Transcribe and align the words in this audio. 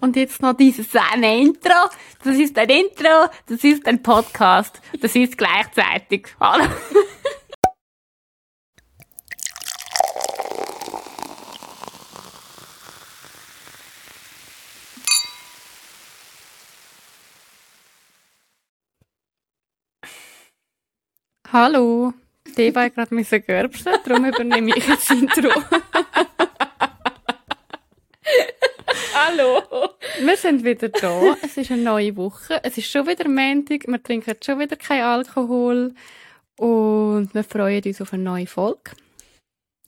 Und 0.00 0.14
jetzt 0.14 0.40
noch 0.40 0.54
dieses 0.54 0.94
eine 0.94 1.40
Intro. 1.40 1.72
Das 2.22 2.36
ist 2.36 2.56
ein 2.56 2.68
Intro, 2.68 3.28
das 3.46 3.64
ist 3.64 3.86
ein 3.86 4.02
Podcast. 4.02 4.80
Das 5.00 5.14
ist 5.16 5.36
gleichzeitig. 5.36 6.28
Hallo. 6.38 6.64
Hallo. 21.50 22.12
Deva 22.56 22.82
hat 22.82 22.94
gerade 22.94 23.14
müssen 23.14 23.44
gerbsen, 23.44 23.92
darum 24.04 24.24
übernehme 24.24 24.76
ich 24.76 24.86
das 24.86 25.10
Intro. 25.10 25.48
Hallo. 29.38 29.62
Wir 30.20 30.36
sind 30.36 30.64
wieder 30.64 30.88
da. 30.88 31.36
Es 31.42 31.56
ist 31.56 31.70
eine 31.70 31.82
neue 31.82 32.16
Woche. 32.16 32.60
Es 32.64 32.76
ist 32.76 32.90
schon 32.90 33.06
wieder 33.06 33.28
Montag. 33.28 33.86
Wir 33.86 34.02
trinken 34.02 34.34
schon 34.44 34.58
wieder 34.58 34.76
kein 34.76 35.02
Alkohol. 35.02 35.94
Und 36.56 37.34
wir 37.34 37.44
freuen 37.44 37.82
uns 37.84 38.00
auf 38.00 38.12
eine 38.12 38.22
neue 38.22 38.46
Folge. 38.46 38.92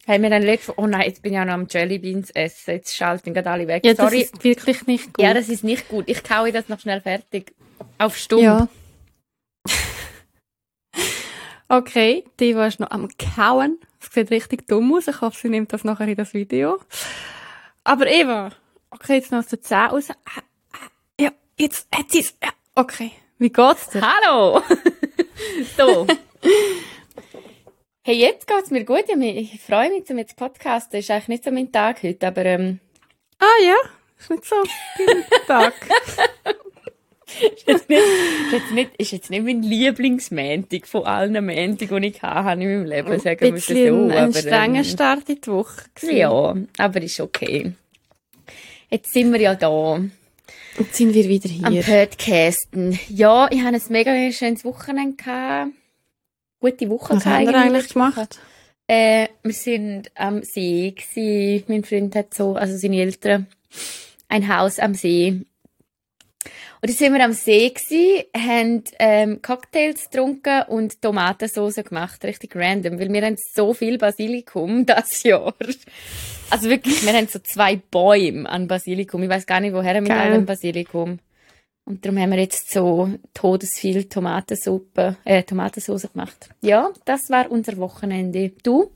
Haben 0.06 0.22
wir 0.22 0.30
dann 0.30 0.42
letztes 0.42 0.76
Oh 0.78 0.86
nein, 0.86 1.02
jetzt 1.06 1.22
bin 1.22 1.32
ich 1.32 1.38
auch 1.38 1.44
noch 1.44 1.54
am 1.54 1.66
Jellybeans 1.68 2.30
essen. 2.30 2.74
Jetzt 2.74 2.94
schalten 2.94 3.34
gerade 3.34 3.50
alle 3.50 3.66
weg. 3.66 3.84
Ja, 3.84 3.94
das 3.94 4.10
Sorry. 4.10 4.22
ist 4.22 4.44
wirklich 4.44 4.86
nicht 4.86 5.14
gut. 5.14 5.24
Ja, 5.24 5.34
das 5.34 5.48
ist 5.48 5.64
nicht 5.64 5.88
gut. 5.88 6.04
Ich 6.08 6.22
kaue 6.22 6.52
das 6.52 6.68
noch 6.68 6.78
schnell 6.78 7.00
fertig. 7.00 7.52
Auf 7.98 8.16
Stumm. 8.16 8.42
Ja. 8.42 8.68
okay, 11.68 12.24
die 12.38 12.54
war 12.54 12.70
noch 12.78 12.90
am 12.90 13.08
Kauen. 13.34 13.78
Es 14.00 14.12
sieht 14.12 14.30
richtig 14.30 14.68
dumm 14.68 14.94
aus. 14.94 15.08
Ich 15.08 15.20
hoffe, 15.20 15.38
sie 15.40 15.48
nimmt 15.48 15.72
das 15.72 15.82
nachher 15.82 16.08
in 16.08 16.16
das 16.16 16.34
Video. 16.34 16.78
Aber 17.82 18.06
Eva, 18.06 18.52
okay, 18.90 19.14
jetzt 19.14 19.32
noch 19.32 19.44
der 19.44 19.60
Zähne 19.60 19.90
raus. 19.90 20.08
Ja, 21.18 21.30
jetzt 21.58 21.88
hat 21.94 22.10
sie 22.10 22.20
es. 22.20 22.34
Ja, 22.42 22.50
okay. 22.74 23.12
Wie 23.38 23.50
geht's 23.50 23.88
dir? 23.90 24.02
Hallo. 24.02 24.62
so. 25.76 26.06
Hey, 28.02 28.16
jetzt 28.16 28.46
geht's 28.46 28.70
mir 28.70 28.84
gut. 28.84 29.04
Ich 29.08 29.60
freue 29.60 29.90
mich, 29.90 30.06
zum 30.06 30.18
jetzt 30.18 30.36
podcasten. 30.36 31.00
Ist 31.00 31.10
eigentlich 31.10 31.28
nicht 31.28 31.44
so 31.44 31.50
mein 31.50 31.72
Tag 31.72 32.02
heute, 32.02 32.26
aber 32.26 32.44
ähm, 32.44 32.80
Ah 33.40 33.64
ja, 33.64 33.76
ist 34.18 34.30
nicht 34.30 34.44
so 34.44 34.56
dein 34.98 35.24
Tag. 35.46 35.72
ist, 37.30 37.66
jetzt 37.66 37.88
nicht, 37.88 38.02
ist, 38.02 38.52
jetzt 38.52 38.72
nicht, 38.72 38.90
ist 38.98 39.12
jetzt 39.12 39.30
nicht 39.30 39.44
mein 39.44 39.62
Lieblingsmäntig 39.62 40.86
von 40.86 41.04
allen 41.04 41.42
Mäntigen, 41.44 42.02
die 42.02 42.08
ich 42.08 42.22
hatte 42.22 42.62
in 42.62 42.68
meinem 42.68 42.84
Leben, 42.84 43.18
sagen 43.18 43.40
wir 43.40 43.58
so. 43.58 43.72
ein 43.74 44.10
aber, 44.10 44.32
strenger 44.34 44.78
ähm, 44.80 44.84
Start 44.84 45.28
in 45.30 45.40
die 45.40 45.50
Woche. 45.50 45.84
gewesen. 45.94 46.16
Ja, 46.16 46.54
aber 46.76 47.02
ist 47.02 47.20
okay. 47.20 47.72
Jetzt 48.90 49.12
sind 49.12 49.32
wir 49.32 49.40
ja 49.40 49.54
da. 49.54 50.00
Jetzt 50.76 50.96
sind 50.96 51.14
wir 51.14 51.28
wieder 51.28 51.48
am 51.64 51.72
hier. 51.72 51.82
Podcasten. 51.82 52.98
Ja, 53.08 53.48
ich 53.50 53.62
hatte 53.62 53.76
ein 53.76 53.82
mega 53.90 54.32
schönes 54.32 54.64
Wochenende. 54.64 55.16
Gehabt. 55.16 55.70
Gute 56.60 56.90
Woche 56.90 57.14
Was 57.14 57.24
haben 57.24 57.46
wir 57.46 57.54
eigentlich 57.54 57.92
gemacht? 57.92 58.40
Äh, 58.88 59.28
wir 59.44 59.52
sind 59.52 60.10
am 60.16 60.42
See 60.42 60.90
gsi. 60.90 61.64
Mein 61.68 61.84
Freund 61.84 62.16
hat 62.16 62.34
so, 62.34 62.54
also 62.54 62.76
seine 62.76 63.00
Eltern, 63.00 63.46
ein 64.28 64.54
Haus 64.54 64.80
am 64.80 64.94
See. 64.94 65.42
Und 66.82 66.88
dann 66.88 66.96
sind 66.96 67.14
wir 67.14 67.24
am 67.24 67.32
See 67.32 67.70
gsi, 67.70 68.26
haben 68.36 68.82
ähm, 68.98 69.40
Cocktails 69.40 70.10
getrunken 70.10 70.62
und 70.68 71.00
Tomatensauce 71.00 71.84
gemacht, 71.84 72.24
richtig 72.24 72.56
random, 72.56 72.98
weil 72.98 73.12
wir 73.12 73.22
haben 73.22 73.36
so 73.54 73.72
viel 73.72 73.98
Basilikum 73.98 74.84
das 74.86 75.22
Jahr. 75.22 75.54
Also 76.50 76.68
wirklich, 76.68 77.04
wir 77.06 77.12
haben 77.12 77.28
so 77.28 77.38
zwei 77.38 77.76
Bäume 77.76 78.48
an 78.48 78.66
Basilikum. 78.66 79.22
Ich 79.22 79.28
weiß 79.28 79.46
gar 79.46 79.60
nicht, 79.60 79.72
woher 79.72 80.00
mit 80.00 80.10
Geil. 80.10 80.18
all 80.18 80.32
dem 80.32 80.46
Basilikum. 80.46 81.20
Und 81.84 82.04
darum 82.04 82.18
haben 82.18 82.30
wir 82.30 82.38
jetzt 82.38 82.70
so 82.70 83.10
todesviel 83.34 84.04
Tomatensuppe, 84.04 85.16
äh, 85.24 85.42
Tomatensauce 85.42 86.12
gemacht. 86.12 86.50
Ja, 86.60 86.90
das 87.04 87.30
war 87.30 87.50
unser 87.50 87.76
Wochenende. 87.78 88.50
Du? 88.62 88.92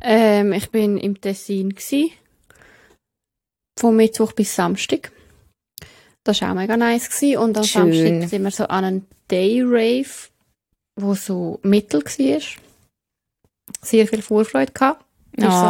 Ähm, 0.00 0.52
ich 0.52 0.70
bin 0.70 0.96
im 0.98 1.20
Tessin 1.20 1.74
gsi. 1.74 2.12
Von 3.78 3.96
Mittwoch 3.96 4.32
bis 4.32 4.54
Samstag. 4.54 5.12
Das 6.24 6.40
war 6.40 6.50
auch 6.50 6.54
mega 6.54 6.76
nice 6.76 7.08
gsi. 7.10 7.36
Und 7.36 7.56
am 7.56 7.64
Schön. 7.64 7.92
Samstag 7.92 8.28
sind 8.28 8.42
wir 8.42 8.50
so 8.50 8.64
an 8.64 8.84
einem 8.84 9.06
Day 9.30 9.62
Rave, 9.62 10.30
wo 10.98 11.14
so 11.14 11.60
mittel 11.62 12.02
war. 12.02 12.40
Sehr 13.82 14.06
viel 14.06 14.22
Vorfreude 14.22 14.72
gehabt. 14.72 15.05
Ist 15.36 15.44
so 15.44 15.66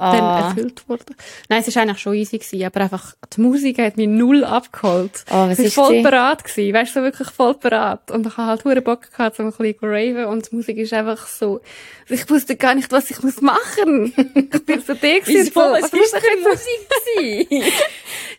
Ah. 0.00 0.12
dann 0.16 0.48
erfüllt 0.48 0.88
worden. 0.88 1.14
Nein, 1.48 1.62
es 1.66 1.74
war 1.74 1.82
eigentlich 1.82 1.98
schon 1.98 2.14
easy 2.14 2.38
gewesen, 2.38 2.64
aber 2.64 2.80
einfach 2.82 3.14
die 3.36 3.40
Musik 3.40 3.78
hat 3.78 3.96
mich 3.96 4.08
null 4.08 4.44
abgeholt. 4.44 5.24
oh, 5.30 5.48
was 5.48 5.58
Ich 5.58 5.66
ist 5.66 5.76
war 5.76 5.86
voll 5.86 5.96
sie? 5.96 6.02
bereit 6.02 6.44
gewesen, 6.44 6.74
weißt 6.74 6.96
du, 6.96 7.00
so 7.00 7.04
wirklich 7.04 7.28
voll 7.30 7.54
bereit. 7.54 8.10
Und 8.10 8.26
ich 8.26 8.36
habe 8.36 8.48
halt 8.48 8.64
hure 8.64 8.82
Bock 8.82 9.10
gehabt, 9.10 9.38
um 9.40 9.46
ein 9.46 9.52
bisschen 9.52 9.78
zu 9.80 9.86
raven 9.86 10.24
und 10.26 10.50
die 10.50 10.56
Musik 10.56 10.76
ist 10.78 10.92
einfach 10.92 11.26
so, 11.26 11.60
ich 12.08 12.28
wusste 12.30 12.56
gar 12.56 12.74
nicht, 12.74 12.90
was 12.92 13.10
ich 13.10 13.22
muss 13.22 13.40
machen. 13.40 14.12
Ich 14.58 14.64
bin 14.64 14.82
so 14.82 14.94
der 14.94 15.20
gewesen, 15.20 15.50
so, 15.52 15.60
Was 15.60 15.92
muss 15.92 16.12
ich 16.12 16.22
jetzt 16.22 16.44
Musik? 16.44 17.48
gewesen? 17.48 17.72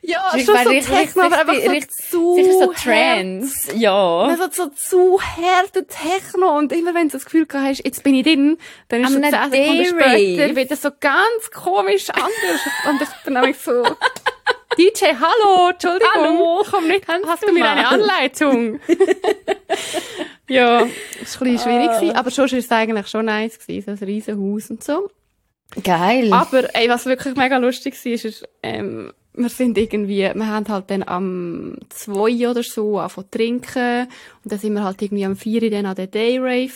Ja, 0.02 0.24
Ich 0.36 0.46
schon 0.46 0.56
war 0.56 0.64
so 0.64 0.70
richtig- 0.70 0.96
Techno, 0.96 1.24
aber 1.24 1.40
einfach 1.40 1.56
so 1.56 1.70
richtig- 1.70 1.92
zu 2.10 2.36
Sicher 2.36 2.52
so. 2.54 2.74
Trance. 2.74 3.76
Ja. 3.76 4.22
Also 4.24 4.44
so 4.52 4.68
zu 4.70 5.20
harte 5.22 5.86
Techno 5.86 6.58
und 6.58 6.72
immer 6.72 6.96
wenn 6.96 7.08
du 7.10 7.14
das 7.14 7.26
Gefühl 7.26 7.46
gehabt 7.46 7.68
hast, 7.68 7.86
jetzt 7.86 8.02
bin 8.04 8.16
ich 8.16 8.24
drin, 8.24 8.58
dann 8.88 9.02
ist 9.02 9.08
Am 9.08 9.14
so 9.14 9.20
einem 9.22 9.52
10 9.52 9.52
Sekunden 9.52 9.86
später 9.86 10.56
wieder 10.56 10.76
so 10.78 10.90
ganz 11.00 11.49
komisch 11.54 12.10
anders. 12.10 12.62
und 12.90 13.02
ich 13.02 13.10
bin 13.24 13.34
nämlich 13.34 13.58
so, 13.58 13.84
DJ, 14.78 15.06
hallo, 15.20 15.70
Entschuldigung, 15.72 16.10
Hallo, 16.16 16.64
komm 16.70 16.88
nicht, 16.88 17.06
kannst 17.06 17.28
hast 17.28 17.44
du 17.48 17.52
mir 17.52 17.60
mal? 17.62 17.70
eine 17.78 17.88
Anleitung? 17.90 18.80
ja, 20.48 20.86
das 21.20 21.40
war 21.40 21.48
ein 21.48 21.54
bisschen 21.54 21.60
schwierig, 21.60 21.90
Ah. 21.90 22.00
gewesen, 22.00 22.16
aber 22.16 22.32
schon 22.32 22.52
war 22.52 22.58
es 22.60 22.72
eigentlich 22.72 23.08
schon 23.08 23.26
nice 23.26 23.60
gewesen, 23.60 23.98
so 23.98 24.06
ein 24.06 24.08
riesen 24.08 24.38
Haus 24.54 24.70
und 24.70 24.84
so. 24.84 25.10
Geil. 25.84 26.32
Aber 26.34 26.74
ey, 26.76 26.90
was 26.90 27.06
wirklich 27.06 27.36
mega 27.36 27.58
lustig 27.58 27.94
war, 28.04 28.12
ist, 28.12 28.26
ist 28.26 28.48
ähm, 28.64 29.14
wir 29.34 29.50
sind 29.50 29.78
irgendwie, 29.78 30.32
wir 30.34 30.48
haben 30.48 30.68
halt 30.68 30.90
dann 30.90 31.04
am 31.04 31.78
2 31.90 32.50
oder 32.50 32.64
so 32.64 33.00
angefangen 33.00 33.28
zu 33.28 33.38
trinken. 33.38 34.08
Und 34.44 34.52
dann 34.52 34.60
sind 34.60 34.74
wir 34.74 34.84
halt 34.84 35.02
irgendwie 35.02 35.26
am 35.26 35.36
4 35.36 35.70
dann 35.70 35.86
an 35.86 35.96
der 35.96 36.08
Day 36.08 36.38
Rave. 36.40 36.74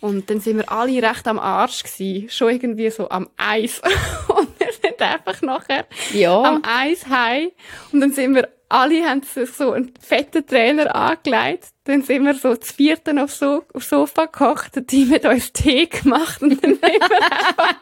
Und 0.00 0.28
dann 0.28 0.40
sind 0.40 0.58
wir 0.58 0.70
alle 0.70 1.02
recht 1.02 1.26
am 1.26 1.38
Arsch 1.38 1.84
gewesen, 1.84 2.28
schon 2.28 2.50
irgendwie 2.50 2.90
so 2.90 3.08
am 3.08 3.28
Eis. 3.36 3.80
Und 4.28 4.48
wir 4.58 4.72
sind 4.72 5.00
einfach 5.00 5.40
nachher 5.42 5.86
ja. 6.12 6.42
am 6.42 6.62
Eis 6.64 7.06
heim. 7.06 7.50
Und 7.92 8.00
dann 8.00 8.12
sind 8.12 8.34
wir 8.34 8.48
alle 8.72 9.04
haben 9.04 9.22
sich 9.22 9.50
so 9.50 9.72
einen 9.72 9.92
fetten 10.00 10.46
Trainer 10.46 10.94
angelegt. 10.94 11.68
Dann 11.84 12.02
sind 12.02 12.24
wir 12.24 12.34
so 12.34 12.54
zu 12.56 12.72
vierten 12.72 13.18
auf 13.18 13.32
so, 13.32 13.64
aufs 13.74 13.90
Sofa 13.90 14.26
gekocht, 14.26 14.76
der 14.76 14.86
Team 14.86 15.10
hat 15.12 15.24
uns 15.26 15.52
Tee 15.52 15.86
gemacht 15.86 16.40
und 16.40 16.62
dann 16.62 16.74
sind 16.80 16.82
wir 16.82 16.92
einfach 16.92 17.74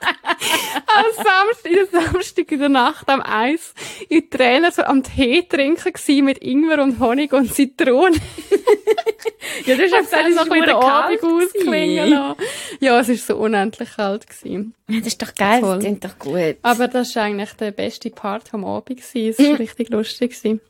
am 0.87 1.05
Samstag, 1.15 1.67
in 1.67 1.75
der 1.75 2.01
Samstag 2.01 2.53
in 2.53 2.59
der 2.61 2.69
Nacht 2.71 3.09
am 3.11 3.21
Eis 3.23 3.75
in 4.09 4.28
Trainer 4.31 4.73
so 4.73 4.83
am 4.83 5.03
Tee 5.03 5.43
trinken 5.43 5.93
gewesen 5.93 6.25
mit 6.25 6.39
Ingwer 6.39 6.83
und 6.83 6.99
Honig 6.99 7.33
und 7.34 7.53
Zitrone. 7.53 8.17
ja, 9.67 9.77
Das 9.77 10.12
hat 10.12 10.31
noch 10.34 10.51
ein 10.51 10.62
den 10.62 10.71
Abend 10.71 11.22
ausklingen 11.22 12.11
lassen. 12.11 12.41
Ja, 12.81 13.01
es 13.01 13.09
war 13.09 13.17
so 13.17 13.37
unendlich 13.37 13.91
kalt 13.97 14.27
gewesen. 14.27 14.75
Ja, 14.89 14.99
das 14.99 15.09
ist 15.09 15.22
doch 15.22 15.34
geil, 15.34 15.61
Voll. 15.61 15.75
das 15.75 15.84
klingt 15.84 16.05
doch 16.05 16.19
gut. 16.19 16.57
Aber 16.62 16.89
das 16.89 17.15
war 17.15 17.25
eigentlich 17.25 17.53
der 17.53 17.71
beste 17.71 18.11
Part 18.11 18.49
vom 18.49 18.65
Abend 18.65 18.99
gewesen. 19.01 19.28
Es 19.28 19.39
war 19.39 19.59
richtig 19.59 19.91
lustig 19.91 20.31
gewesen. 20.31 20.61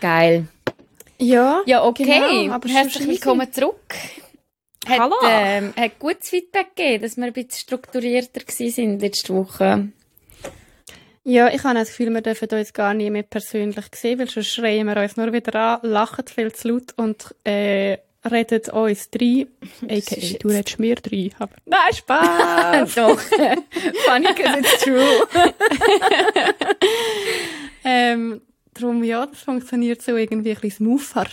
Geil. 0.00 0.46
Ja. 1.18 1.62
Ja, 1.66 1.84
okay. 1.84 2.04
Genau, 2.04 2.54
aber 2.54 2.68
Herzlich 2.68 3.08
willkommen 3.08 3.52
zurück. 3.52 3.94
Hat, 4.86 5.00
Hallo. 5.00 5.16
ähm, 5.28 5.74
hat 5.76 5.98
gutes 5.98 6.30
Feedback 6.30 6.74
gegeben, 6.74 7.02
dass 7.02 7.16
wir 7.16 7.24
ein 7.24 7.32
bisschen 7.32 7.60
strukturierter 7.60 8.40
sind 8.46 9.02
letzte 9.02 9.34
Woche. 9.34 9.88
Ja, 11.24 11.48
ich 11.48 11.62
habe 11.62 11.74
das 11.74 11.88
Gefühl, 11.88 12.14
wir 12.14 12.22
dürfen 12.22 12.48
uns 12.48 12.72
gar 12.72 12.94
nie 12.94 13.10
mehr 13.10 13.24
persönlich 13.24 13.84
sehen, 13.94 14.18
weil 14.18 14.30
sonst 14.30 14.48
schreien 14.48 14.86
wir 14.86 14.96
uns 14.96 15.16
nur 15.18 15.30
wieder 15.30 15.54
an, 15.56 15.80
lachen 15.82 16.26
viel 16.26 16.50
zu 16.52 16.68
laut 16.68 16.94
und 16.96 17.34
äh, 17.44 17.98
reden 18.24 18.70
uns 18.70 19.10
drei. 19.10 19.46
A.k.a. 19.82 20.38
du 20.38 20.48
redest 20.48 20.78
mir 20.78 20.94
drei. 20.94 21.30
Aber 21.38 21.54
Nein, 21.66 21.92
Spaß! 21.94 22.94
Doch. 22.94 23.20
Funny, 24.06 24.28
because 24.34 24.58
it's 24.58 24.82
true. 24.82 25.04
ähm, 27.84 28.40
darum, 28.80 29.04
ja, 29.04 29.26
das 29.26 29.40
funktioniert 29.40 30.02
so 30.02 30.16
irgendwie 30.16 30.50
ein 30.50 30.60
bisschen 30.60 30.86
smoother. 30.86 31.26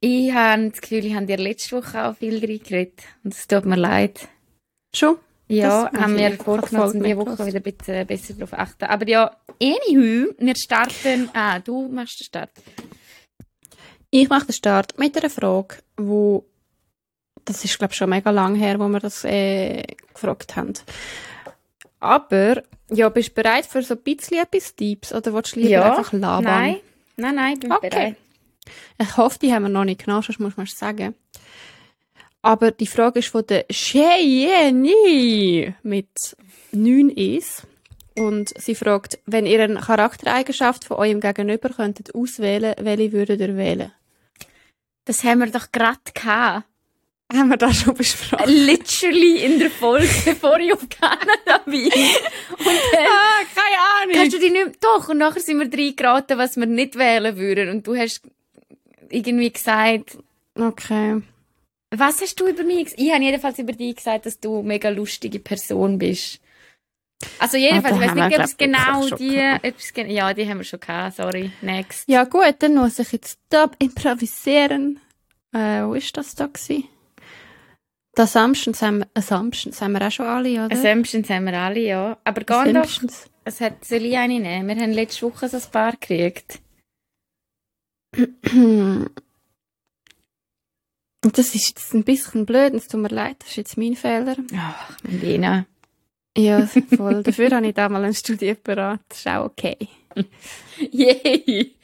Ich 0.00 0.32
habe 0.32 0.70
das 0.70 0.80
Gefühl, 0.80 1.04
ich 1.04 1.14
habe 1.14 1.26
dir 1.26 1.36
letzte 1.36 1.76
Woche 1.76 2.04
auch 2.04 2.16
viel 2.16 2.38
reingeredet. 2.38 3.02
Und 3.22 3.34
es 3.34 3.46
tut 3.46 3.66
mir 3.66 3.76
leid. 3.76 4.28
Schon? 4.94 5.16
Ja, 5.48 5.90
haben 5.92 6.16
wir 6.16 6.34
ich 6.34 6.42
vorgenommen, 6.42 7.02
diese 7.02 7.16
Woche 7.16 7.44
wieder 7.44 7.58
ein 7.58 7.62
bisschen 7.62 8.06
besser 8.06 8.34
darauf 8.34 8.52
achten. 8.52 8.84
Aber 8.84 9.06
ja, 9.08 9.36
anywho, 9.60 10.32
wir 10.38 10.54
starten... 10.56 11.28
Ah, 11.34 11.58
du 11.58 11.88
machst 11.88 12.20
den 12.20 12.24
Start. 12.24 12.50
Ich 14.10 14.28
mache 14.28 14.46
den 14.46 14.52
Start 14.52 14.98
mit 14.98 15.16
einer 15.16 15.28
Frage, 15.28 15.76
wo 15.96 16.46
das 17.44 17.64
ist 17.64 17.78
glaube 17.78 17.94
schon 17.94 18.10
mega 18.10 18.30
lang 18.30 18.54
her, 18.54 18.78
wo 18.78 18.88
wir 18.88 19.00
das 19.00 19.24
äh, 19.24 19.82
gefragt 20.12 20.56
haben. 20.56 20.74
Aber, 21.98 22.62
ja, 22.90 23.08
bist 23.08 23.30
du 23.30 23.34
bereit 23.34 23.66
für 23.66 23.82
so 23.82 23.94
ein 23.94 24.02
bisschen 24.02 24.38
etwas 24.38 24.74
Deeps 24.74 25.12
oder 25.12 25.34
willst 25.34 25.56
du 25.56 25.60
lieber 25.60 25.70
Ja, 25.70 25.96
einfach 25.96 26.12
labern? 26.12 26.44
Nein, 26.44 26.76
nein, 27.20 27.34
nein, 27.36 27.54
ich 27.54 27.60
bin 27.60 27.72
Okay. 27.72 27.88
bereit. 27.90 28.16
Ich 28.98 29.16
hoffe, 29.16 29.38
die 29.38 29.52
haben 29.52 29.64
wir 29.64 29.68
noch 29.68 29.84
nicht 29.84 30.04
genommen, 30.04 30.22
sonst 30.22 30.40
muss 30.40 30.56
man 30.56 30.66
es 30.66 30.78
sagen. 30.78 31.14
Aber 32.42 32.70
die 32.70 32.86
Frage 32.86 33.18
ist 33.18 33.28
von 33.28 33.46
der 33.46 33.66
Cheyenne 33.70 35.74
mit 35.82 36.36
9 36.72 37.10
ist. 37.10 37.66
Und 38.16 38.52
sie 38.58 38.74
fragt, 38.74 39.18
wenn 39.26 39.46
ihr 39.46 39.62
eine 39.62 39.80
Charaktereigenschaft 39.80 40.84
von 40.84 40.98
eurem 40.98 41.20
Gegenüber 41.20 41.70
könntet 41.70 42.14
auswählen, 42.14 42.74
welche 42.80 43.12
würdet 43.12 43.40
ihr 43.40 43.56
wählen? 43.56 43.92
Das 45.04 45.24
haben 45.24 45.40
wir 45.40 45.50
doch 45.50 45.72
gerade 45.72 45.98
gehabt. 46.12 46.66
Haben 47.32 47.48
wir 47.50 47.56
das 47.56 47.76
schon 47.82 47.94
besprochen? 47.94 48.48
Literally 48.50 49.44
in 49.44 49.58
der 49.60 49.70
Folge, 49.70 50.08
bevor 50.24 50.58
ich 50.58 50.72
auf 50.72 50.86
Kanada 50.88 51.58
bin. 51.64 51.84
Und 51.86 52.66
dann 52.66 53.06
Ah, 53.06 53.40
keine 53.54 54.12
Kannst 54.14 54.34
du 54.36 54.40
dich 54.40 54.50
nicht 54.52 54.82
doch, 54.82 55.08
und 55.08 55.18
nachher 55.18 55.40
sind 55.40 55.58
wir 55.60 55.72
reingeraten, 55.78 56.38
was 56.38 56.56
wir 56.56 56.66
nicht 56.66 56.96
wählen 56.96 57.36
würden. 57.36 57.68
Und 57.70 57.86
du 57.86 57.96
hast 57.96 58.22
irgendwie 59.10 59.50
gesagt, 59.52 60.18
Okay. 60.58 61.22
was 61.90 62.20
hast 62.20 62.40
du 62.40 62.48
über 62.48 62.64
mich 62.64 62.84
gesagt? 62.84 63.00
Ich 63.00 63.12
habe 63.12 63.22
jedenfalls 63.22 63.58
über 63.58 63.72
dich 63.72 63.96
gesagt, 63.96 64.26
dass 64.26 64.40
du 64.40 64.58
eine 64.58 64.68
mega 64.68 64.88
lustige 64.88 65.38
Person 65.38 65.98
bist. 65.98 66.40
Also 67.38 67.58
jedenfalls, 67.58 67.94
Ah, 67.96 68.02
ich 68.02 68.08
weiß 68.08 68.14
nicht, 68.28 68.38
ob 68.38 68.44
es 68.44 68.56
genau 68.56 69.06
die, 69.16 69.92
gen- 69.94 70.10
ja, 70.10 70.32
die 70.34 70.48
haben 70.48 70.58
wir 70.58 70.64
schon 70.64 70.80
gehabt, 70.80 71.16
sorry. 71.16 71.52
Next. 71.60 72.08
Ja 72.08 72.24
gut, 72.24 72.56
dann 72.60 72.74
muss 72.76 72.98
ich 72.98 73.12
jetzt 73.12 73.38
da 73.50 73.70
improvisieren. 73.78 75.00
Äh, 75.52 75.82
wo 75.84 75.94
ist 75.94 76.16
das 76.16 76.34
da 76.34 76.46
gewesen? 76.46 76.84
Die 78.16 78.22
Assumptions 78.22 78.82
haben, 78.82 79.04
Assumptions 79.14 79.80
haben 79.80 79.92
wir 79.92 80.06
auch 80.06 80.10
schon 80.10 80.26
alle, 80.26 80.64
oder? 80.64 80.74
Assumptions 80.74 81.30
haben 81.30 81.46
wir 81.46 81.58
alle, 81.58 81.80
ja. 81.80 82.18
Aber 82.24 82.42
Assumptions. 82.48 83.30
es 83.44 83.60
hat, 83.60 83.84
soll 83.84 84.04
ich 84.04 84.16
eine 84.16 84.40
nehmen? 84.40 84.68
Wir 84.68 84.82
haben 84.82 84.92
letzte 84.92 85.22
Woche 85.26 85.48
so 85.48 85.56
ein 85.56 85.70
paar 85.70 85.92
gekriegt. 85.92 86.60
Und 91.24 91.38
das 91.38 91.54
ist 91.54 91.68
jetzt 91.68 91.94
ein 91.94 92.04
bisschen 92.04 92.46
blöd, 92.46 92.74
es 92.74 92.88
tut 92.88 93.00
mir 93.00 93.08
leid, 93.08 93.36
das 93.40 93.50
ist 93.50 93.56
jetzt 93.56 93.76
mein 93.76 93.94
Fehler. 93.94 94.36
Ach, 94.56 94.98
Lena. 95.02 95.66
Ja, 96.36 96.66
voll. 96.66 97.22
Dafür 97.24 97.50
habe 97.50 97.68
ich 97.68 97.74
da 97.74 97.88
mal 97.88 98.02
einen 98.02 98.14
Studieapparat, 98.14 99.00
das 99.08 99.18
ist 99.18 99.28
auch 99.28 99.44
okay. 99.46 99.76
Yay! 100.90 101.76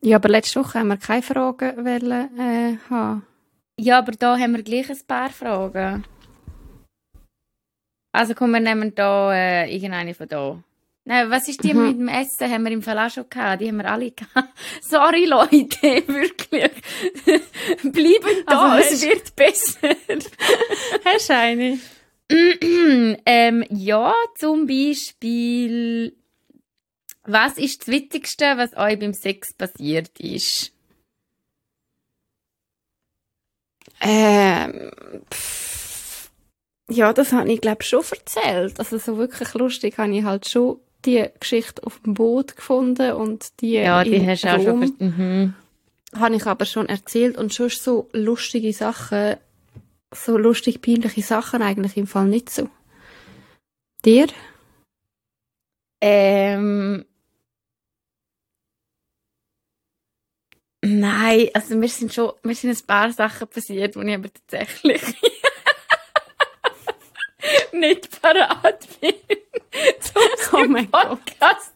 Ja, 0.00 0.16
aber 0.16 0.28
letzte 0.28 0.60
Woche 0.60 0.78
haben 0.78 0.88
wir 0.88 0.96
keine 0.96 1.22
Fragen 1.22 1.84
wollen, 1.84 2.38
äh, 2.38 2.76
haben. 2.90 3.26
Ja, 3.80 3.98
aber 3.98 4.12
da 4.12 4.38
haben 4.38 4.54
wir 4.56 4.62
gleich 4.62 4.90
ein 4.90 4.98
paar 5.06 5.30
Fragen. 5.30 6.04
Also 8.12 8.34
komm, 8.34 8.52
wir 8.52 8.60
nehmen 8.60 8.94
da 8.94 9.32
äh, 9.34 9.72
irgendeine 9.74 10.14
von 10.14 10.28
da. 10.28 10.62
Nein, 11.04 11.30
was 11.30 11.48
ist 11.48 11.62
die 11.64 11.72
Mhm. 11.72 11.86
mit 11.86 11.98
dem 11.98 12.08
Essen? 12.08 12.50
Haben 12.50 12.64
wir 12.64 12.72
im 12.72 12.82
Fall 12.82 12.98
auch 12.98 13.10
schon 13.10 13.28
gehabt. 13.30 13.60
Die 13.62 13.68
haben 13.68 13.76
wir 13.78 13.90
alle 13.90 14.10
gehabt. 14.10 14.48
Sorry, 14.82 15.24
Leute, 15.24 15.56
wirklich. 16.06 16.70
Bleiben 17.82 18.44
da, 18.46 18.72
Also, 18.72 18.94
es 18.94 19.02
wird 19.06 19.34
besser. 19.36 19.96
Hast 21.04 21.28
du 21.30 21.34
eine? 21.34 21.78
ähm, 23.24 23.64
ja, 23.70 24.12
zum 24.36 24.66
Beispiel, 24.66 26.14
was 27.28 27.58
ist 27.58 27.82
das 27.82 27.88
Witzigste, 27.88 28.44
was 28.56 28.76
euch 28.76 28.98
beim 28.98 29.14
Sex 29.14 29.54
passiert 29.54 30.18
ist? 30.18 30.72
Ähm, 34.00 34.90
pff, 35.32 36.30
ja, 36.90 37.12
das 37.12 37.32
habe 37.32 37.52
ich, 37.52 37.60
glaube 37.60 37.82
schon 37.82 38.04
erzählt. 38.10 38.78
Also 38.78 38.98
so 38.98 39.18
wirklich 39.18 39.54
lustig 39.54 39.98
habe 39.98 40.14
ich 40.16 40.24
halt 40.24 40.48
schon 40.48 40.78
die 41.04 41.26
Geschichte 41.38 41.84
auf 41.84 42.00
dem 42.00 42.14
Boot 42.14 42.56
gefunden 42.56 43.12
und 43.12 43.60
die 43.60 43.74
Ja, 43.74 44.02
die 44.04 44.26
hast 44.26 44.44
du 44.44 44.48
auch 44.56 44.62
schon 44.62 44.96
ver- 44.96 45.04
mhm. 45.04 45.54
habe 46.16 46.36
ich 46.36 46.46
aber 46.46 46.64
schon 46.64 46.88
erzählt 46.88 47.36
und 47.36 47.54
schon 47.54 47.70
so 47.70 48.08
lustige 48.12 48.72
Sachen, 48.72 49.36
so 50.14 50.36
lustig 50.36 50.80
peinliche 50.82 51.22
Sachen 51.22 51.62
eigentlich 51.62 51.96
im 51.96 52.06
Fall 52.06 52.26
nicht 52.26 52.50
so. 52.50 52.68
Dir? 54.04 54.26
Ähm. 56.00 57.04
Nein, 60.80 61.48
also 61.54 61.74
mir 61.74 61.88
sind 61.88 62.14
schon, 62.14 62.32
mir 62.42 62.54
sind 62.54 62.70
ein 62.70 62.86
paar 62.86 63.12
Sachen 63.12 63.48
passiert, 63.48 63.96
wo 63.96 64.00
ich 64.02 64.14
aber 64.14 64.28
tatsächlich 64.32 65.02
nicht 67.72 68.20
parat 68.22 68.86
bin. 69.00 69.14
Zum 70.00 70.22
Oh 70.60 70.64
mein 70.68 70.90
Gott. 70.90 71.08
Podcast 71.24 71.72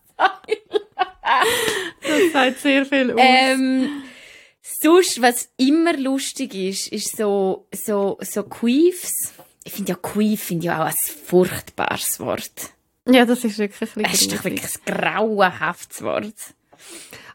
Das 2.03 2.33
sagt 2.33 2.59
sehr 2.61 2.87
viel 2.87 3.11
aus. 3.13 3.19
ähm, 3.21 4.03
sonst, 4.63 5.21
was 5.21 5.51
immer 5.57 5.97
lustig 5.97 6.55
ist, 6.55 6.89
ist 6.89 7.17
so, 7.17 7.67
so, 7.75 8.19
so 8.21 8.43
Queefs. 8.45 9.33
Ich 9.65 9.73
finde 9.73 9.93
ja 9.93 9.97
Queef 9.97 10.43
finde 10.43 10.61
ich 10.63 10.67
ja 10.67 10.83
auch 10.83 10.87
ein 10.87 10.95
furchtbares 11.27 12.19
Wort. 12.21 12.71
ja, 13.09 13.25
das 13.25 13.45
ist 13.45 13.59
wirklich 13.59 13.97
ein 13.97 14.05
Es 14.05 14.23
ist 14.23 14.33
doch 14.33 14.45
wirklich 14.45 14.65
ein 14.65 14.95
grauenhaftes 14.95 16.03
Wort. 16.03 16.35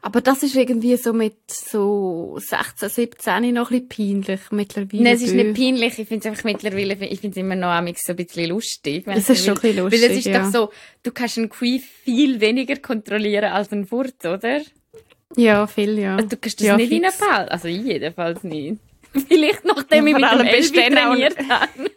Aber 0.02 0.22
das 0.22 0.44
ist 0.44 0.56
irgendwie 0.56 0.96
so 0.96 1.12
mit 1.12 1.36
so 1.50 2.38
16, 2.40 2.90
17 2.90 3.54
noch 3.54 3.72
ein 3.72 3.88
bisschen 3.88 4.24
peinlich 4.24 4.40
mittlerweile. 4.52 5.04
Nein, 5.04 5.16
es 5.16 5.22
ist 5.22 5.34
nicht 5.34 5.56
peinlich. 5.56 6.00
Ich 6.00 6.08
finde 6.08 6.20
es 6.20 6.26
einfach 6.28 6.44
mittlerweile, 6.44 6.94
ich 6.94 7.20
finde 7.20 7.40
es 7.40 7.44
immer 7.44 7.56
noch 7.56 7.68
amix 7.70 8.04
so 8.06 8.14
ein 8.14 8.16
bisschen 8.16 8.50
lustig. 8.50 9.06
Es 9.08 9.30
ist 9.30 9.44
schon 9.44 9.56
ein 9.58 9.62
bisschen 9.62 9.84
Weil 9.84 9.94
es 9.94 10.02
lustig, 10.02 10.18
ist 10.20 10.26
ja. 10.28 10.44
doch 10.44 10.52
so, 10.52 10.72
du 11.04 11.12
kannst 11.12 11.38
einen 11.38 11.50
Queef 11.50 11.84
viel 12.04 12.40
weniger 12.40 12.78
kontrollieren 12.78 13.52
als 13.52 13.72
einen 13.72 13.86
Furz, 13.86 14.24
oder? 14.24 14.62
Ja, 15.36 15.68
viel, 15.68 16.00
ja. 16.00 16.16
Also, 16.16 16.30
du 16.30 16.38
kannst 16.38 16.60
das 16.60 16.68
ja, 16.68 16.78
nicht 16.78 16.90
fix. 16.90 17.18
Ball. 17.18 17.50
Also 17.50 17.68
ich 17.68 17.84
jedenfalls 17.84 18.44
nicht. 18.44 18.78
Vielleicht 19.28 19.66
nachdem 19.66 20.08
Ja, 20.08 20.16
ich 20.18 20.22
mit 20.22 20.32
dem 20.32 20.48
Elvi 20.48 20.96
trainiert 20.96 21.38
habe. 21.50 21.92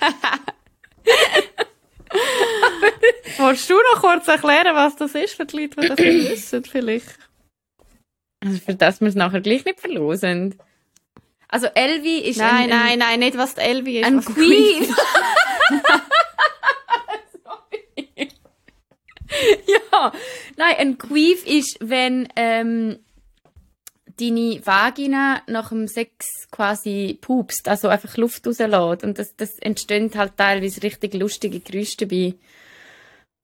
Wolltest 3.38 3.70
du 3.70 3.74
noch 3.74 4.00
kurz 4.00 4.28
erklären, 4.28 4.74
was 4.74 4.96
das 4.96 5.14
ist 5.14 5.34
für 5.34 5.46
die 5.46 5.62
Leute, 5.62 5.80
die 5.80 5.88
das 5.88 5.98
nicht 5.98 6.30
wissen, 6.30 6.64
vielleicht? 6.64 7.18
Also 8.40 8.58
für 8.58 8.74
das 8.74 9.00
wir 9.00 9.08
es 9.08 9.14
nachher 9.14 9.40
gleich 9.40 9.64
nicht 9.64 9.80
verlosen. 9.80 10.56
Also 11.48 11.66
Elvi 11.66 12.18
ist 12.18 12.38
Nein, 12.38 12.64
ein, 12.64 12.68
nein, 12.70 12.98
nein, 12.98 13.18
nicht 13.20 13.36
was 13.36 13.54
die 13.54 13.60
Elvi 13.60 14.00
ist. 14.00 14.06
ein, 14.06 14.24
Queef. 14.24 14.88
Sorry. 17.44 18.28
ja, 19.66 20.12
nein, 20.56 20.74
ein 20.78 20.98
Queef 20.98 21.46
ist, 21.46 21.76
wenn 21.80 22.26
ähm, 22.36 22.98
deine 24.18 24.60
Vagina 24.64 25.42
nach 25.46 25.68
dem 25.68 25.88
Sex 25.88 26.26
quasi 26.50 27.18
pupst, 27.20 27.68
also 27.68 27.88
einfach 27.88 28.16
Luft 28.16 28.46
rauslässt. 28.46 29.04
Und 29.04 29.18
das, 29.18 29.36
das 29.36 29.58
entstehen 29.58 30.10
halt 30.14 30.36
teilweise 30.36 30.82
richtig 30.82 31.14
lustige 31.14 31.60
Geräusche 31.60 31.98
dabei. 31.98 32.34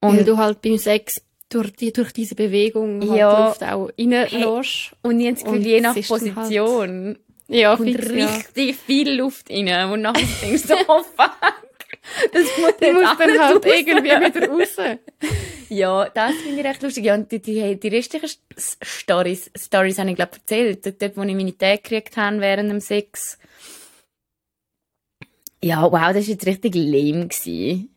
Weil 0.00 0.18
Und, 0.20 0.28
du 0.28 0.36
halt 0.38 0.62
beim 0.62 0.78
Sex 0.78 1.22
durch, 1.48 1.72
die, 1.72 1.92
durch 1.92 2.12
diese 2.12 2.34
Bewegung 2.34 3.00
halt 3.08 3.18
Ja. 3.18 3.46
Luft 3.48 3.64
auch 3.64 3.90
reinlässt. 3.98 4.92
und 5.02 5.20
ich 5.20 5.26
habe 5.26 5.34
das 5.34 5.44
Gefühl, 5.44 5.58
und 5.58 5.64
je 5.66 5.80
nach 5.80 5.94
halt- 5.94 6.06
Position 6.08 7.18
Ja, 7.48 7.76
kommt 7.76 7.90
fix, 7.90 8.06
ja. 8.12 8.26
richtig 8.26 8.76
viel 8.76 9.10
Luft 9.14 9.50
rein. 9.50 9.90
Und 9.90 10.02
nachher 10.02 10.26
denkst 10.42 10.64
du 10.68 10.74
oh 10.88 11.02
fuck. 11.02 11.32
Das 12.32 12.42
muss 12.58 12.76
Die 12.80 12.84
jetzt 12.84 12.94
muss 12.94 13.18
dann 13.18 13.38
halt 13.40 13.56
raus. 13.66 13.72
irgendwie 13.74 14.04
wieder 14.04 14.48
raus. 14.48 14.76
Ja, 15.70 16.08
das 16.08 16.32
finde 16.36 16.60
ich 16.60 16.66
recht 16.66 16.82
lustig. 16.82 17.04
Ja, 17.04 17.14
und 17.14 17.30
die, 17.30 17.40
die, 17.42 17.78
die 17.78 17.88
restlichen 17.88 18.30
Stories, 18.56 19.50
Stories 19.54 19.98
habe 19.98 20.08
ich, 20.08 20.16
glaube 20.16 20.32
erzählt. 20.32 20.86
Dort, 20.86 21.02
dort, 21.02 21.16
wo 21.18 21.22
ich 21.24 21.34
meine 21.34 21.58
Tage 21.58 21.82
gekriegt 21.82 22.16
habe 22.16 22.40
während 22.40 22.70
dem 22.70 22.80
Sex. 22.80 23.38
Ja, 25.62 25.82
wow, 25.82 25.92
das 26.14 26.14
war 26.14 26.22
jetzt 26.22 26.46
richtig 26.46 26.74
lame. 26.74 27.28
Gewesen. 27.28 27.90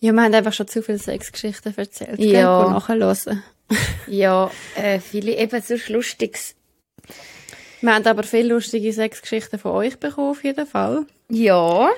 Ja, 0.00 0.12
wir 0.12 0.22
haben 0.22 0.34
einfach 0.34 0.52
schon 0.52 0.68
zu 0.68 0.82
viele 0.82 0.98
Sexgeschichten 0.98 1.74
erzählt. 1.76 2.18
Ja. 2.18 2.62
Gell, 2.62 2.72
nachhören. 2.72 3.42
Ja, 4.06 4.50
äh, 4.76 5.00
viele 5.00 5.32
eben 5.36 5.60
so 5.60 5.74
Lustiges. 5.88 6.54
Wir 7.80 7.94
haben 7.94 8.06
aber 8.06 8.22
viele 8.22 8.54
lustige 8.54 8.92
Sexgeschichten 8.92 9.58
von 9.58 9.72
euch 9.72 9.98
bekommen, 9.98 10.30
auf 10.30 10.44
jeden 10.44 10.66
Fall. 10.66 11.04
Ja. 11.28 11.88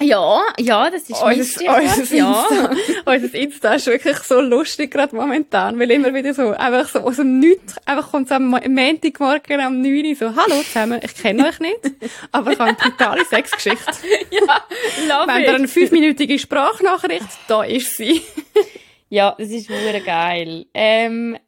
Ja, 0.00 0.42
ja, 0.58 0.90
das 0.90 1.02
ist 1.02 1.22
Unser, 1.22 1.30
unser, 1.78 2.14
ja. 2.14 2.46
Insta, 2.48 2.70
unser 3.10 3.34
Insta 3.34 3.74
ist 3.74 3.86
wirklich 3.86 4.16
so 4.18 4.40
lustig 4.40 4.90
gerade 4.90 5.14
momentan, 5.14 5.78
weil 5.78 5.90
immer 5.90 6.12
wieder 6.12 6.34
so, 6.34 6.50
einfach 6.50 6.88
so 6.88 7.00
aus 7.00 7.16
dem 7.16 7.38
Nichts, 7.38 7.76
einfach 7.86 8.10
kommt 8.10 8.28
so 8.28 8.34
am 8.34 8.46
Mo- 8.48 8.60
Montagmorgen 8.68 9.60
am 9.60 9.80
9 9.80 10.04
Uhr 10.06 10.14
so, 10.16 10.26
hallo 10.36 10.62
zusammen, 10.62 11.00
ich 11.02 11.14
kenne 11.14 11.46
euch 11.48 11.60
nicht, 11.60 11.80
aber 12.32 12.52
ich 12.52 12.58
habe 12.58 12.70
eine 12.70 12.78
brutale 12.78 13.24
Sexgeschichte. 13.24 13.92
ja, 14.30 14.40
love 15.08 15.26
Wenn 15.32 15.42
ihr 15.44 15.54
eine 15.54 15.68
fünfminütige 15.68 16.38
Sprachnachricht, 16.38 17.28
da 17.48 17.62
ist 17.62 17.96
sie. 17.96 18.22
Ja, 19.10 19.34
das 19.38 19.48
ist 19.50 19.68
hure 19.68 20.00
geil. 20.00 20.66
Ähm, 20.74 21.38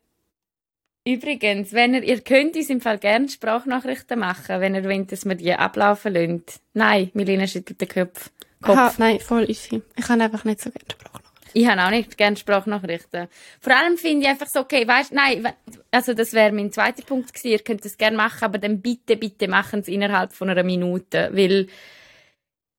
Übrigens, 1.06 1.72
wenn 1.72 1.94
ihr, 1.94 2.02
ihr 2.02 2.20
könnt 2.20 2.56
uns 2.56 2.68
im 2.68 2.80
Fall 2.80 2.98
gerne 2.98 3.28
Sprachnachrichten 3.28 4.18
machen, 4.18 4.60
wenn 4.60 4.74
ihr 4.74 4.82
wollt, 4.82 5.12
dass 5.12 5.24
wir 5.24 5.36
die 5.36 5.52
ablaufen 5.52 6.12
lassen. 6.12 6.42
Nein, 6.74 7.10
Milena 7.14 7.46
schüttelt 7.46 7.80
den 7.80 7.88
Kopf. 7.88 8.30
Kopf. 8.60 8.76
Aha, 8.76 8.94
nein, 8.98 9.20
voll 9.20 9.48
easy. 9.48 9.82
Ich 9.94 10.04
kann 10.04 10.20
einfach 10.20 10.44
nicht 10.44 10.60
so 10.60 10.70
gerne 10.70 10.90
Sprachnachrichten. 10.90 11.50
Ich 11.52 11.68
habe 11.68 11.84
auch 11.84 11.90
nicht 11.90 12.18
gerne 12.18 12.36
Sprachnachrichten. 12.36 13.28
Vor 13.60 13.76
allem 13.76 13.96
finde 13.96 14.24
ich 14.24 14.28
einfach 14.28 14.48
so, 14.48 14.60
okay, 14.60 14.86
weißt, 14.86 15.12
nein, 15.12 15.48
also 15.92 16.12
das 16.12 16.32
wäre 16.32 16.50
mein 16.50 16.72
zweiter 16.72 17.04
Punkt 17.04 17.32
gewesen. 17.32 17.48
Ihr 17.52 17.60
könnt 17.60 17.84
das 17.84 17.96
gerne 17.96 18.16
machen, 18.16 18.42
aber 18.42 18.58
dann 18.58 18.80
bitte, 18.80 19.16
bitte 19.16 19.46
machen 19.46 19.80
es 19.80 19.88
innerhalb 19.88 20.32
von 20.32 20.50
einer 20.50 20.64
Minute, 20.64 21.30
weil 21.32 21.68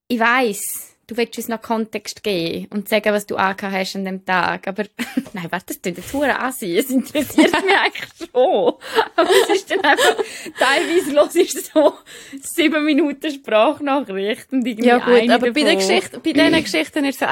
ich 0.09 0.19
weiß, 0.19 0.96
du 1.07 1.15
willst 1.17 1.37
uns 1.37 1.47
noch 1.47 1.61
Kontext 1.61 2.21
geben 2.23 2.67
und 2.71 2.89
sagen, 2.89 3.13
was 3.13 3.25
du 3.25 3.37
angehabt 3.37 3.73
hast 3.75 3.95
an 3.95 4.05
dem 4.05 4.25
Tag, 4.25 4.67
aber 4.67 4.83
nein, 5.33 5.47
warte, 5.49 5.67
das 5.67 5.81
klingt 5.81 5.97
jetzt 5.97 6.13
hure 6.13 6.37
assi, 6.39 6.77
es 6.77 6.89
interessiert 6.89 7.51
mich 7.53 7.75
eigentlich 7.83 8.29
schon. 8.33 8.73
Aber 9.15 9.29
es 9.43 9.55
ist 9.55 9.71
dann 9.71 9.79
einfach, 9.81 10.15
teilweise 10.59 11.11
los 11.13 11.35
ist 11.35 11.71
so 11.73 11.93
sieben 12.41 12.83
Minuten 12.85 13.31
Sprachnachricht 13.31 14.51
und 14.51 14.65
irgendwie 14.67 14.87
Ja 14.87 14.97
gut, 14.97 15.29
aber 15.29 15.51
bei, 15.51 15.61
der 15.63 15.75
davon- 15.75 15.77
Geschichte, 15.77 16.19
bei 16.19 16.33
diesen 16.33 16.63
Geschichten 16.63 17.05
ist 17.05 17.21
es 17.21 17.27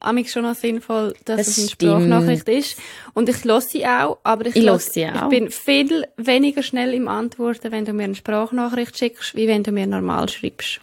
eigentlich 0.00 0.30
schon 0.32 0.42
noch 0.42 0.54
sinnvoll, 0.54 1.14
dass 1.24 1.36
Das 1.38 1.48
es 1.48 1.58
eine 1.58 1.68
stimmt. 1.68 1.92
Sprachnachricht 1.92 2.48
ist. 2.48 2.78
Und 3.14 3.28
ich 3.28 3.44
höre 3.44 3.60
sie 3.60 3.86
auch, 3.86 4.18
aber 4.24 4.46
ich, 4.46 4.56
Ich 4.56 4.64
höre 4.66 4.78
sie 4.78 5.06
auch. 5.06 5.24
ich 5.30 5.38
bin 5.38 5.50
viel 5.50 6.06
weniger 6.16 6.62
schnell 6.62 6.94
im 6.94 7.08
Antworten, 7.08 7.70
wenn 7.72 7.84
du 7.84 7.92
mir 7.92 8.04
eine 8.04 8.14
Sprachnachricht 8.14 8.96
schickst, 8.98 9.34
wie 9.36 9.46
wenn 9.48 9.62
du 9.62 9.72
mir 9.72 9.86
normal 9.86 10.28
schreibst. 10.28 10.80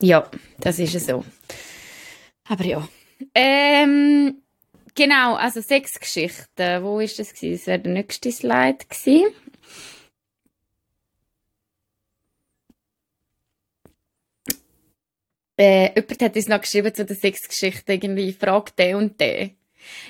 Ja, 0.00 0.30
das 0.60 0.78
ist 0.78 0.94
es 0.94 1.06
so. 1.06 1.24
Aber 2.48 2.64
ja. 2.64 2.88
Ähm, 3.34 4.42
genau, 4.94 5.34
also 5.34 5.60
sechs 5.60 5.98
Geschichten. 5.98 6.82
Wo 6.82 7.00
ist 7.00 7.18
das 7.18 7.34
gewesen? 7.34 7.56
Das 7.58 7.66
wäre 7.66 7.78
der 7.80 7.92
nächste 7.92 8.30
Slide 8.30 8.78
gewesen. 8.88 9.34
Äh, 15.58 15.92
jemand 15.96 16.22
hat 16.22 16.36
uns 16.36 16.48
noch 16.48 16.60
geschrieben 16.60 16.94
zu 16.94 17.04
den 17.04 17.16
sechs 17.16 17.48
Geschichten 17.48 17.90
irgendwie, 17.90 18.32
frag 18.32 18.76
den 18.76 18.94
und 18.94 19.20
den. 19.20 19.57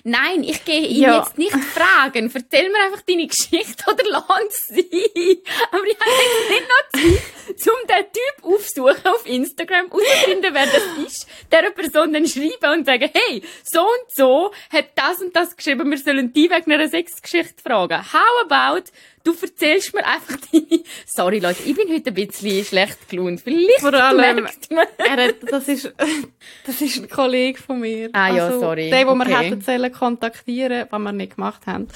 Nein, 0.05 0.45
ich 0.45 0.65
gehe 0.65 0.81
ihn 0.87 1.03
Ja. 1.03 1.19
jetzt 1.19 1.39
nicht 1.39 1.53
fragen. 1.53 2.31
Erzähl 2.33 2.71
mir 2.71 2.79
einfach 2.87 3.03
deine 3.03 3.27
Geschichte 3.27 3.85
oder 3.91 4.05
lass 4.09 4.67
sie. 4.69 5.43
Aber 5.71 5.85
ich 5.85 5.99
habe 5.99 6.51
nicht 6.51 6.69
noch 6.69 7.01
Zeit, 7.01 7.73
um 7.73 7.87
den 7.89 8.13
Typ 8.13 8.45
aufsuchen 8.45 9.07
auf 9.07 9.27
Instagram, 9.27 9.87
herauszufinden, 9.91 10.55
wer 10.55 10.67
das 10.67 10.83
ist, 11.07 11.29
der 11.51 11.71
Person 11.71 12.13
dann 12.13 12.27
schreiben 12.27 12.79
und 12.79 12.87
sagen, 12.87 13.11
hey, 13.13 13.43
so 13.65 13.81
und 13.83 14.11
so 14.15 14.53
hat 14.71 14.91
das 14.95 15.21
und 15.21 15.35
das 15.35 15.57
geschrieben, 15.57 15.91
wir 15.91 15.99
sollen 15.99 16.33
die 16.33 16.51
wegen 16.51 16.73
einer 16.73 16.89
Sexgeschichte 16.89 17.63
fragen. 17.63 18.03
How 18.13 18.45
about, 18.51 18.91
du 19.33 19.47
erzählst 19.47 19.95
mir 19.95 20.05
einfach 20.07 20.37
deine... 20.53 20.83
Sorry 21.07 21.39
Leute, 21.39 21.63
ich 21.65 21.75
bin 21.75 21.89
heute 21.93 22.11
ein 22.11 22.15
bisschen 22.15 22.65
schlecht 22.65 23.09
gelaunt. 23.09 23.41
Vielleicht 23.41 23.81
Vor 23.81 23.95
allem- 23.95 24.43
merkt 24.43 24.71
man... 24.71 24.87
Er 24.99 25.29
hat, 25.29 25.37
das 25.51 25.69
ist, 25.69 25.93
das 26.67 26.81
ist 26.81 26.99
ein 26.99 27.09
Kollege 27.09 27.59
von 27.61 27.81
mir. 27.81 28.11
Ah 28.13 28.35
ja, 28.35 28.47
also, 28.47 28.61
sorry. 28.61 28.91
Der, 28.91 29.05
den 29.05 29.17
wir 29.19 29.27
Okay. 29.27 29.35
hätten 29.47 29.61
sollen 29.61 29.93
kontaktieren, 29.93 30.87
was 30.91 30.99
wir 31.01 31.13
nicht 31.13 31.37
gemacht 31.37 31.67
haben, 31.67 31.89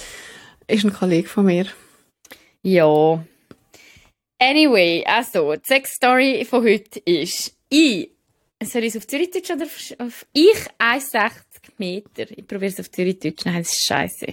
ist 0.66 0.84
ein 0.84 0.92
Kollege 0.92 1.28
von 1.28 1.46
mir. 1.46 1.66
Ja. 2.62 3.22
Anyway, 4.38 5.04
also, 5.06 5.54
die 5.54 5.60
Sex-Story 5.64 6.44
von 6.44 6.64
heute 6.64 6.98
ist, 7.00 7.56
ich, 7.68 8.10
soll 8.62 8.82
ich 8.84 8.94
es 8.94 8.96
auf 8.96 9.06
Zürichdeutsch 9.06 9.50
oder 9.50 9.66
auf 9.98 10.26
ich 10.32 10.56
1,60 10.78 11.30
Meter, 11.78 12.30
ich 12.30 12.46
probiere 12.46 12.72
es 12.72 12.80
auf 12.80 12.90
Zürichdeutsch, 12.90 13.44
nein, 13.44 13.62
das 13.62 13.72
ist 13.72 13.86
scheiße. 13.86 14.26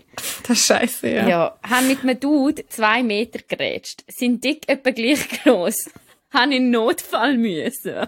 Das 0.44 0.58
ist 0.58 0.66
scheiße, 0.66 1.10
ja. 1.10 1.28
Ja, 1.28 1.60
haben 1.64 1.88
mit 1.88 2.04
einem 2.04 2.20
Dude 2.20 2.68
zwei 2.68 3.04
Meter 3.04 3.40
gerätscht, 3.48 4.04
sind 4.08 4.44
dick 4.44 4.68
etwa 4.68 4.92
gleich 4.92 5.28
gross, 5.44 5.90
haben 6.32 6.52
in 6.52 6.72
Notfall 6.72 7.38
müssen. 7.38 8.08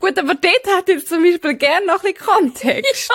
Gut, 0.00 0.18
aber 0.18 0.34
dort 0.34 0.66
hat 0.76 0.88
jetzt 0.88 1.08
zum 1.08 1.22
Beispiel 1.22 1.54
gerne 1.54 1.86
noch 1.86 2.02
ein 2.02 2.12
bisschen 2.12 2.26
Kontext. 2.26 3.12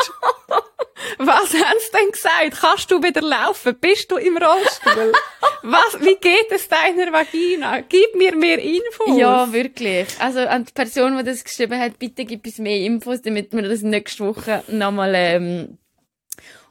Was 1.17 1.53
haben 1.53 1.79
sie 1.79 1.91
denn 1.97 2.11
gesagt? 2.11 2.61
Kannst 2.61 2.91
du 2.91 3.01
wieder 3.01 3.21
laufen? 3.21 3.75
Bist 3.79 4.11
du 4.11 4.17
im 4.17 4.37
Rollstuhl? 4.37 5.13
Was, 5.63 5.99
wie 6.01 6.15
geht 6.15 6.51
es 6.51 6.67
deiner 6.67 7.11
Vagina? 7.11 7.81
Gib 7.81 8.15
mir 8.15 8.35
mehr 8.35 8.59
Infos. 8.59 9.17
Ja, 9.17 9.51
wirklich. 9.51 10.07
Also 10.19 10.39
an 10.41 10.65
die 10.65 10.73
Person, 10.73 11.17
die 11.17 11.23
das 11.23 11.43
geschrieben 11.43 11.79
hat, 11.79 11.97
bitte 11.99 12.25
gib 12.25 12.45
uns 12.45 12.57
mehr 12.59 12.77
Infos, 12.81 13.21
damit 13.21 13.51
wir 13.53 13.63
das 13.63 13.81
nächste 13.81 14.25
Woche 14.25 14.63
nochmal 14.67 15.13
ähm, 15.15 15.77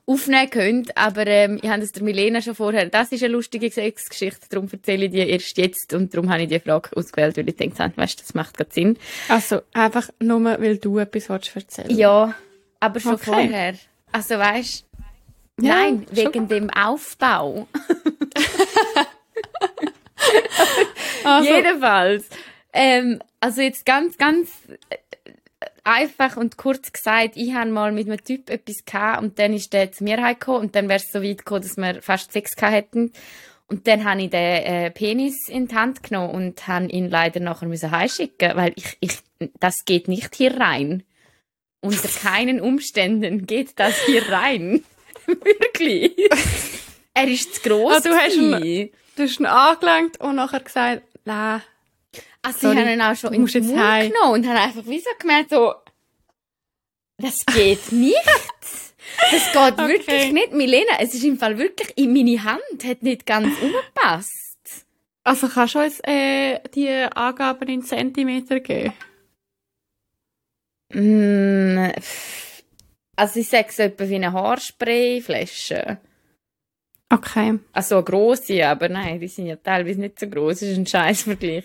aufnehmen 0.06 0.50
können. 0.50 0.86
Aber 0.94 1.26
ähm, 1.26 1.58
ich 1.62 1.68
habe 1.68 1.80
das 1.80 1.92
der 1.92 2.02
Milena 2.02 2.40
schon 2.42 2.54
vorher. 2.54 2.86
Das 2.86 3.10
ist 3.12 3.22
eine 3.22 3.32
lustige 3.32 3.70
Sexgeschichte, 3.70 4.46
darum 4.50 4.68
erzähle 4.70 5.06
ich 5.06 5.10
die 5.12 5.28
erst 5.28 5.56
jetzt 5.58 5.92
und 5.94 6.14
darum 6.14 6.30
habe 6.30 6.42
ich 6.42 6.48
die 6.48 6.60
Frage 6.60 6.90
ausgewählt, 6.96 7.36
weil 7.36 7.48
ich 7.48 7.56
denke, 7.56 7.92
weißt, 7.96 8.20
das 8.20 8.34
macht 8.34 8.56
gerade 8.56 8.70
Sinn. 8.72 8.98
Also, 9.28 9.62
einfach 9.72 10.08
nur, 10.20 10.44
weil 10.44 10.78
du 10.78 10.98
etwas 10.98 11.28
willst 11.30 11.56
erzählen 11.56 11.96
Ja, 11.96 12.34
aber 12.80 13.00
schon 13.00 13.14
Okay. 13.14 13.24
vorher. 13.24 13.74
Also 14.14 14.38
weißt 14.38 14.86
Ja, 15.60 15.74
Nein, 15.74 16.06
wegen 16.12 16.46
dem 16.48 16.70
Aufbau. 16.70 17.66
Also, 21.24 21.54
Jedenfalls. 21.54 22.28
Ähm, 22.72 23.18
also 23.40 23.62
jetzt 23.62 23.86
ganz, 23.86 24.18
ganz 24.18 24.50
äh, 24.90 24.96
einfach 25.82 26.36
und 26.36 26.58
kurz 26.58 26.92
gesagt, 26.92 27.36
ich 27.36 27.54
habe 27.54 27.70
mal 27.70 27.92
mit 27.92 28.06
einem 28.06 28.22
Typ 28.22 28.50
etwas 28.50 28.84
gehabt 28.84 29.22
und 29.22 29.38
dann 29.38 29.54
ist 29.54 29.72
der 29.72 29.90
zu 29.90 30.04
mir 30.04 30.22
heimgekommen 30.22 30.60
und 30.60 30.76
dann 30.76 30.88
wäre 30.88 30.98
es 30.98 31.10
so 31.10 31.22
weit 31.22 31.38
gekommen, 31.38 31.62
dass 31.62 31.78
wir 31.78 32.02
fast 32.02 32.32
Sex 32.32 32.54
gehabt 32.56 32.74
hätten. 32.74 33.12
Und 33.68 33.86
dann 33.86 34.04
habe 34.04 34.20
ich 34.20 34.30
den 34.30 34.62
äh, 34.62 34.90
Penis 34.90 35.48
in 35.48 35.66
die 35.66 35.74
Hand 35.74 36.02
genommen 36.02 36.34
und 36.34 36.68
habe 36.68 36.86
ihn 36.86 37.08
leider 37.08 37.40
nachher 37.40 37.68
müssen 37.68 37.90
heimschicken, 37.90 38.54
weil 38.54 38.74
ich, 38.76 38.98
ich, 39.00 39.18
das 39.60 39.76
geht 39.86 40.08
nicht 40.08 40.34
hier 40.34 40.60
rein. 40.60 41.04
Unter 41.84 42.08
keinen 42.08 42.60
Umständen 42.60 43.46
geht 43.46 43.78
das 43.78 44.00
hier 44.06 44.28
rein. 44.30 44.84
Wirklich. 45.26 46.12
Er 47.14 47.28
ist 47.28 47.56
zu 47.56 47.60
gross. 47.68 47.94
Ah, 47.96 48.00
du 48.00 48.14
hast 48.14 48.36
ihn- 48.36 48.90
du 49.16 49.22
hast 49.22 49.38
ihn 49.40 49.46
angelangt 49.46 50.20
und 50.20 50.36
nachher 50.36 50.60
gesagt, 50.60 51.02
nein. 51.24 51.62
Also 52.42 52.58
Sorry, 52.60 52.74
ich 52.74 52.80
habe 52.80 52.92
ihn 52.92 53.00
auch 53.02 53.16
schon 53.16 53.32
in 53.34 53.46
den 53.46 53.66
Mund 53.66 53.78
heim. 53.78 54.10
genommen 54.12 54.32
und 54.34 54.46
habe 54.48 54.60
einfach 54.60 54.84
wie 54.86 54.98
so 55.00 55.10
gemerkt, 55.18 55.50
so, 55.50 55.74
das 57.18 57.44
geht 57.46 57.92
nicht. 57.92 58.16
Das 59.30 59.52
geht 59.52 59.56
Okay. 59.78 59.88
wirklich 59.88 60.32
nicht. 60.32 60.52
Milena, 60.52 60.98
es 61.00 61.14
ist 61.14 61.24
im 61.24 61.38
Fall 61.38 61.58
wirklich, 61.58 61.96
in 61.96 62.12
meine 62.12 62.42
Hand 62.44 62.60
hat 62.84 63.02
nicht 63.02 63.24
ganz 63.26 63.48
umgepasst. 63.60 64.58
Also, 65.22 65.48
kannst 65.48 65.74
du 65.74 65.78
uns 65.80 66.00
äh, 66.04 66.60
die 66.74 66.88
Angaben 66.88 67.68
in 67.68 67.82
Zentimeter 67.82 68.60
geben? 68.60 68.92
Mm, 70.94 71.90
also 73.16 73.40
ich 73.40 73.48
sage 73.48 73.68
so 73.70 73.82
etwa 73.82 74.08
wie 74.08 74.14
eine 74.16 74.32
Haarsprayflasche. 74.32 75.98
Okay. 77.10 77.58
Also 77.72 77.96
eine 77.96 78.04
grosse, 78.04 78.66
aber 78.66 78.88
nein, 78.88 79.20
die 79.20 79.28
sind 79.28 79.46
ja 79.46 79.56
teilweise 79.56 80.00
nicht 80.00 80.18
so 80.18 80.26
gross. 80.26 80.60
Das 80.60 80.70
war 80.70 80.76
ein 80.76 80.86
scheiß 80.86 81.22
Vergleich. 81.22 81.64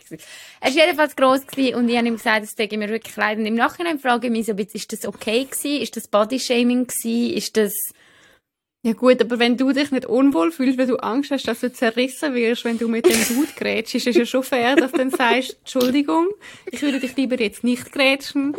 Er 0.60 0.70
war 0.70 0.86
jedenfalls 0.86 1.16
gross 1.16 1.48
gewesen 1.48 1.76
und 1.76 1.90
ich 1.90 1.98
habe 1.98 2.08
ihm 2.08 2.18
gesagt, 2.18 2.44
das 2.44 2.56
tut 2.56 2.72
mir 2.78 2.90
wirklich 2.90 3.16
leid. 3.16 3.40
Und 3.40 3.46
im 3.46 3.56
Nachhinein 3.56 4.00
frage 4.00 4.28
ich 4.28 4.34
mich 4.34 4.46
so 4.46 4.52
ein 4.52 4.58
bisschen, 4.58 4.76
ist 4.76 4.94
das 4.94 5.06
okay 5.06 5.46
gewesen? 5.46 5.82
Ist 5.82 5.96
das 5.96 6.08
Bodyshaming 6.08 6.88
gewesen? 6.88 7.36
Ist 7.36 7.58
das... 7.58 7.74
Ja 8.82 8.94
gut, 8.94 9.20
aber 9.22 9.40
wenn 9.40 9.58
du 9.58 9.74
dich 9.74 9.92
nicht 9.92 10.06
unwohl 10.06 10.52
fühlst, 10.52 10.78
weil 10.78 10.88
du 10.88 10.98
Angst 10.98 11.32
hast, 11.32 11.48
dass 11.48 11.60
du 11.60 11.72
zerrissen 11.72 12.34
wirst, 12.34 12.64
wenn 12.64 12.78
du 12.78 12.88
mit 12.88 13.06
dem 13.06 13.28
Dude 13.28 13.52
grätschst, 13.56 13.96
ist 13.96 14.08
es 14.08 14.16
ja 14.16 14.26
schon 14.26 14.44
fair, 14.44 14.76
dass 14.78 14.92
du 14.92 15.00
dann 15.00 15.10
sagst, 15.10 15.58
Entschuldigung, 15.60 16.30
ich 16.72 16.82
würde 16.82 17.00
dich 17.00 17.16
lieber 17.18 17.38
jetzt 17.40 17.66
nicht 17.66 17.92
grätschen, 17.92 18.56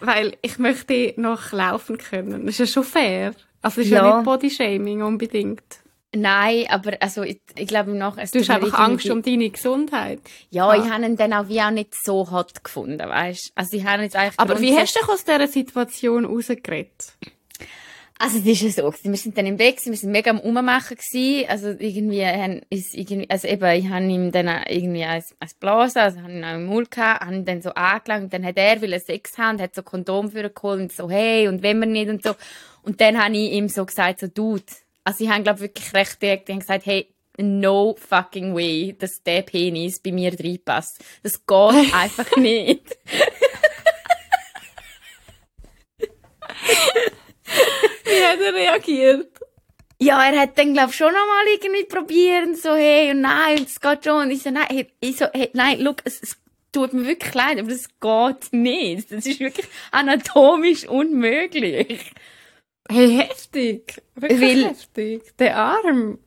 weil 0.00 0.36
ich 0.42 0.58
möchte 0.58 1.14
noch 1.16 1.52
laufen 1.52 1.98
können. 1.98 2.46
Das 2.46 2.54
ist 2.54 2.58
ja 2.58 2.66
schon 2.66 2.84
fair. 2.84 3.34
Also 3.62 3.80
ist 3.80 3.88
ja, 3.90 4.04
Ja. 4.06 4.16
nicht 4.16 4.24
Bodyshaming 4.24 5.02
unbedingt. 5.02 5.62
Nein, 6.14 6.64
aber 6.70 6.96
also 7.00 7.22
ich, 7.24 7.40
ich 7.56 7.66
glaube 7.66 7.90
Nachhinein... 7.92 8.24
es 8.24 8.30
Du 8.30 8.38
hast 8.38 8.48
einfach 8.50 8.78
Angst 8.78 9.10
um 9.10 9.22
deine 9.22 9.50
Gesundheit. 9.50 10.20
Ja, 10.50 10.68
Ah. 10.68 10.76
ich 10.76 10.88
habe 10.90 11.04
ihn 11.04 11.16
dann 11.16 11.32
auch 11.34 11.48
wie 11.48 11.60
auch 11.60 11.70
nicht 11.70 11.94
so 11.94 12.30
hot 12.30 12.64
gefunden, 12.64 12.98
weißt 13.06 13.52
Also 13.54 13.76
ich 13.76 13.84
habe 13.84 14.02
jetzt 14.02 14.16
eigentlich... 14.16 14.38
Aber 14.38 14.60
wie 14.60 14.74
hast 14.76 14.94
du 14.94 15.00
dich 15.00 15.08
aus 15.08 15.24
dieser 15.24 15.46
Situation 15.48 16.24
rausgeredet? 16.24 17.16
Also 18.18 18.38
es 18.38 18.46
ist 18.46 18.62
ja 18.62 18.70
so, 18.70 18.94
wir 19.02 19.16
sind 19.16 19.36
dann 19.36 19.44
im 19.44 19.58
Weg, 19.58 19.84
wir 19.84 19.94
sind 19.94 20.10
mega 20.10 20.30
am 20.30 20.40
Ummachen 20.40 20.96
gewesen. 20.96 21.48
Also 21.50 21.68
irgendwie 21.78 22.24
haben 22.24 22.62
ist 22.70 22.94
irgendwie, 22.94 23.28
also 23.28 23.46
eben, 23.46 23.78
ich 23.78 23.90
habe 23.90 24.04
ihm 24.06 24.32
dann 24.32 24.48
irgendwie 24.68 25.04
eins, 25.04 25.34
eins 25.38 25.52
blasen, 25.52 26.00
also 26.00 26.22
habe 26.22 26.32
ihn 26.32 26.44
auch 26.44 26.54
im 26.54 26.64
Mund 26.64 26.90
gehabt, 26.90 27.20
habe 27.20 27.34
ihn 27.34 27.44
dann 27.44 27.60
so 27.60 27.74
angelangt, 27.74 28.32
dann 28.32 28.44
hat 28.44 28.56
er 28.56 28.80
will 28.80 28.98
Sex 29.00 29.36
haben, 29.36 29.60
hat 29.60 29.74
so 29.74 29.82
Kondom 29.82 30.30
für 30.30 30.44
ihn 30.44 30.54
geholt 30.54 30.80
und 30.80 30.92
so, 30.92 31.10
hey, 31.10 31.48
und 31.48 31.62
wenn 31.62 31.78
wir 31.78 31.86
nicht 31.86 32.08
und 32.08 32.22
so. 32.22 32.34
Und 32.82 33.02
dann 33.02 33.22
habe 33.22 33.36
ich 33.36 33.52
ihm 33.52 33.68
so 33.68 33.84
gesagt, 33.84 34.20
so, 34.20 34.28
Dude, 34.28 34.64
also 35.04 35.22
ich 35.22 35.30
habe 35.30 35.42
glaube 35.42 35.60
wirklich 35.60 35.92
recht 35.92 36.22
direkt 36.22 36.48
dann 36.48 36.60
gesagt, 36.60 36.86
hey, 36.86 37.08
no 37.36 37.96
fucking 37.98 38.54
way, 38.54 38.96
dass 38.98 39.22
der 39.22 39.42
Penis 39.42 40.00
bei 40.00 40.12
mir 40.12 40.32
reinpasst. 40.32 41.04
Das 41.22 41.44
geht 41.44 41.48
einfach 41.94 42.34
nicht. 42.38 42.96
Wie 48.06 48.24
hat 48.24 48.40
er 48.40 48.54
reagiert? 48.54 49.28
Ja, 49.98 50.22
er 50.24 50.40
hat 50.40 50.58
dann, 50.58 50.74
glaub 50.74 50.92
schon 50.92 51.12
noch 51.12 51.26
mal 51.26 51.44
irgendwie 51.54 51.84
probiert 51.84 52.46
und 52.46 52.58
so, 52.58 52.74
hey, 52.74 53.10
und 53.10 53.22
nein, 53.22 53.64
es 53.64 53.80
geht 53.80 54.04
schon. 54.04 54.22
Und 54.24 54.30
ich 54.30 54.42
so, 54.42 54.50
nein, 54.50 54.66
hey, 54.68 54.86
ich 55.00 55.16
so, 55.16 55.26
hey, 55.32 55.50
nein, 55.54 55.80
look, 55.80 56.02
es, 56.04 56.22
es 56.22 56.36
tut 56.70 56.92
mir 56.92 57.06
wirklich 57.06 57.32
leid, 57.32 57.58
aber 57.58 57.70
das 57.70 57.88
geht 58.00 58.52
nicht. 58.52 59.10
Das 59.10 59.24
ist 59.24 59.40
wirklich 59.40 59.66
anatomisch 59.92 60.86
unmöglich. 60.86 62.12
Hey, 62.90 63.16
heftig. 63.26 64.02
Wirklich 64.14 64.40
Weil- 64.40 64.64
heftig. 64.70 65.36
Der 65.38 65.56
Arm. 65.56 66.18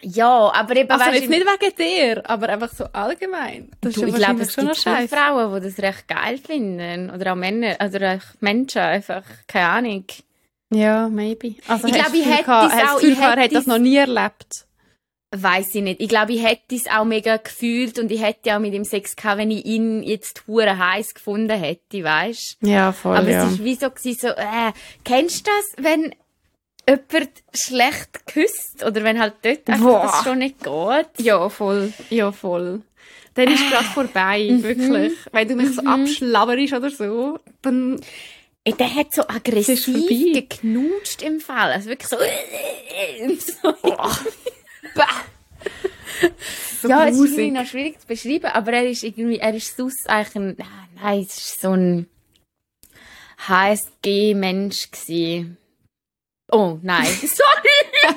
Ja, 0.00 0.52
aber 0.54 0.76
eben, 0.76 0.90
Also 0.90 1.06
weisst 1.06 1.20
jetzt 1.22 1.30
nicht 1.30 1.44
wegen 1.44 1.74
dir, 1.76 2.22
aber 2.30 2.48
einfach 2.50 2.72
so 2.72 2.84
allgemein. 2.84 3.70
Das 3.80 3.94
du, 3.94 4.02
ist 4.04 4.08
ich 4.10 4.14
glaube, 4.14 4.42
es 4.42 4.54
schon 4.54 4.66
gibt 4.66 4.76
schon. 4.76 5.08
Frauen, 5.08 5.54
die 5.60 5.68
das 5.68 5.78
recht 5.80 6.06
geil 6.06 6.38
finden. 6.38 7.10
Oder 7.10 7.32
auch 7.32 7.36
Männer, 7.36 7.76
auch 7.80 8.20
Menschen, 8.40 8.80
einfach, 8.80 9.24
keine 9.48 9.66
Ahnung. 9.68 10.04
Ja, 10.72 11.08
maybe. 11.08 11.54
Also 11.66 11.86
Ich 11.88 11.94
glaube, 11.94 12.16
ich 12.16 12.26
hätte 12.26 12.44
gehabt- 12.44 12.72
es 12.74 12.90
auch- 12.90 13.00
ich 13.02 13.18
hätte 13.20 13.54
das 13.54 13.66
noch 13.66 13.78
nie 13.78 13.96
erlebt. 13.96 14.66
Weiß 15.30 15.74
ich 15.74 15.82
nicht. 15.82 16.00
Ich 16.00 16.08
glaube, 16.08 16.32
ich 16.32 16.42
hätte 16.42 16.74
es 16.74 16.86
auch 16.86 17.04
mega 17.04 17.36
gefühlt 17.36 17.98
und 17.98 18.10
ich 18.10 18.22
hätte 18.22 18.54
auch 18.56 18.60
mit 18.60 18.72
ihm 18.72 18.84
Sex 18.84 19.14
gehabt, 19.14 19.38
wenn 19.38 19.50
ich 19.50 19.64
ihn 19.66 20.02
jetzt 20.02 20.44
hure 20.46 20.78
heiß 20.78 21.12
gefunden 21.14 21.58
hätte, 21.58 22.02
weißt 22.02 22.56
Ja, 22.62 22.92
voll, 22.92 23.16
Aber 23.16 23.28
ja. 23.28 23.44
es 23.46 23.52
ist 23.52 23.64
wie 23.64 23.74
so, 23.74 23.90
gewesen, 23.90 24.18
so 24.20 24.28
äh, 24.28 24.72
kennst 25.04 25.46
du 25.46 25.50
das, 25.50 25.84
wenn 25.84 26.14
jemand 26.88 27.30
schlecht 27.54 28.26
küsst 28.26 28.82
oder 28.86 29.04
wenn 29.04 29.20
halt 29.20 29.34
dort 29.42 29.68
einfach 29.68 30.02
das 30.12 30.24
schon 30.24 30.38
nicht 30.38 30.60
geht? 30.64 31.08
Ja, 31.26 31.48
voll. 31.50 31.92
Ja, 32.08 32.32
voll. 32.32 32.80
Dann 33.34 33.48
ist 33.52 33.70
gerade 33.70 33.84
vorbei, 33.84 34.48
Mhm. 34.50 34.62
wirklich. 34.62 35.12
Wenn 35.30 35.48
du 35.48 35.56
mich 35.56 35.74
so 35.74 35.82
abschlabberst 35.82 36.72
oder 36.72 36.90
so, 36.90 37.38
dann... 37.60 38.00
Ey, 38.64 38.72
der 38.74 38.94
hat 38.94 39.14
so 39.14 39.22
aggressiv 39.22 39.86
geknutscht 40.34 41.22
im 41.22 41.40
Fall. 41.40 41.72
Also 41.72 41.88
wirklich 41.88 42.08
so. 42.08 42.18
so 43.62 43.74
So 46.80 46.88
ja, 46.88 47.06
es 47.06 47.16
ist 47.16 47.32
irgendwie 47.32 47.50
noch 47.50 47.66
schwierig 47.66 48.00
zu 48.00 48.06
beschreiben, 48.06 48.46
aber 48.46 48.72
er 48.72 48.88
ist 48.88 49.02
irgendwie, 49.02 49.38
er 49.38 49.54
ist 49.54 49.76
sonst 49.76 50.08
eigentlich 50.08 50.36
ein, 50.36 50.56
ah, 50.60 50.88
nein, 51.02 51.26
es 51.28 51.36
ist 51.36 51.60
so 51.60 51.72
ein 51.72 52.08
HSG-Mensch 53.46 54.90
gsi. 54.92 55.56
Oh, 56.50 56.78
nein. 56.82 57.06
Sorry, 57.20 58.14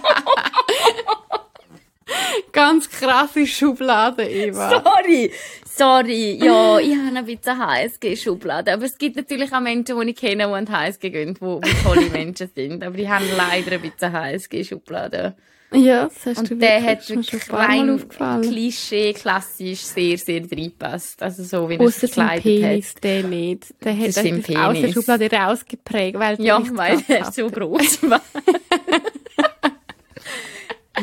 Ganz 2.52 2.90
krasse 2.90 3.48
Schublade, 3.48 4.24
Eva. 4.30 4.70
sorry, 4.84 5.32
sorry. 5.66 6.38
Ja, 6.44 6.78
ich 6.80 6.96
habe 6.96 7.18
ein 7.18 7.26
bisschen 7.26 7.58
HSG-Schublade. 7.58 8.74
Aber 8.74 8.86
es 8.86 8.98
gibt 8.98 9.16
natürlich 9.16 9.52
auch 9.54 9.62
Menschen, 9.62 10.00
die 10.00 10.10
ich 10.12 10.16
kenne, 10.16 10.46
die 10.48 10.54
an 10.54 10.66
die 10.66 10.72
HSG 10.72 11.10
gehen, 11.10 11.34
die, 11.34 11.60
die 11.70 11.84
tolle 11.84 12.10
Menschen 12.12 12.50
sind. 12.54 12.84
Aber 12.84 12.96
die 12.98 13.10
haben 13.10 13.26
leider 13.38 13.72
ein 13.74 13.82
bisschen 13.82 14.12
HSG-Schublade. 14.14 15.36
Ja, 15.74 16.10
das 16.10 16.26
hast 16.38 16.50
du 16.50 16.56
Und 16.56 16.60
der 16.62 16.84
wirklich, 16.84 16.86
hat 16.86 17.00
das 17.00 17.10
wirklich 17.32 17.54
rein. 17.54 18.42
Klischee, 18.42 19.14
klassisch, 19.14 19.80
sehr, 19.80 20.18
sehr 20.18 20.42
reingepasst. 20.42 21.24
Also 21.24 21.44
so, 21.46 21.70
wie 21.70 21.76
er 21.76 21.90
sein 21.90 22.10
gekleidet 22.10 22.44
Penis, 22.44 22.94
der 22.96 23.24
nicht. 23.24 23.74
Der 23.82 23.98
hat 23.98 24.08
Das 24.10 24.18
etwas 24.18 24.56
aus 24.58 24.82
der. 24.82 24.92
Schublade 24.92 25.32
rausgeprägt, 25.32 26.20
weil 26.20 26.32
hat. 26.34 26.40
der 26.40 26.46
Ja, 26.46 26.62
weil 26.74 27.02
er 27.08 27.26
hat. 27.28 27.34
so 27.34 27.50
groß 27.50 28.04
war. 28.10 28.20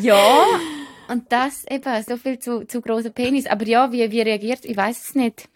ja, 0.03 0.45
und 1.09 1.33
das 1.33 1.65
eben, 1.71 2.03
so 2.03 2.17
viel 2.17 2.39
zu, 2.39 2.65
zu 2.67 2.81
grossen 2.81 3.13
Penis. 3.13 3.47
Aber 3.47 3.67
ja, 3.67 3.93
wie, 3.93 4.11
wie 4.11 4.21
reagiert, 4.21 4.65
ich 4.65 4.77
weiß 4.77 5.09
es 5.09 5.15
nicht. 5.15 5.49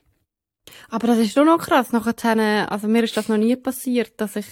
Aber 0.91 1.07
das 1.07 1.19
ist 1.19 1.35
schon 1.35 1.47
noch 1.47 1.59
krass. 1.59 1.93
Nachher, 1.93 2.71
also 2.71 2.89
mir 2.89 3.05
ist 3.05 3.17
das 3.17 3.29
noch 3.29 3.37
nie 3.37 3.57
passiert, 3.57 4.21
dass 4.21 4.37
ich 4.37 4.47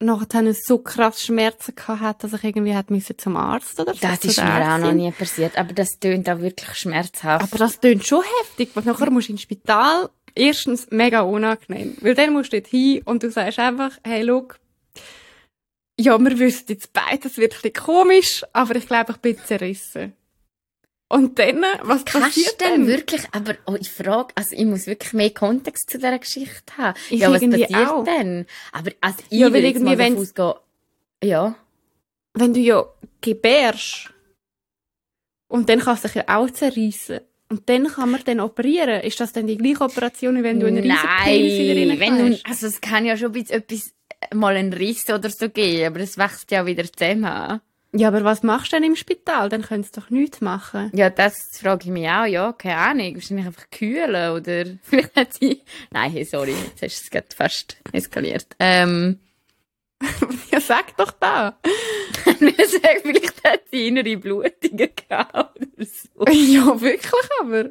nachher 0.00 0.54
so 0.54 0.78
krass 0.78 1.22
Schmerzen 1.22 1.74
gehabt 1.74 2.00
hat, 2.00 2.24
dass 2.24 2.32
ich 2.32 2.44
irgendwie 2.44 2.74
hätte 2.74 2.92
müssen 2.92 3.18
zum 3.18 3.36
Arzt 3.36 3.78
oder 3.78 3.94
so. 3.94 4.00
Das 4.00 4.24
ist 4.24 4.42
mir 4.42 4.74
auch 4.74 4.78
noch 4.78 4.92
nie 4.92 5.10
passiert. 5.10 5.58
Aber 5.58 5.72
das 5.72 5.98
tönt 5.98 6.28
auch 6.28 6.40
wirklich 6.40 6.74
schmerzhaft. 6.74 7.44
Aber 7.44 7.58
das 7.58 7.80
klingt 7.80 8.06
schon 8.06 8.22
heftig, 8.40 8.70
weil 8.74 8.84
nachher 8.84 9.10
musst 9.10 9.28
du 9.28 9.32
ins 9.32 9.42
Spital. 9.42 10.10
Erstens 10.34 10.88
mega 10.90 11.22
unangenehm, 11.22 11.96
weil 12.00 12.14
dann 12.14 12.32
musst 12.32 12.52
du 12.52 12.60
dort 12.60 12.70
hin 12.70 13.02
und 13.04 13.24
du 13.24 13.32
sagst 13.32 13.58
einfach, 13.58 13.98
hey, 14.04 14.22
look, 14.22 14.60
ja, 15.98 16.16
wir 16.18 16.38
wissen 16.38 16.66
jetzt 16.68 16.92
beide, 16.92 17.18
das 17.18 17.36
wird 17.36 17.52
ein 17.52 17.62
bisschen 17.62 17.84
komisch, 17.84 18.44
aber 18.52 18.76
ich 18.76 18.86
glaube, 18.86 19.12
ich 19.12 19.18
bin 19.18 19.36
zerrissen. 19.44 20.14
Und 21.12 21.40
dann, 21.40 21.64
was 21.82 22.04
Kannst 22.04 22.28
passiert 22.28 22.60
du 22.60 22.64
denn 22.66 22.86
wirklich, 22.86 23.22
aber 23.32 23.56
oh, 23.66 23.74
ich 23.78 23.90
frage, 23.90 24.32
also 24.36 24.54
ich 24.54 24.64
muss 24.64 24.86
wirklich 24.86 25.12
mehr 25.12 25.30
Kontext 25.30 25.90
zu 25.90 25.98
dieser 25.98 26.16
Geschichte 26.16 26.76
haben. 26.78 26.96
Ich 27.10 27.18
ja, 27.20 27.32
was 27.32 27.40
passiert 27.40 27.74
auch. 27.74 28.04
denn? 28.04 28.46
Aber 28.70 28.92
also 29.00 29.18
ich 29.28 29.40
Ja, 29.40 29.52
will 29.52 29.64
jetzt 29.64 29.80
mal 29.80 29.96
davon 29.96 30.18
ausgehen, 30.18 30.54
ja. 31.24 31.56
Wenn 32.34 32.54
du 32.54 32.60
ja 32.60 32.84
gebärst 33.20 34.14
und 35.48 35.68
dann 35.68 35.80
kannst 35.80 36.04
du 36.04 36.08
dich 36.08 36.14
ja 36.14 36.24
auch 36.28 36.48
zerreissen. 36.48 37.20
Und 37.48 37.68
dann 37.68 37.88
kann 37.88 38.12
man 38.12 38.22
dann 38.24 38.38
operieren. 38.38 39.00
Ist 39.00 39.18
das 39.18 39.32
dann 39.32 39.48
die 39.48 39.56
gleiche 39.56 39.80
Operation, 39.80 40.36
wie 40.36 40.44
wenn 40.44 40.60
du 40.60 40.68
einen 40.68 40.78
riesen 40.78 40.96
Penis 41.24 41.98
Nein, 41.98 41.98
wenn 41.98 42.30
du, 42.30 42.40
also 42.44 42.68
es 42.68 42.80
kann 42.80 43.04
ja 43.04 43.16
schon 43.16 43.30
ein 43.30 43.32
bisschen 43.32 43.56
etwas, 43.56 43.92
mal 44.32 44.54
einen 44.54 44.72
Riss 44.72 45.10
oder 45.10 45.28
so 45.28 45.48
geben, 45.48 45.86
aber 45.86 46.00
es 46.04 46.16
wächst 46.16 46.52
ja 46.52 46.64
wieder 46.66 46.84
zusammen. 46.84 47.60
Ja, 47.92 48.08
aber 48.08 48.22
was 48.22 48.42
machst 48.42 48.72
du 48.72 48.76
denn 48.76 48.84
im 48.84 48.96
Spital? 48.96 49.48
Dann 49.48 49.62
könntest 49.62 49.96
du 49.96 50.00
doch 50.00 50.10
nichts 50.10 50.40
machen. 50.40 50.90
Ja, 50.94 51.10
das 51.10 51.34
frage 51.60 51.84
ich 51.84 51.90
mich 51.90 52.08
auch, 52.08 52.24
ja, 52.24 52.52
keine 52.52 52.76
Ahnung, 52.76 53.14
wahrscheinlich 53.14 53.46
einfach 53.46 53.68
kühlen 53.70 54.32
oder 54.32 54.64
vielleicht 54.82 55.16
hat 55.16 55.34
sie, 55.34 55.62
nein, 55.90 56.24
sorry, 56.24 56.52
jetzt 56.52 56.82
hast 56.82 57.00
du 57.00 57.04
es 57.04 57.10
gerade 57.10 57.26
fast 57.34 57.76
eskaliert. 57.92 58.46
Ähm, 58.58 59.18
ja, 60.50 60.60
sag 60.60 60.96
doch 60.96 61.12
da. 61.12 61.58
ich 62.24 62.56
sage, 62.68 63.00
vielleicht 63.02 63.44
hat 63.44 63.62
sie 63.70 63.88
innere 63.88 64.16
Blutungen 64.16 64.90
gehabt 65.08 65.34
oder 65.34 65.84
so. 65.84 66.24
Ja, 66.32 66.80
wirklich 66.80 67.12
aber. 67.40 67.70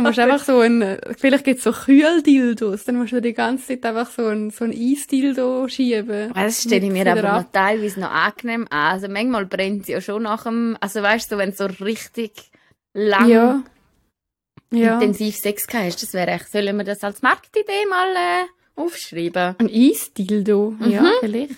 Musst 0.00 0.18
du 0.18 0.22
einfach 0.22 0.44
so 0.44 0.60
ein, 0.60 0.98
vielleicht 1.18 1.44
gibt's 1.44 1.64
so 1.64 1.72
Kühldildos, 1.72 2.84
dann 2.84 2.96
musst 2.96 3.12
du 3.12 3.20
die 3.20 3.32
ganze 3.34 3.66
Zeit 3.68 3.84
einfach 3.84 4.10
so 4.10 4.26
ein, 4.26 4.50
so 4.50 4.64
ein 4.64 4.72
Eisdildo 4.72 5.68
schieben. 5.68 6.32
Das 6.34 6.62
stelle 6.62 6.86
ich 6.86 6.92
mir 6.92 7.06
aber 7.10 7.24
ab. 7.24 7.42
noch 7.44 7.52
teilweise 7.52 8.00
noch 8.00 8.10
angenehm 8.10 8.66
an. 8.70 8.92
Also 8.92 9.08
manchmal 9.08 9.46
brennt 9.46 9.86
sie 9.86 9.92
ja 9.92 10.00
schon 10.00 10.24
nach 10.24 10.44
dem, 10.44 10.76
also 10.80 11.02
weißt 11.02 11.30
du, 11.32 11.38
wenn 11.38 11.50
du 11.50 11.56
so 11.56 11.66
richtig 11.84 12.50
lang 12.92 13.28
Ja. 13.28 13.62
Ja. 14.72 14.94
intensiv 14.94 15.36
Sex 15.36 15.66
gehabt 15.66 15.86
hast, 15.86 16.02
das 16.02 16.14
wäre 16.14 16.32
echt, 16.32 16.50
sollen 16.50 16.76
wir 16.76 16.84
das 16.84 17.04
als 17.04 17.22
Marktidee 17.22 17.86
mal 17.88 18.08
äh, 18.08 18.46
aufschreiben? 18.76 19.54
Ein 19.58 19.68
Eisdildo. 19.72 20.74
Ja, 20.86 21.10
vielleicht. 21.20 21.54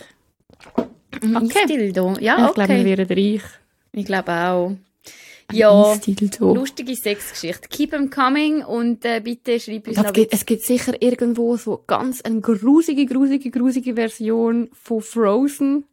Ein 1.22 1.36
Okay. 1.36 1.58
Eisdildo. 1.62 2.14
Ja, 2.20 2.36
Ich 2.38 2.44
okay. 2.50 2.66
glaube, 2.66 2.84
wir 2.84 2.98
werden 2.98 3.16
reich. 3.18 3.42
ich 3.92 4.04
glaube 4.04 4.32
auch. 4.32 4.68
Ein 5.48 5.56
Ja, 5.56 5.92
Eisdildo. 5.92 6.54
lustige 6.54 6.94
Sexgeschichte. 6.96 7.68
Keep 7.68 7.90
them 7.92 8.10
coming 8.10 8.62
und 8.64 9.04
äh, 9.04 9.20
bitte 9.22 9.58
schreib 9.60 9.86
uns 9.88 9.96
noch 9.96 10.12
gibt, 10.12 10.34
es 10.34 10.44
gibt 10.44 10.62
sicher 10.62 11.00
irgendwo 11.00 11.56
so 11.56 11.82
ganz 11.86 12.20
eine 12.22 12.40
grusige, 12.40 13.06
grusige, 13.06 13.50
grusige 13.50 13.94
Version 13.94 14.68
von 14.72 15.00
Frozen, 15.00 15.84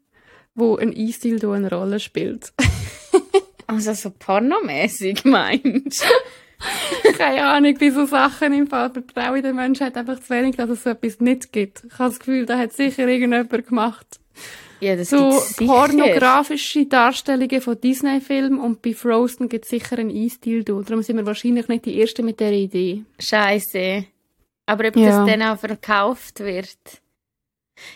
wo 0.56 0.76
ein 0.78 0.94
Eisdildo 0.96 1.52
eine 1.52 1.70
Rolle 1.70 2.00
spielt. 2.00 2.52
also 3.68 3.94
so 3.94 4.10
pornomäßig 4.18 5.24
meinst 5.24 6.04
Keine 7.18 7.46
Ahnung, 7.46 7.80
wie 7.80 7.90
so 7.90 8.06
Sachen 8.06 8.54
im 8.54 8.68
Fall 8.68 8.90
vertraue 8.92 9.38
ich 9.38 9.44
der 9.44 9.54
Menschheit 9.54 9.96
einfach 9.98 10.20
zu 10.20 10.30
wenig, 10.30 10.56
dass 10.56 10.70
es 10.70 10.84
so 10.84 10.92
etwas 10.92 11.20
nicht 11.20 11.52
gibt. 11.52 11.84
Ich 11.86 12.00
habe 12.00 12.10
das 12.10 12.20
Gefühl, 12.20 12.46
da 12.46 12.58
hat 12.58 12.74
sicher 12.74 13.08
irgendjemand 13.08 13.68
gemacht. 13.68 14.20
Ja, 14.80 14.96
das 14.96 15.10
So 15.10 15.42
pornografische 15.66 16.86
Darstellungen 16.86 17.62
von 17.62 17.80
Disney-Filmen 17.80 18.60
und 18.60 18.82
bei 18.82 18.94
Frozen 18.94 19.48
gibt 19.48 19.64
es 19.66 19.70
sicher 19.72 19.98
ein 19.98 20.10
Eisdildo. 20.10 20.82
Darum 20.82 21.04
sind 21.04 21.18
wir 21.18 21.26
wahrscheinlich 21.26 21.68
nicht 21.68 21.86
die 21.86 22.02
Ersten 22.02 22.26
mit 22.26 22.40
der 22.40 22.52
Idee. 22.52 23.04
Scheiße. 23.20 24.06
Aber 24.66 24.88
ob 24.88 24.96
Ja. 24.98 25.24
das 25.26 25.30
dann 25.32 25.42
auch 25.44 25.58
verkauft 25.60 26.40
wird? 26.40 26.68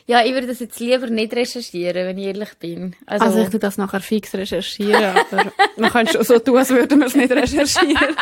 Ja, 0.05 0.23
ich 0.25 0.33
würde 0.33 0.47
das 0.47 0.59
jetzt 0.59 0.79
lieber 0.79 1.07
nicht 1.07 1.33
recherchieren, 1.33 2.07
wenn 2.07 2.17
ich 2.17 2.25
ehrlich 2.27 2.53
bin. 2.59 2.95
Also, 3.05 3.25
Also, 3.25 3.41
ich 3.41 3.49
tu 3.49 3.57
das 3.59 3.77
nachher 3.77 3.99
fix 4.01 4.33
recherchieren, 4.33 5.15
aber 5.31 5.51
man 5.77 5.91
könnte 5.91 6.13
schon 6.13 6.23
so 6.23 6.39
tun, 6.39 6.57
als 6.57 6.69
würden 6.69 6.99
wir 6.99 7.07
es 7.07 7.15
nicht 7.15 7.31
recherchieren. 7.31 8.15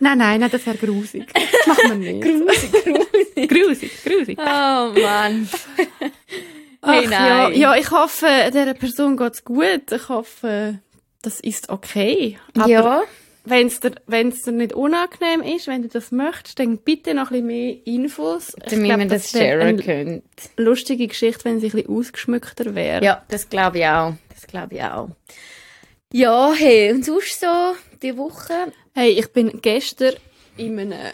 nein, 0.00 0.18
nein, 0.18 0.40
nein, 0.40 0.50
das 0.50 0.66
wäre 0.66 0.76
grusig. 0.76 1.26
Das 1.32 1.76
machen 1.78 2.00
wir 2.02 2.12
nicht. 2.12 2.22
grusig, 2.22 2.72
grusig. 2.72 3.48
grusig, 3.48 4.04
grusig. 4.04 4.38
Oh 4.38 4.92
Mann. 5.00 5.48
Ach, 6.82 6.92
Hey, 6.92 7.04
ja, 7.04 7.48
nein. 7.48 7.54
ja, 7.58 7.74
ich 7.76 7.90
hoffe, 7.90 8.26
dieser 8.52 8.74
Person 8.74 9.16
geht's 9.16 9.42
gut. 9.44 9.90
Ich 9.90 10.08
hoffe, 10.10 10.80
das 11.22 11.40
ist 11.40 11.70
okay. 11.70 12.38
Aber 12.58 12.68
ja, 12.68 13.02
wenn 13.44 13.66
es 13.66 13.80
dir, 13.80 13.92
wenn's 14.06 14.42
dir 14.42 14.52
nicht 14.52 14.72
unangenehm 14.72 15.42
ist, 15.42 15.66
wenn 15.66 15.82
du 15.82 15.88
das 15.88 16.10
möchtest, 16.12 16.58
dann 16.58 16.78
bitte 16.78 17.14
noch 17.14 17.30
ein 17.30 17.46
bisschen 17.46 17.46
mehr 17.46 17.76
Infos. 17.86 18.52
Damit 18.58 18.84
glaub, 18.84 18.98
man 18.98 19.08
das 19.08 19.34
wär 19.34 19.58
sharen 19.58 19.80
könnte. 19.80 20.22
lustige 20.56 21.06
Geschichte, 21.06 21.44
wenn 21.44 21.60
sie 21.60 21.66
ein 21.66 21.72
bisschen 21.72 21.94
ausgeschmückter 21.96 22.74
wäre. 22.74 23.04
Ja, 23.04 23.22
das 23.28 23.48
glaube 23.48 23.78
ich 23.78 23.86
auch. 23.86 24.14
Das 24.30 24.46
glaube 24.46 24.74
ich 24.74 24.82
auch. 24.82 25.10
Ja, 26.12 26.52
hey, 26.56 26.92
und 26.92 27.04
sonst 27.04 27.40
so, 27.40 27.46
die 28.02 28.16
Woche? 28.16 28.72
Hey, 28.94 29.10
ich 29.10 29.32
bin 29.32 29.60
gestern 29.60 30.14
in 30.56 30.78
einem 30.78 31.12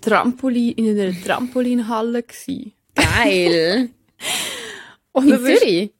Trampolin, 0.00 0.74
in 0.74 0.98
einer 0.98 1.12
Trampolinhalle 1.24 2.22
gsi. 2.22 2.72
Geil. 2.94 3.90
Und 5.12 5.30
In 5.30 5.38
Zürich? 5.38 5.93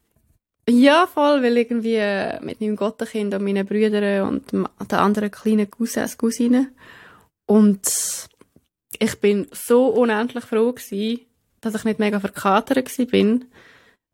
Ja, 0.68 1.06
voll, 1.06 1.42
weil 1.42 1.56
irgendwie 1.58 2.00
mit 2.44 2.60
meinem 2.60 2.76
Gottenkind 2.76 3.34
und 3.34 3.44
meinen 3.44 3.66
Brüdern 3.66 4.28
und 4.28 4.50
den 4.52 4.66
anderen 4.98 5.30
kleinen 5.30 5.70
Cousins, 5.70 6.16
Cousinen. 6.16 6.74
Und 7.46 8.28
ich 8.98 9.20
bin 9.20 9.46
so 9.52 9.88
unendlich 9.88 10.44
froh 10.44 10.72
gewesen, 10.72 11.20
dass 11.60 11.74
ich 11.74 11.84
nicht 11.84 11.98
mega 11.98 12.20
verkatert 12.20 12.90
bin, 13.10 13.46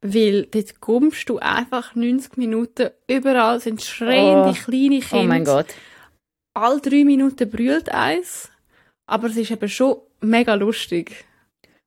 weil 0.02 0.46
dort 0.46 0.80
kommst 0.80 1.28
du 1.28 1.38
einfach 1.38 1.94
90 1.94 2.36
Minuten, 2.36 2.90
überall 3.08 3.60
sind 3.60 3.82
schreiende 3.82 4.50
Oh. 4.50 4.64
kleine 4.64 5.00
Kinder. 5.00 5.24
Oh 5.24 5.26
mein 5.26 5.44
Gott. 5.44 5.66
Alle 6.54 6.80
drei 6.80 7.04
Minuten 7.04 7.48
brüllt 7.48 7.90
eins, 7.90 8.50
aber 9.06 9.28
es 9.28 9.36
ist 9.36 9.50
eben 9.52 9.68
schon 9.68 9.98
mega 10.20 10.54
lustig. 10.54 11.24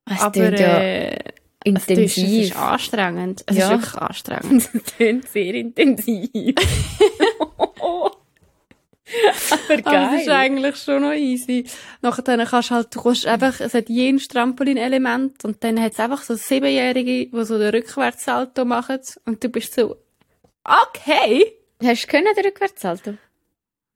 Es 0.09 0.21
aber 0.21 0.57
ja 0.57 0.77
äh, 0.79 1.32
es 1.63 1.73
ist, 1.73 1.81
es 1.83 2.17
intensiv. 2.17 2.43
ist 2.45 2.55
anstrengend. 2.57 3.43
Es 3.47 3.57
Ja. 3.57 3.65
ist 3.65 3.81
wirklich 3.81 4.01
anstrengend. 4.01 4.69
Es 4.73 4.83
klingt 4.95 5.27
sehr 5.29 5.53
intensiv. 5.55 6.55
Aber 7.83 8.11
Aber 9.85 10.13
es 10.15 10.21
ist 10.21 10.27
geil. 10.27 10.31
eigentlich 10.31 10.75
schon 10.77 11.01
noch 11.03 11.13
easy. 11.13 11.65
Nachher 12.01 12.23
kannst 12.45 12.71
du 12.71 12.75
halt, 12.75 12.95
du 12.95 13.01
kannst 13.03 13.27
einfach, 13.27 13.59
es 13.59 13.73
hat 13.73 13.89
jenes 13.89 14.27
Trampolin-Element 14.27 15.45
und 15.45 15.63
dann 15.63 15.79
hat 15.79 15.93
es 15.93 15.99
einfach 15.99 16.23
so 16.23 16.35
Siebenjährige, 16.35 17.27
die 17.27 17.45
so 17.45 17.57
den 17.59 17.69
Rückwärtssalto 17.75 18.65
machen 18.65 18.99
und 19.25 19.43
du 19.43 19.49
bist 19.49 19.75
so, 19.75 19.97
okay. 20.63 21.53
Hast 21.83 22.03
du 22.03 22.07
können, 22.07 22.27
den 22.35 22.45
Rückwärtssalto? 22.45 23.15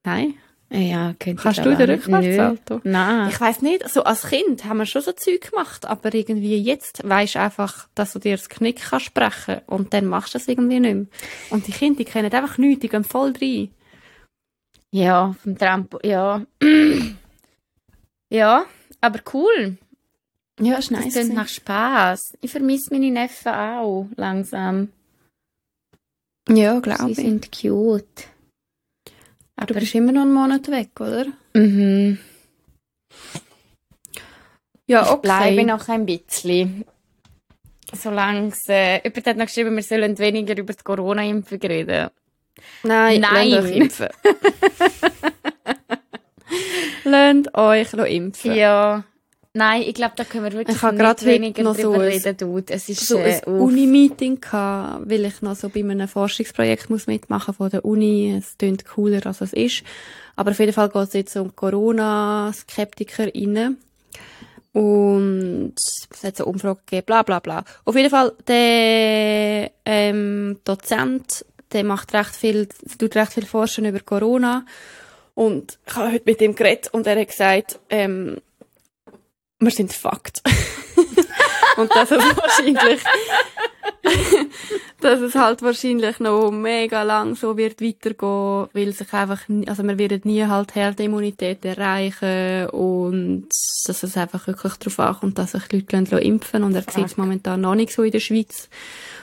Nein. 0.03 0.35
Ja, 0.69 1.13
könnte 1.17 1.41
Kannst 1.41 1.59
ich 1.59 1.63
du 1.63 1.75
den 1.77 1.89
auch. 1.89 1.93
Rückwärtssalto? 1.95 2.81
Nö. 2.83 2.91
Nein. 2.91 3.29
Ich 3.29 3.39
weiß 3.39 3.61
nicht, 3.61 3.87
so 3.89 4.03
als 4.03 4.27
Kind 4.27 4.65
haben 4.65 4.77
wir 4.79 4.85
schon 4.85 5.01
so 5.01 5.13
Zeug 5.13 5.49
gemacht, 5.49 5.85
aber 5.85 6.13
irgendwie 6.13 6.57
jetzt 6.61 7.07
weisst 7.07 7.35
du 7.35 7.39
einfach, 7.39 7.87
dass 7.95 8.11
du 8.13 8.19
dir 8.19 8.35
das 8.35 8.49
Knick 8.49 8.81
kannst 8.81 9.05
sprechen 9.05 9.61
und 9.67 9.93
dann 9.93 10.05
machst 10.05 10.33
du 10.33 10.39
es 10.39 10.47
irgendwie 10.47 10.79
nicht 10.81 10.93
mehr. 10.93 11.05
Und 11.51 11.67
die 11.67 11.71
Kinder, 11.71 11.99
die 11.99 12.05
kennen 12.05 12.33
einfach 12.33 12.57
nichts, 12.57 12.81
die 12.81 12.89
gehen 12.89 13.05
voll 13.05 13.33
rein. 13.41 13.71
Ja, 14.91 15.35
vom 15.41 15.57
Trampo, 15.57 15.99
ja. 16.03 16.45
ja, 18.29 18.65
aber 18.99 19.19
cool. 19.33 19.77
Ja, 20.59 20.77
ist 20.77 20.91
Das 20.91 20.99
klingt 21.13 21.33
nach 21.33 21.47
Spass. 21.47 22.35
Ich 22.41 22.51
vermisse 22.51 22.91
meine 22.91 23.11
Neffen 23.11 23.53
auch 23.53 24.07
langsam. 24.15 24.89
Ja, 26.49 26.75
Sie 26.75 26.81
glaube 26.81 27.11
ich. 27.11 27.17
sind 27.17 27.51
cute. 27.51 28.27
Du 29.57 29.63
Aber 29.73 29.79
bist 29.79 29.95
immer 29.95 30.11
noch 30.11 30.21
einen 30.21 30.33
Monat 30.33 30.67
weg, 30.69 30.89
oder? 30.99 31.25
mhm. 31.53 32.19
Ja, 34.89 35.11
ich 35.13 35.15
bleibe 35.21 35.65
noch 35.65 35.89
ein 35.89 36.05
bisschen. 36.05 36.85
Solange 37.93 38.49
es, 38.49 38.69
äh, 38.69 39.01
jemand 39.03 39.25
hat 39.27 39.37
noch 39.37 39.45
geschrieben, 39.45 39.75
wir 39.75 39.83
sollen 39.83 40.17
weniger 40.17 40.57
über 40.57 40.73
die 40.73 40.83
Corona-Impfung 40.83 41.59
reden. 41.59 42.09
Nein, 42.83 43.19
Nein. 43.21 43.49
lasst 43.49 43.67
euch 43.67 43.75
impfen. 43.75 44.07
lasst 47.03 47.53
euch 47.55 47.93
impfen. 47.93 48.55
Ja. 48.55 49.03
Nein, 49.57 49.83
ich 49.87 49.95
glaube, 49.95 50.13
da 50.15 50.23
können 50.23 50.43
wir 50.43 50.53
wirklich 50.53 50.77
Ich 50.77 50.83
nicht 50.83 51.25
weniger 51.25 51.63
noch 51.63 51.75
drüber 51.75 51.95
so 51.95 51.99
reden, 51.99 52.37
Dude. 52.37 52.71
Es 52.71 52.87
ist 52.89 53.07
so 53.07 53.17
äh, 53.17 53.41
ein. 53.43 53.59
Uni-Meeting 53.59 54.39
gehabt, 54.39 55.09
weil 55.09 55.25
ich 55.25 55.41
noch 55.41 55.55
so 55.55 55.69
bei 55.69 55.79
einem 55.79 56.07
Forschungsprojekt 56.07 56.91
muss 56.91 57.07
mitmachen 57.07 57.55
von 57.55 57.71
der 57.71 57.83
Uni. 57.83 58.35
Es 58.37 58.55
klingt 58.59 58.85
cooler, 58.85 59.25
als 59.25 59.41
es 59.41 59.53
ist. 59.53 59.81
Aber 60.35 60.51
auf 60.51 60.59
jeden 60.59 60.73
Fall 60.73 60.89
geht 60.89 61.07
es 61.07 61.13
jetzt 61.13 61.35
um 61.37 61.55
Corona-SkeptikerInnen. 61.55 63.77
Und 64.73 65.73
es 65.75 66.07
hat 66.23 66.37
so 66.37 66.45
Umfragen 66.45 66.81
gegeben, 66.85 67.07
bla 67.07 67.23
bla 67.23 67.39
bla. 67.39 67.63
Auf 67.83 67.95
jeden 67.95 68.11
Fall, 68.11 68.33
der 68.47 69.71
ähm, 69.85 70.59
Dozent, 70.65 71.43
der 71.71 71.83
macht 71.83 72.13
recht 72.13 72.35
viel, 72.35 72.67
tut 72.99 73.15
recht 73.15 73.33
viel 73.33 73.47
Forschen 73.47 73.85
über 73.85 74.01
Corona. 74.01 74.67
Und 75.33 75.79
ich 75.87 75.95
habe 75.95 76.11
heute 76.11 76.25
mit 76.25 76.39
ihm 76.41 76.53
geredet 76.53 76.93
und 76.93 77.07
er 77.07 77.19
hat 77.19 77.27
gesagt, 77.27 77.79
ähm, 77.89 78.37
wir 79.59 79.71
sind 79.71 79.93
fucked. 79.93 80.41
und 81.77 81.93
dass 81.95 82.11
es 82.11 82.23
wahrscheinlich, 82.37 83.01
dass 85.01 85.19
es 85.19 85.35
halt 85.35 85.61
wahrscheinlich 85.61 86.19
noch 86.19 86.51
mega 86.51 87.03
lang 87.03 87.35
so 87.35 87.57
wird 87.57 87.81
weitergehen, 87.81 88.67
weil 88.73 88.93
sich 88.93 89.11
einfach, 89.13 89.41
also 89.67 89.83
wir 89.83 89.97
werden 89.99 90.21
nie 90.25 90.45
halt 90.45 90.75
Herdenimmunität 90.75 91.63
erreichen 91.65 92.69
und 92.69 93.47
dass 93.85 94.03
es 94.03 94.17
einfach 94.17 94.47
wirklich 94.47 94.73
darauf 94.73 94.99
ankommt, 94.99 95.37
dass 95.37 95.51
sich 95.51 95.63
die 95.67 95.77
Leute 95.77 95.97
lassen 95.97 96.17
impfen 96.19 96.63
und 96.63 96.75
er 96.75 96.83
sieht 96.83 97.05
es 97.05 97.17
momentan 97.17 97.61
noch 97.61 97.75
nicht 97.75 97.93
so 97.93 98.03
in 98.03 98.11
der 98.11 98.19
Schweiz. 98.19 98.69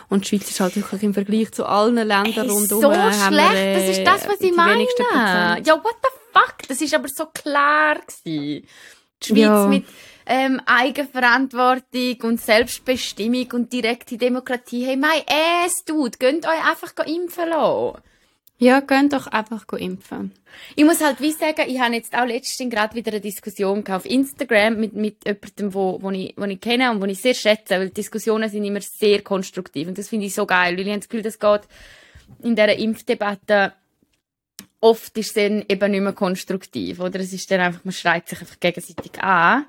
Und 0.08 0.24
die 0.24 0.28
Schweiz 0.28 0.50
ist 0.50 0.60
halt 0.60 0.76
wirklich 0.76 1.02
im 1.02 1.14
Vergleich 1.14 1.52
zu 1.52 1.64
allen 1.64 1.94
Ländern 1.96 2.50
rundum. 2.50 2.80
so 2.80 2.92
schlecht, 2.92 3.30
wir, 3.30 3.74
das 3.74 3.88
ist 3.98 4.04
das, 4.04 4.28
was 4.28 4.40
ich 4.40 4.54
meine. 4.54 4.86
Ja, 5.64 5.74
what 5.82 5.96
the 6.02 6.08
fuck? 6.32 6.54
Das 6.68 6.80
ist 6.80 6.94
aber 6.94 7.08
so 7.08 7.26
klar 7.26 7.96
gewesen. 7.96 8.66
Die 9.22 9.26
Schweiz 9.26 9.38
Ja. 9.38 9.66
mit 9.66 9.84
ähm, 10.26 10.60
Eigenverantwortung 10.66 12.16
und 12.22 12.40
Selbstbestimmung 12.40 13.52
und 13.52 13.72
direkte 13.72 14.16
Demokratie. 14.16 14.84
Hey, 14.84 14.96
my 14.96 15.22
ass, 15.28 15.84
dude, 15.84 16.18
könnt 16.18 16.46
euch 16.46 16.64
einfach 16.68 17.06
impfen 17.06 17.48
lassen. 17.48 17.98
Ja, 18.58 18.80
könnt 18.80 19.12
doch 19.12 19.26
einfach 19.26 19.64
impfen. 19.72 20.32
Ich 20.76 20.84
muss 20.84 21.02
halt 21.02 21.20
wie 21.20 21.32
sagen, 21.32 21.64
ich 21.66 21.80
habe 21.80 21.94
jetzt 21.94 22.14
auch 22.16 22.24
letztens 22.24 22.72
gerade 22.72 22.94
wieder 22.94 23.10
eine 23.10 23.20
Diskussion 23.20 23.84
auf 23.88 24.06
Instagram 24.06 24.78
mit, 24.78 24.94
mit 24.94 25.24
jemandem, 25.26 25.74
wo, 25.74 26.00
wo, 26.00 26.10
ich, 26.10 26.34
wo 26.36 26.44
ich 26.44 26.60
kenne 26.60 26.90
und 26.90 27.02
wo 27.02 27.06
ich 27.06 27.20
sehr 27.20 27.34
schätze, 27.34 27.74
weil 27.74 27.90
Diskussionen 27.90 28.48
sind 28.48 28.64
immer 28.64 28.80
sehr 28.80 29.22
konstruktiv 29.22 29.88
und 29.88 29.98
das 29.98 30.08
finde 30.08 30.26
ich 30.26 30.34
so 30.34 30.46
geil, 30.46 30.76
weil 30.76 30.86
ich 30.86 30.88
habe 30.88 31.00
das 31.00 31.08
Gefühl, 31.08 31.22
das 31.22 31.38
geht 31.38 31.62
in 32.42 32.54
dieser 32.54 32.78
Impfdebatte 32.78 33.72
oft 34.80 35.16
ist 35.16 35.28
es 35.28 35.32
dann 35.32 35.64
eben 35.68 35.90
nicht 35.90 36.02
mehr 36.02 36.12
konstruktiv, 36.12 37.00
oder? 37.00 37.18
Es 37.18 37.32
ist 37.32 37.50
dann 37.50 37.60
einfach, 37.60 37.84
man 37.84 37.92
schreit 37.92 38.28
sich 38.28 38.38
einfach 38.40 38.60
gegenseitig 38.60 39.20
an. 39.22 39.64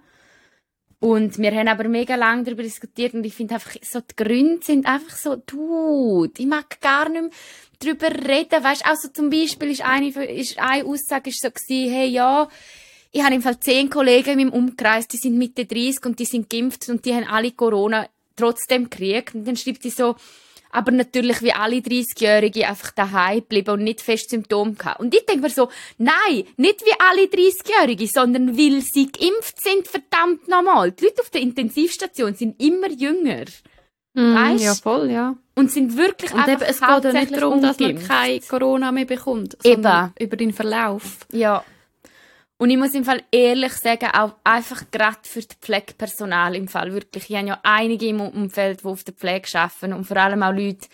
Und 0.99 1.37
wir 1.37 1.51
haben 1.51 1.67
aber 1.67 1.87
mega 1.87 2.15
lange 2.15 2.43
darüber 2.43 2.63
diskutiert 2.63 3.13
und 3.13 3.25
ich 3.25 3.33
finde 3.33 3.55
einfach, 3.55 3.75
so 3.81 3.99
die 3.99 4.15
Gründe 4.15 4.63
sind 4.63 4.85
einfach 4.85 5.15
so, 5.15 5.35
dude, 5.35 6.33
ich 6.37 6.47
mag 6.47 6.79
gar 6.81 7.09
nicht 7.09 7.21
mehr 7.21 7.31
drüber 7.79 8.07
reden, 8.27 8.63
weißt, 8.63 8.85
auch 8.85 8.95
so 8.95 9.09
zum 9.09 9.29
Beispiel 9.29 9.71
ist 9.71 9.85
eine, 9.85 10.07
ist 10.07 10.57
eine 10.57 10.85
Aussage 10.85 11.29
ist 11.29 11.41
so 11.41 11.49
gewesen, 11.49 11.93
hey, 11.93 12.07
ja, 12.07 12.47
ich 13.11 13.23
habe 13.23 13.35
im 13.35 13.41
Fall 13.41 13.59
zehn 13.59 13.89
Kollegen 13.89 14.31
in 14.39 14.49
meinem 14.49 14.53
Umkreis, 14.53 15.07
die 15.07 15.17
sind 15.17 15.37
Mitte 15.37 15.65
30 15.65 16.05
und 16.05 16.19
die 16.19 16.25
sind 16.25 16.49
geimpft 16.49 16.89
und 16.89 17.05
die 17.05 17.13
haben 17.13 17.25
alle 17.25 17.51
Corona 17.51 18.09
trotzdem 18.35 18.89
gekriegt. 18.89 19.35
Und 19.35 19.47
dann 19.47 19.55
schreibt 19.55 19.83
sie 19.83 19.89
so, 19.89 20.15
aber 20.75 20.91
natürlich 20.91 21.41
wie 21.41 21.53
alle 21.53 21.77
30-Jährige 21.77 22.67
einfach 22.67 22.91
daheim 22.91 23.39
geblieben 23.39 23.71
und 23.71 23.83
nicht 23.83 24.01
fest 24.01 24.29
Symptome 24.29 24.73
gehabt. 24.73 24.99
Und 24.99 25.13
ich 25.13 25.25
denke 25.25 25.43
mir 25.43 25.49
so, 25.49 25.69
nein, 25.97 26.43
nicht 26.57 26.81
wie 26.85 26.93
alle 26.99 27.27
30-Jährige, 27.27 28.07
sondern 28.07 28.57
weil 28.57 28.81
sie 28.81 29.11
geimpft 29.11 29.61
sind, 29.61 29.87
verdammt 29.87 30.47
nochmal. 30.47 30.91
Die 30.91 31.05
Leute 31.05 31.21
auf 31.21 31.29
der 31.29 31.41
Intensivstation 31.41 32.35
sind 32.35 32.61
immer 32.61 32.89
jünger. 32.89 33.45
Weisst? 34.13 34.63
Ja, 34.63 34.75
voll, 34.75 35.11
ja. 35.11 35.35
Und 35.55 35.71
sind 35.71 35.97
wirklich 35.97 36.33
Und 36.33 36.39
einfach 36.39 36.61
eben, 36.61 36.69
es 36.69 36.79
geht 36.79 37.03
ja 37.03 37.11
nicht 37.13 37.35
darum, 37.35 37.61
dass 37.61 37.79
man 37.79 37.99
kein 37.99 38.41
Corona 38.47 38.91
mehr 38.91 39.05
bekommt, 39.05 39.57
sondern 39.61 40.13
über 40.19 40.37
den 40.37 40.53
Verlauf. 40.53 41.25
Ja. 41.31 41.63
Und 42.57 42.69
ich 42.69 42.77
muss 42.77 42.93
im 42.93 43.03
Fall 43.03 43.21
ehrlich 43.31 43.73
sagen, 43.73 44.09
auch 44.13 44.35
einfach 44.43 44.83
gerade 44.89 45.19
für 45.23 45.41
das 45.41 45.57
Pflegepersonal 45.57 46.55
im 46.55 46.69
Fall 46.69 46.93
wirklich. 46.93 47.29
Ich 47.29 47.35
habe 47.35 47.47
ja 47.47 47.59
einige 47.63 48.07
im 48.07 48.21
Umfeld, 48.21 48.81
die 48.81 48.85
auf 48.85 49.03
der 49.03 49.13
Pflege 49.13 49.47
arbeiten 49.59 49.93
und 49.93 50.05
vor 50.05 50.17
allem 50.17 50.41
auch 50.41 50.53
Leute, 50.53 50.87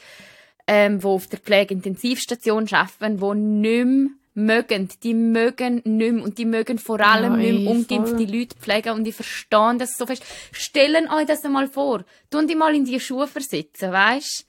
ähm, 0.66 1.00
die 1.00 1.06
auf 1.06 1.28
der 1.28 1.40
Pflegeintensivstation 1.40 2.68
arbeiten, 2.72 3.18
die 3.20 3.36
nicht 3.36 3.86
mehr 3.86 4.10
mögen. 4.34 4.90
Die 5.04 5.14
mögen 5.14 5.82
nicht 5.84 6.14
mehr 6.14 6.24
und 6.24 6.38
die 6.38 6.46
mögen 6.46 6.80
vor 6.80 7.00
allem 7.00 7.34
Ja, 7.34 7.38
nicht 7.38 7.60
mehr 7.60 7.72
ungeimpfte 7.72 8.26
voll. 8.26 8.38
Leute 8.38 8.56
pflegen 8.58 8.94
und 8.94 9.08
ich 9.08 9.16
verstehe 9.16 9.78
das 9.78 9.98
so 9.98 10.06
fest. 10.06 10.24
Stellen 10.52 11.10
euch 11.10 11.28
das 11.28 11.44
einmal 11.46 11.68
vor. 11.68 12.04
Tun 12.32 12.48
die 12.48 12.56
mal 12.56 12.74
in 12.74 12.86
die 12.86 13.00
Schuhe 13.00 13.28
versetzen, 13.28 13.92
weißt? 13.92 14.48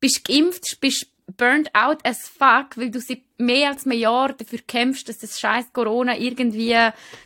Bist 0.00 0.24
geimpft, 0.24 0.80
bist 0.80 1.08
burnt 1.38 1.74
out 1.74 1.98
as 2.04 2.28
fuck, 2.28 2.76
weil 2.76 2.90
du 2.90 3.00
seit 3.00 3.22
mehr 3.38 3.70
als 3.70 3.86
einem 3.86 3.98
Jahr 3.98 4.32
dafür 4.34 4.58
kämpfst, 4.66 5.08
dass 5.08 5.18
das 5.18 5.40
scheiß 5.40 5.72
Corona 5.72 6.18
irgendwie, 6.18 6.76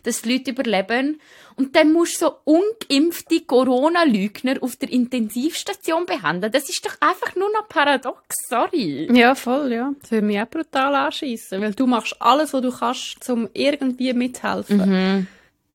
dass 0.05 0.23
die 0.23 0.33
Leute 0.33 0.53
überleben. 0.53 1.21
Und 1.57 1.75
dann 1.75 1.93
musst 1.93 2.21
du 2.23 2.27
so 2.27 2.37
ungeimpfte 2.45 3.41
Corona-Lügner 3.41 4.57
auf 4.61 4.77
der 4.77 4.91
Intensivstation 4.93 6.07
behandeln. 6.07 6.53
Das 6.53 6.69
ist 6.69 6.85
doch 6.87 6.95
einfach 7.01 7.35
nur 7.35 7.51
noch 7.53 7.69
paradox, 7.69 8.37
sorry. 8.49 9.09
Ja, 9.13 9.35
voll, 9.35 9.73
ja. 9.73 9.93
Das 10.01 10.11
würde 10.13 10.27
mich 10.27 10.41
auch 10.41 10.49
brutal 10.49 10.95
anschiessen, 10.95 11.61
weil 11.61 11.75
du 11.75 11.87
machst 11.87 12.17
alles, 12.21 12.53
was 12.53 12.63
du 12.63 12.71
kannst, 12.71 13.29
um 13.31 13.49
irgendwie 13.55 14.13
mithelfen. 14.13 14.77
Mhm. 14.77 15.27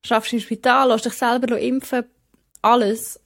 Schaffst 0.04 0.34
im 0.34 0.40
Spital, 0.40 0.88
lässt 0.88 1.06
dich 1.06 1.14
selber 1.14 1.60
impfen, 1.60 2.06
alles. 2.62 3.20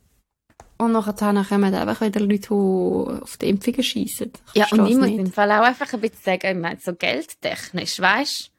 Und 0.81 0.93
nachher 0.93 1.43
kommen 1.43 1.75
einfach 1.75 2.01
wieder 2.01 2.19
Leute, 2.19 2.37
die 2.37 3.21
auf 3.21 3.37
die 3.37 3.49
Impfungen 3.49 3.83
schiessen. 3.83 4.31
Ja, 4.55 4.67
und 4.71 4.87
ich 4.87 4.95
muss 4.95 5.07
nicht. 5.07 5.19
im 5.19 5.31
Fall 5.31 5.51
auch 5.51 5.63
einfach 5.63 5.93
ein 5.93 6.01
bisschen 6.01 6.23
sagen, 6.23 6.57
ich 6.57 6.61
meine, 6.61 6.79
so 6.81 6.93
geldtechnisch, 6.93 7.99
weißt 7.99 8.51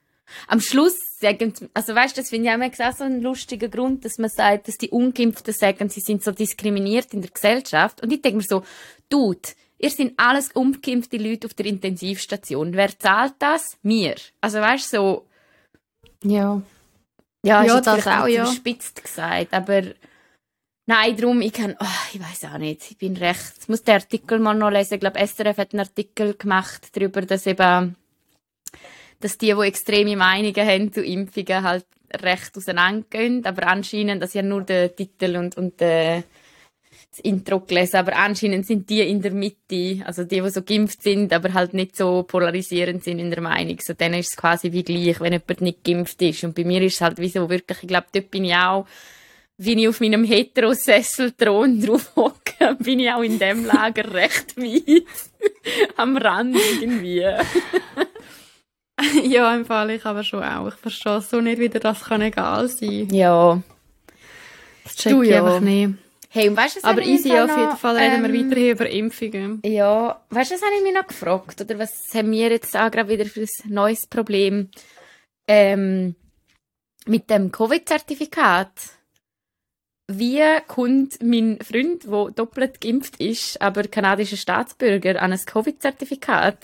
am 0.47 0.59
Schluss 0.61 0.95
sagen, 1.19 1.53
also 1.73 1.95
weißt, 1.95 2.17
das 2.17 2.29
finde 2.29 2.49
ich 2.49 2.81
auch 2.81 2.93
so 2.93 3.03
ein 3.03 3.21
lustiger 3.21 3.67
Grund, 3.67 4.03
dass 4.05 4.17
man 4.17 4.29
sagt, 4.29 4.67
dass 4.67 4.77
die 4.77 4.89
Ungeimpften 4.89 5.53
sagen, 5.53 5.89
sie 5.89 5.99
sind 5.99 6.23
so 6.23 6.31
diskriminiert 6.31 7.13
in 7.13 7.21
der 7.21 7.31
Gesellschaft. 7.31 8.01
Und 8.01 8.11
ich 8.11 8.21
denke 8.21 8.37
mir 8.37 8.43
so, 8.43 8.63
Dude, 9.09 9.49
ihr 9.77 9.89
sind 9.89 10.13
alles 10.17 10.51
ungeimpfte 10.53 11.17
Leute 11.17 11.47
auf 11.47 11.53
der 11.53 11.67
Intensivstation. 11.67 12.73
Wer 12.73 12.97
zahlt 12.97 13.35
das? 13.39 13.77
Mir. 13.83 14.15
Also 14.41 14.59
weißt 14.59 14.89
so. 14.89 15.27
Ja. 16.23 16.61
Ja, 17.45 17.63
Ja, 17.63 17.77
ist 17.77 17.87
das 17.87 18.07
auch, 18.07 18.27
ja. 18.27 18.45
Spitzt 18.45 19.03
gesagt, 19.03 19.53
aber 19.53 19.83
nein, 20.85 21.15
drum, 21.15 21.41
ich 21.41 21.53
kann, 21.53 21.75
oh, 21.79 22.13
ich 22.13 22.19
weiß 22.19 22.45
auch 22.45 22.57
nicht, 22.57 22.91
ich 22.91 22.97
bin 22.97 23.17
recht, 23.17 23.53
ich 23.61 23.69
muss 23.69 23.83
den 23.83 23.95
Artikel 23.95 24.39
mal 24.39 24.55
noch 24.55 24.69
lesen, 24.69 24.95
ich 24.95 24.99
glaube, 24.99 25.25
SRF 25.25 25.57
hat 25.57 25.73
einen 25.73 25.81
Artikel 25.81 26.35
gemacht 26.35 26.89
darüber, 26.93 27.21
dass 27.21 27.45
eben, 27.45 27.95
dass 29.19 29.37
die, 29.37 29.53
die 29.53 29.61
extreme 29.61 30.15
Meinungen 30.15 30.67
haben 30.67 30.93
zu 30.93 31.03
Impfungen, 31.03 31.63
halt 31.63 31.85
recht 32.21 32.55
auseinandergehen, 32.57 33.45
aber 33.45 33.67
anscheinend, 33.67 34.21
das 34.21 34.29
ist 34.29 34.35
ja 34.35 34.41
nur 34.43 34.61
der 34.61 34.95
Titel 34.95 35.35
und, 35.37 35.57
und 35.57 35.79
der, 35.79 36.23
das 37.13 37.19
Intro 37.19 37.59
gelesen, 37.59 37.97
aber 37.97 38.15
anscheinend 38.15 38.65
sind 38.65 38.89
die 38.89 39.01
in 39.01 39.21
der 39.21 39.31
Mitte, 39.31 40.03
also 40.05 40.23
die, 40.23 40.41
die 40.41 40.49
so 40.49 40.63
geimpft 40.63 41.03
sind, 41.03 41.31
aber 41.31 41.53
halt 41.53 41.73
nicht 41.73 41.95
so 41.95 42.23
polarisierend 42.23 43.03
sind 43.03 43.19
in 43.19 43.29
der 43.29 43.41
Meinung. 43.41 43.77
So, 43.81 43.93
denen 43.93 44.19
ist 44.19 44.31
es 44.31 44.37
quasi 44.37 44.71
wie 44.71 44.83
gleich, 44.83 45.19
wenn 45.19 45.33
jemand 45.33 45.61
nicht 45.61 45.83
geimpft 45.83 46.21
ist. 46.23 46.43
Und 46.43 46.55
bei 46.55 46.63
mir 46.63 46.81
ist 46.81 46.95
es 46.95 47.01
halt 47.01 47.19
wie 47.19 47.29
so 47.29 47.49
wirklich, 47.49 47.83
ich 47.83 47.87
glaube, 47.87 48.07
dort 48.11 48.31
bin 48.31 48.45
ich 48.45 48.55
auch, 48.55 48.87
wie 49.57 49.81
ich 49.81 49.87
auf 49.87 49.99
meinem 50.01 50.23
Heterosesselthron 50.23 51.81
drauf 51.81 52.15
hocke, 52.15 52.75
bin 52.79 52.99
ich 52.99 53.11
auch 53.11 53.21
in 53.21 53.39
dem 53.39 53.65
Lager 53.65 54.13
recht 54.13 54.57
weit 54.57 55.05
am 55.97 56.17
Rand 56.17 56.57
irgendwie. 56.81 57.25
ja, 59.23 59.55
im 59.55 59.65
Fall, 59.65 59.91
ich 59.91 60.05
aber 60.05 60.23
schon 60.23 60.43
auch. 60.43 60.67
Ich 60.67 60.75
verstehe 60.75 61.21
so 61.21 61.41
nicht, 61.41 61.59
wie 61.59 61.69
dir 61.69 61.79
das 61.79 62.03
kann 62.03 62.21
egal 62.21 62.67
sein 62.67 63.09
Ja. 63.11 63.61
Das 64.83 64.95
check 64.95 65.13
Du, 65.13 65.21
ich 65.21 65.29
ja. 65.29 65.43
einfach 65.43 65.59
nicht. 65.59 65.93
Hey, 66.29 66.49
und 66.49 66.57
weißt 66.57 66.77
du, 66.77 66.83
Aber 66.83 67.03
easy, 67.03 67.31
auf 67.31 67.55
jeden 67.55 67.77
Fall 67.77 67.95
reden 67.95 68.23
wir 68.23 68.33
ähm, 68.33 68.49
weiterhin 68.49 68.71
über 68.71 68.89
Impfungen. 68.89 69.61
Ja, 69.63 70.19
weißt 70.31 70.49
du, 70.49 70.55
was 70.55 70.63
habe 70.63 70.75
ich 70.77 70.81
mich 70.83 70.93
noch 70.93 71.05
gefragt? 71.05 71.61
Oder 71.61 71.77
was 71.77 71.91
haben 72.11 72.31
wir 72.31 72.49
jetzt 72.49 72.75
auch 72.75 72.89
gerade 72.89 73.07
wieder 73.07 73.25
für 73.25 73.41
ein 73.41 73.47
neues 73.67 74.07
Problem? 74.07 74.71
Ähm, 75.47 76.15
mit 77.05 77.29
dem 77.29 77.51
Covid-Zertifikat. 77.51 78.71
Wie 80.07 80.41
kommt 80.67 81.23
mein 81.23 81.59
Freund, 81.61 82.03
der 82.03 82.31
doppelt 82.31 82.81
geimpft 82.81 83.19
ist, 83.21 83.61
aber 83.61 83.83
kanadischer 83.83 84.37
Staatsbürger, 84.37 85.21
an 85.21 85.31
ein 85.31 85.39
Covid-Zertifikat? 85.45 86.57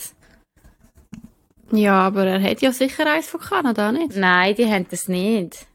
Ja, 1.72 2.08
aber 2.08 2.26
er 2.26 2.42
hat 2.42 2.62
ja 2.62 2.72
sicher 2.74 3.06
eins 3.12 3.28
von 3.28 3.40
Kanada, 3.40 3.92
nicht? 3.92 4.16
Nein, 4.16 4.56
die 4.56 4.66
haben 4.66 4.88
das 4.90 5.08
nicht. 5.08 5.68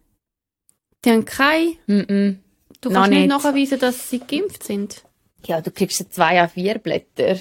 Die 1.04 1.10
haben 1.10 1.24
kein... 1.24 1.76
Mm 1.86 2.00
-mm. 2.00 2.36
Du 2.80 2.90
Noch 2.90 2.96
kannst 2.96 3.10
nicht 3.10 3.20
nicht. 3.20 3.28
nachweisen, 3.30 3.78
dass 3.78 4.10
sie 4.10 4.18
geimpft 4.18 4.62
sind. 4.62 5.02
Ja, 5.46 5.62
du 5.62 5.70
kriegst 5.70 5.96
so 5.96 6.04
zwei 6.04 6.42
a 6.42 6.48
vier 6.48 6.78
Blätter. 6.78 7.38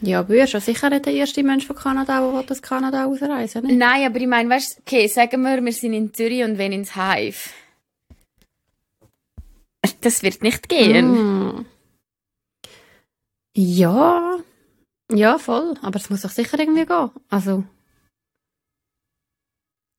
Ja, 0.00 0.20
aber 0.20 0.34
er 0.34 0.46
ja 0.46 0.60
sicher 0.60 0.90
nicht 0.90 1.06
der 1.06 1.14
erste 1.14 1.42
Mensch 1.42 1.66
von 1.66 1.76
Kanada, 1.76 2.20
der 2.32 2.42
das 2.44 2.62
Kanada 2.62 3.06
ausreisen 3.06 3.62
will. 3.62 3.76
Nein, 3.76 4.06
aber 4.06 4.20
ich 4.20 4.26
meine, 4.26 4.50
weißt 4.50 4.76
du, 4.76 4.80
okay, 4.82 5.06
sagen 5.08 5.42
wir, 5.42 5.64
wir 5.64 5.72
sind 5.72 5.94
in 5.94 6.12
Zürich 6.12 6.44
und 6.44 6.58
wenn 6.58 6.72
ins 6.72 6.94
Hive. 6.94 7.50
Das 10.00 10.22
wird 10.22 10.42
nicht 10.42 10.68
gehen. 10.68 11.58
Mm. 11.58 11.66
Ja, 13.56 14.38
ja, 15.12 15.38
voll. 15.38 15.74
Aber 15.82 15.96
es 15.98 16.08
muss 16.10 16.22
doch 16.22 16.30
sicher 16.30 16.58
irgendwie 16.58 16.86
gehen. 16.86 17.10
Also, 17.28 17.64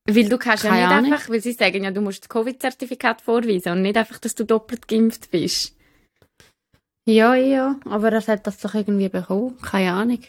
Weil 0.08 0.28
du 0.28 0.36
kannst 0.38 0.64
ja 0.64 0.70
Keine 0.70 0.82
nicht 0.86 0.92
Ahnung. 0.92 1.12
einfach, 1.12 1.28
weil 1.30 1.40
sie 1.40 1.52
sagen 1.52 1.84
ja, 1.84 1.90
du 1.90 2.00
musst 2.02 2.22
das 2.24 2.28
Covid-Zertifikat 2.28 3.22
vorweisen 3.22 3.72
und 3.72 3.82
nicht 3.82 3.96
einfach, 3.96 4.18
dass 4.18 4.34
du 4.34 4.44
doppelt 4.44 4.88
geimpft 4.88 5.30
bist. 5.30 5.74
ja, 7.06 7.34
ja. 7.34 7.78
Aber 7.88 8.12
er 8.12 8.26
hat 8.26 8.46
das 8.46 8.58
doch 8.58 8.74
irgendwie 8.74 9.08
bekommen. 9.08 9.56
Keine 9.62 9.92
Ahnung. 9.92 10.20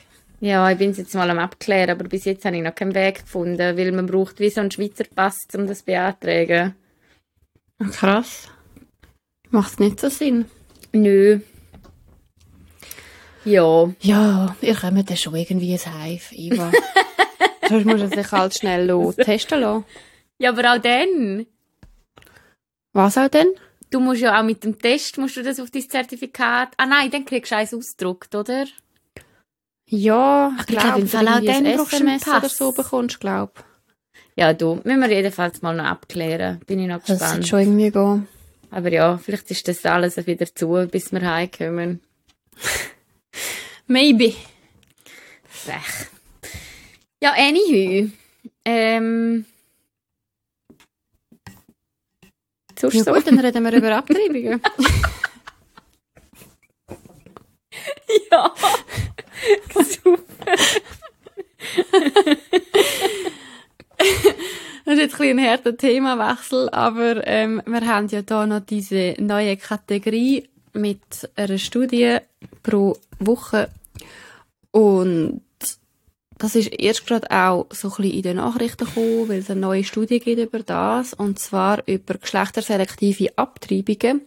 Ja, 0.42 0.70
ich 0.70 0.78
bin 0.78 0.92
es 0.92 0.98
jetzt 0.98 1.16
mal 1.16 1.30
am 1.30 1.40
abklären, 1.40 1.90
aber 1.90 2.08
bis 2.08 2.26
jetzt 2.26 2.46
habe 2.46 2.58
ich 2.58 2.62
noch 2.64 2.76
keinen 2.76 2.94
Weg 2.94 3.22
gefunden, 3.24 3.78
weil 3.78 3.92
man 3.94 4.06
braucht 4.06 4.40
wie 4.40 4.50
so 4.50 4.62
einen 4.62 4.72
Schweizer 4.72 5.06
Pass, 5.06 5.48
um 5.56 5.66
das 5.66 5.84
beantragen. 5.84 6.76
Krass. 7.92 8.50
Macht 9.56 9.80
nicht 9.80 10.02
so 10.02 10.10
Sinn. 10.10 10.46
Nö. 10.92 11.40
Ja. 13.46 13.90
Ja, 14.02 14.56
ihr 14.62 14.76
kommt 14.76 15.10
dann 15.10 15.16
schon 15.16 15.34
irgendwie 15.36 15.74
ein 15.74 15.80
Hive, 16.04 16.36
Iva. 16.36 16.72
Sonst 17.70 17.86
muss 17.86 18.02
er 18.02 18.10
sich 18.10 18.32
halt 18.34 18.54
schnell 18.54 18.86
lo- 18.88 19.12
testen 19.18 19.62
lassen. 19.62 19.86
Ja, 20.40 20.50
aber 20.50 20.74
auch 20.74 20.82
dann. 20.82 21.46
Was 22.92 23.18
auch 23.18 23.30
denn? 23.30 23.48
Du 23.92 24.02
musst 24.02 24.20
ja 24.22 24.38
auch 24.38 24.44
mit 24.44 24.62
dem 24.66 24.78
Test, 24.78 25.18
musst 25.18 25.38
du 25.38 25.42
das 25.44 25.60
auf 25.62 25.72
dein 25.72 25.90
Zertifikat... 25.90 26.74
Ah 26.76 26.86
nein, 26.86 27.10
dann 27.12 27.24
kriegst 27.24 27.52
du 27.52 27.56
eins 27.56 27.74
ausgedruckt, 27.74 28.36
oder? 28.36 28.66
Ja, 29.88 30.52
ich 30.56 30.60
ich 30.62 30.66
glaube, 30.68 30.86
glaube, 30.88 31.02
im 31.02 31.08
Fall 31.08 31.28
auch 31.30 31.40
dann 31.40 31.66
ein 31.66 31.78
brauchst 31.78 31.94
du 31.94 31.98
einen 31.98 32.08
SMS 32.20 32.38
oder 32.40 32.50
so 32.50 32.72
bekommst, 32.74 33.20
glaub. 33.22 33.64
Ja, 34.36 34.52
du. 34.54 34.82
Müssen 34.84 35.00
wir 35.00 35.10
jedenfalls 35.12 35.62
mal 35.62 35.74
noch 35.78 35.86
abklären. 35.86 36.60
Bin 36.68 36.80
ich 36.80 36.88
noch 36.90 36.98
Das 37.00 37.06
gespannt. 37.20 37.32
sollte 37.32 37.48
schon 37.48 37.60
irgendwie 37.60 37.92
gehen. 37.92 38.28
Aber 38.72 38.92
ja, 38.92 39.18
vielleicht 39.18 39.50
ist 39.52 39.68
das 39.68 39.86
alles 39.86 40.18
wieder 40.28 40.46
zu, 40.54 40.88
bis 40.92 41.12
wir 41.12 41.22
heimkommen. 41.22 42.02
Maybe. 43.88 44.34
Frech. 45.48 46.08
Ja, 47.22 47.34
anywho. 47.34 48.10
Ähm. 48.66 49.46
Sonst 52.78 52.96
Ja 52.96 53.04
so. 53.04 53.14
gut, 53.14 53.26
dann 53.28 53.40
reden 53.40 53.64
wir 53.64 53.74
über 53.74 53.96
Abtreibungen. 53.96 54.62
Ja. 58.32 58.54
Super. 59.84 60.56
Jetzt 65.20 65.40
ein, 65.40 65.46
harter 65.46 65.78
Themawechsel, 65.78 66.70
aber 66.70 67.26
ähm, 67.26 67.62
wir 67.66 67.86
haben 67.88 68.08
ja 68.08 68.22
da 68.22 68.46
noch 68.46 68.60
diese 68.60 69.16
neue 69.20 69.58
Kategorie 69.58 70.48
mit 70.74 71.30
einer 71.36 71.58
Studie 71.58 72.18
pro 72.64 72.98
Woche. 73.20 73.70
Und 74.72 75.42
das 76.38 76.56
ist 76.56 76.68
erst 76.68 77.08
gerade 77.08 77.32
auch 77.32 77.68
so 77.72 77.88
ein 77.88 77.96
bisschen 77.96 78.12
in 78.12 78.22
den 78.24 78.38
Nachrichten 78.38 78.86
gekommen, 78.86 79.30
weil 79.30 79.40
es 79.40 79.50
eine 79.50 79.62
neue 79.62 79.86
Studie 79.86 80.20
gibt 80.20 80.40
über 80.40 80.60
das. 80.60 81.14
Und 81.14 81.40
zwar 81.40 81.82
über 81.88 82.16
geschlechterselektive 82.16 83.38
Abtreibungen, 83.38 84.22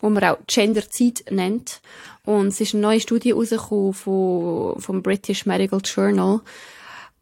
wo 0.00 0.08
man 0.08 0.24
auch 0.24 0.38
Genderzeit 0.46 1.24
nennt. 1.30 1.82
Und 2.24 2.48
es 2.48 2.60
ist 2.60 2.74
eine 2.74 2.82
neue 2.82 3.00
Studie 3.00 3.32
rausgekommen 3.32 3.92
vom 3.92 5.02
British 5.02 5.44
Medical 5.44 5.80
Journal 5.84 6.40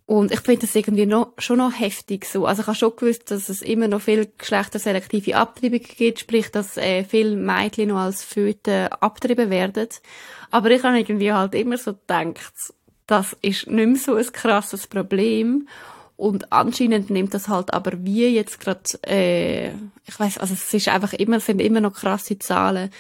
und 0.09 0.33
ich 0.33 0.41
finde 0.41 0.63
das 0.63 0.75
irgendwie 0.75 1.05
noch, 1.05 1.35
schon 1.37 1.59
noch 1.59 1.79
heftig 1.79 2.25
so. 2.25 2.47
Also 2.47 2.63
ich 2.63 2.67
habe 2.67 2.79
schon 2.79 2.97
gewusst, 2.97 3.31
dass 3.31 3.51
es 3.51 3.61
immer 3.61 3.89
noch 3.89 4.01
viel 4.01 4.27
geschlechterselektive 4.39 5.37
Abtreibungen 5.37 5.83
gibt, 5.83 6.21
sprich, 6.21 6.51
dass 6.51 6.79
äh, 6.79 7.05
viele 7.05 7.37
Mädchen 7.37 7.91
noch 7.91 7.99
als 7.99 8.25
Föten 8.25 8.87
abgetrieben 8.87 9.51
werden. 9.51 9.89
Aber 10.51 10.71
ich 10.71 10.83
habe 10.83 10.99
irgendwie 10.99 11.31
halt 11.31 11.55
immer 11.55 11.77
so 11.77 11.93
gedacht, 11.93 12.73
das 13.07 13.37
ist 13.43 13.67
nicht 13.67 13.87
mehr 13.87 13.97
so 13.97 14.15
ein 14.15 14.33
krasses 14.33 14.87
Problem. 14.87 15.69
Und 16.19 16.53
anscheinend 16.53 17.11
nimmt 17.11 17.33
das 17.33 17.47
halt 17.47 17.73
aber 17.73 18.05
wie 18.05 18.27
jetzt 18.27 18.59
gerade, 18.59 18.81
äh, 19.07 19.69
ich 20.05 20.19
weiß, 20.19 20.39
also 20.39 20.53
es 20.53 20.75
ist 20.75 20.89
einfach 20.89 21.13
immer, 21.13 21.39
sind 21.39 21.61
immer 21.61 21.81
noch 21.81 21.95
krasse 21.95 22.41
Zahlen. 22.41 22.91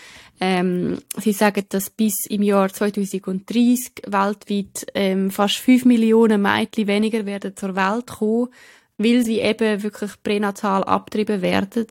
Ähm, 0.40 0.98
sie 1.16 1.32
sagen, 1.32 1.64
dass 1.68 1.90
bis 1.90 2.26
im 2.26 2.44
Jahr 2.44 2.72
2030 2.72 4.04
weltweit 4.06 4.86
ähm, 4.94 5.32
fast 5.32 5.56
5 5.56 5.84
Millionen 5.86 6.40
Mädchen 6.40 6.86
weniger 6.86 7.26
werden 7.26 7.56
zur 7.56 7.74
Welt 7.74 8.06
kommen, 8.06 8.50
weil 8.98 9.24
sie 9.24 9.40
eben 9.40 9.82
wirklich 9.82 10.12
pränatal 10.22 10.84
abgetrieben 10.84 11.42
werden. 11.42 11.88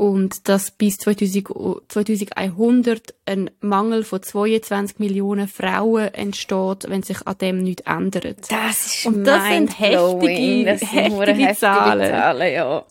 Und 0.00 0.48
dass 0.48 0.70
bis 0.70 0.96
2000, 0.96 1.48
2100 1.88 3.14
ein 3.26 3.50
Mangel 3.60 4.02
von 4.02 4.22
22 4.22 4.98
Millionen 4.98 5.46
Frauen 5.46 6.14
entsteht, 6.14 6.88
wenn 6.88 7.02
sich 7.02 7.26
an 7.26 7.36
dem 7.36 7.58
nichts 7.62 7.82
ändert. 7.84 8.50
Das 8.50 8.86
ist 8.86 9.04
Und 9.04 9.24
das 9.24 9.44
sind 9.48 9.78
heftige- 9.78 10.64
das 10.64 10.80
sind 10.80 10.90
heftige 10.90 11.26
heftige 11.34 11.54
Zahlen. 11.56 12.10
Zahlen 12.10 12.52
ja. 12.54 12.84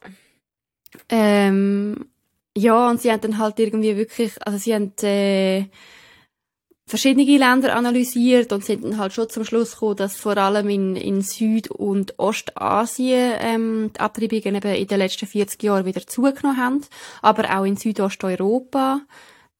Ähm, 1.10 2.06
ja, 2.56 2.89
und 2.89 3.02
sie 3.02 3.12
haben 3.12 3.22
dann 3.22 3.38
halt 3.39 3.58
irgendwie 3.60 3.98
wirklich, 3.98 4.34
also 4.45 4.60
sie 4.60 4.76
haben 4.76 4.93
äh, 5.02 5.65
verschiedene 6.89 7.38
Länder 7.38 7.75
analysiert 7.75 8.52
und 8.52 8.65
sind 8.65 8.84
dann 8.84 8.97
halt 8.97 9.13
schon 9.13 9.30
zum 9.30 9.45
Schluss 9.45 9.73
gekommen, 9.73 9.97
dass 9.97 10.15
vor 10.15 10.38
allem 10.38 10.69
in, 10.69 10.95
in 10.95 11.21
Süd- 11.21 11.69
und 11.69 12.17
Ostasien 12.17 13.34
ähm, 13.39 13.91
die 13.95 13.99
Abtreibungen 13.99 14.56
eben 14.56 14.73
in 14.75 14.88
den 14.88 14.97
letzten 14.97 15.28
40 15.28 15.62
Jahren 15.62 15.86
wieder 15.86 16.06
zugenommen 16.06 16.58
haben, 16.58 16.82
aber 17.21 17.58
auch 17.58 17.63
in 17.63 17.78
Südosteuropa 17.78 19.02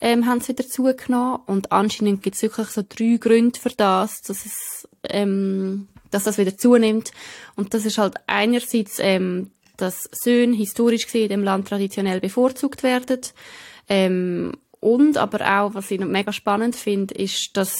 ähm, 0.02 0.26
haben 0.26 0.42
sie 0.42 0.50
wieder 0.50 0.68
zugenommen 0.68 1.42
und 1.46 1.72
anscheinend 1.72 2.24
gibt 2.24 2.36
es 2.36 2.42
wirklich 2.42 2.68
so 2.70 2.82
drei 2.88 3.18
Gründe 3.18 3.60
für 3.60 3.70
das, 3.70 4.22
dass 4.22 4.46
es 4.46 4.88
ähm, 5.10 5.88
dass 6.12 6.24
das 6.24 6.38
wieder 6.38 6.58
zunimmt. 6.58 7.12
Und 7.56 7.74
das 7.74 7.86
ist 7.86 7.98
halt 7.98 8.16
einerseits, 8.28 8.98
ähm, 9.00 9.52
dass 9.78 10.10
Söhne 10.12 10.56
historisch 10.56 11.06
gesehen 11.06 11.30
dem 11.30 11.44
Land 11.44 11.68
traditionell 11.68 12.20
bevorzugt 12.20 12.84
werden. 12.84 13.22
Ähm, 13.88 14.54
und 14.80 15.18
aber 15.18 15.62
auch, 15.62 15.74
was 15.74 15.92
ich 15.92 16.00
noch 16.00 16.08
mega 16.08 16.32
spannend 16.32 16.76
finde, 16.76 17.14
ist, 17.16 17.56
dass 17.58 17.78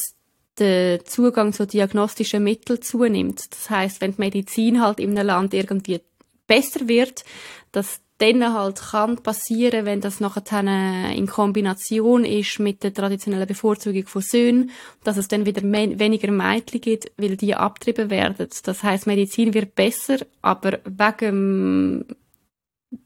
der 0.58 1.06
Zugang 1.06 1.54
zu 1.54 1.66
diagnostischen 1.66 2.44
Mitteln 2.44 2.82
zunimmt. 2.82 3.52
Das 3.52 3.70
heißt, 3.70 4.02
wenn 4.02 4.12
die 4.12 4.22
Medizin 4.22 4.82
halt 4.82 5.00
in 5.00 5.18
einem 5.18 5.28
Land 5.28 5.54
irgendwie 5.54 6.02
besser 6.48 6.88
wird, 6.88 7.24
dass 7.72 8.02
dann 8.18 8.54
halt 8.54 8.82
kann 8.82 9.16
passieren, 9.24 9.86
wenn 9.86 10.02
das 10.02 10.20
nachher 10.20 11.12
in 11.16 11.26
Kombination 11.26 12.26
ist 12.26 12.60
mit 12.60 12.84
der 12.84 12.94
traditionellen 12.94 13.48
Bevorzugung 13.48 14.06
von 14.08 14.22
Söhnen, 14.22 14.72
dass 15.06 15.16
es 15.16 15.30
dann 15.30 15.46
wieder 15.46 15.64
weniger 15.64 16.30
Mädchen 16.30 16.82
gibt, 16.82 17.14
weil 17.16 17.38
die 17.38 17.56
abtrieben 17.56 18.10
werden. 18.10 18.50
Das 18.64 18.84
heißt, 18.84 19.08
Medizin 19.08 19.54
wird 19.54 19.74
besser, 19.74 20.18
aber 20.42 20.80
wegen, 20.84 22.06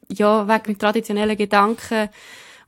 ja, 0.08 0.48
wegen 0.48 0.78
traditionellen 0.78 1.36
Gedanken 1.36 2.08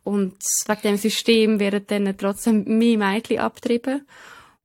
und 0.06 0.34
wegen 0.68 0.80
dem 0.82 0.96
System 0.96 1.58
werden 1.58 1.82
dann 1.88 2.16
trotzdem 2.16 2.62
mehr 2.78 2.96
Mädchen 2.96 3.40
abtrieben. 3.40 4.06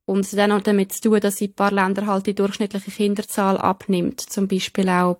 Und 0.04 0.32
dann 0.36 0.52
auch 0.52 0.60
damit 0.60 0.92
zu 0.92 1.00
tun, 1.00 1.20
dass 1.20 1.40
in 1.40 1.48
ein 1.48 1.54
paar 1.54 1.72
Ländern 1.72 2.06
halt 2.06 2.26
die 2.26 2.34
durchschnittliche 2.34 2.92
Kinderzahl 2.92 3.58
abnimmt. 3.58 4.20
Zum 4.20 4.46
Beispiel 4.46 4.88
auch 4.88 5.18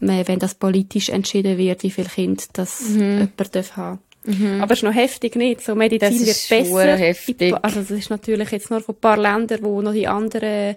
wenn 0.00 0.38
das 0.40 0.56
politisch 0.56 1.10
entschieden 1.10 1.58
wird, 1.58 1.84
wie 1.84 1.90
viel 1.90 2.06
Kind 2.06 2.48
das 2.54 2.90
mhm. 2.90 3.30
jemand 3.38 3.76
haben 3.76 3.98
mhm. 4.24 4.60
Aber 4.60 4.72
es 4.72 4.80
ist 4.80 4.82
noch 4.82 4.94
heftig 4.94 5.36
nicht. 5.36 5.62
So 5.62 5.74
Medizin 5.74 6.26
das 6.26 6.50
wird 6.50 6.66
besser. 6.66 6.96
Heftig. 6.96 7.54
Also 7.62 7.80
das 7.80 7.90
ist 7.92 8.10
natürlich 8.10 8.50
jetzt 8.50 8.70
nur 8.70 8.80
von 8.80 8.96
ein 8.96 9.00
paar 9.00 9.16
Ländern, 9.16 9.62
wo 9.62 9.80
noch 9.80 9.92
die 9.92 10.08
anderen 10.08 10.76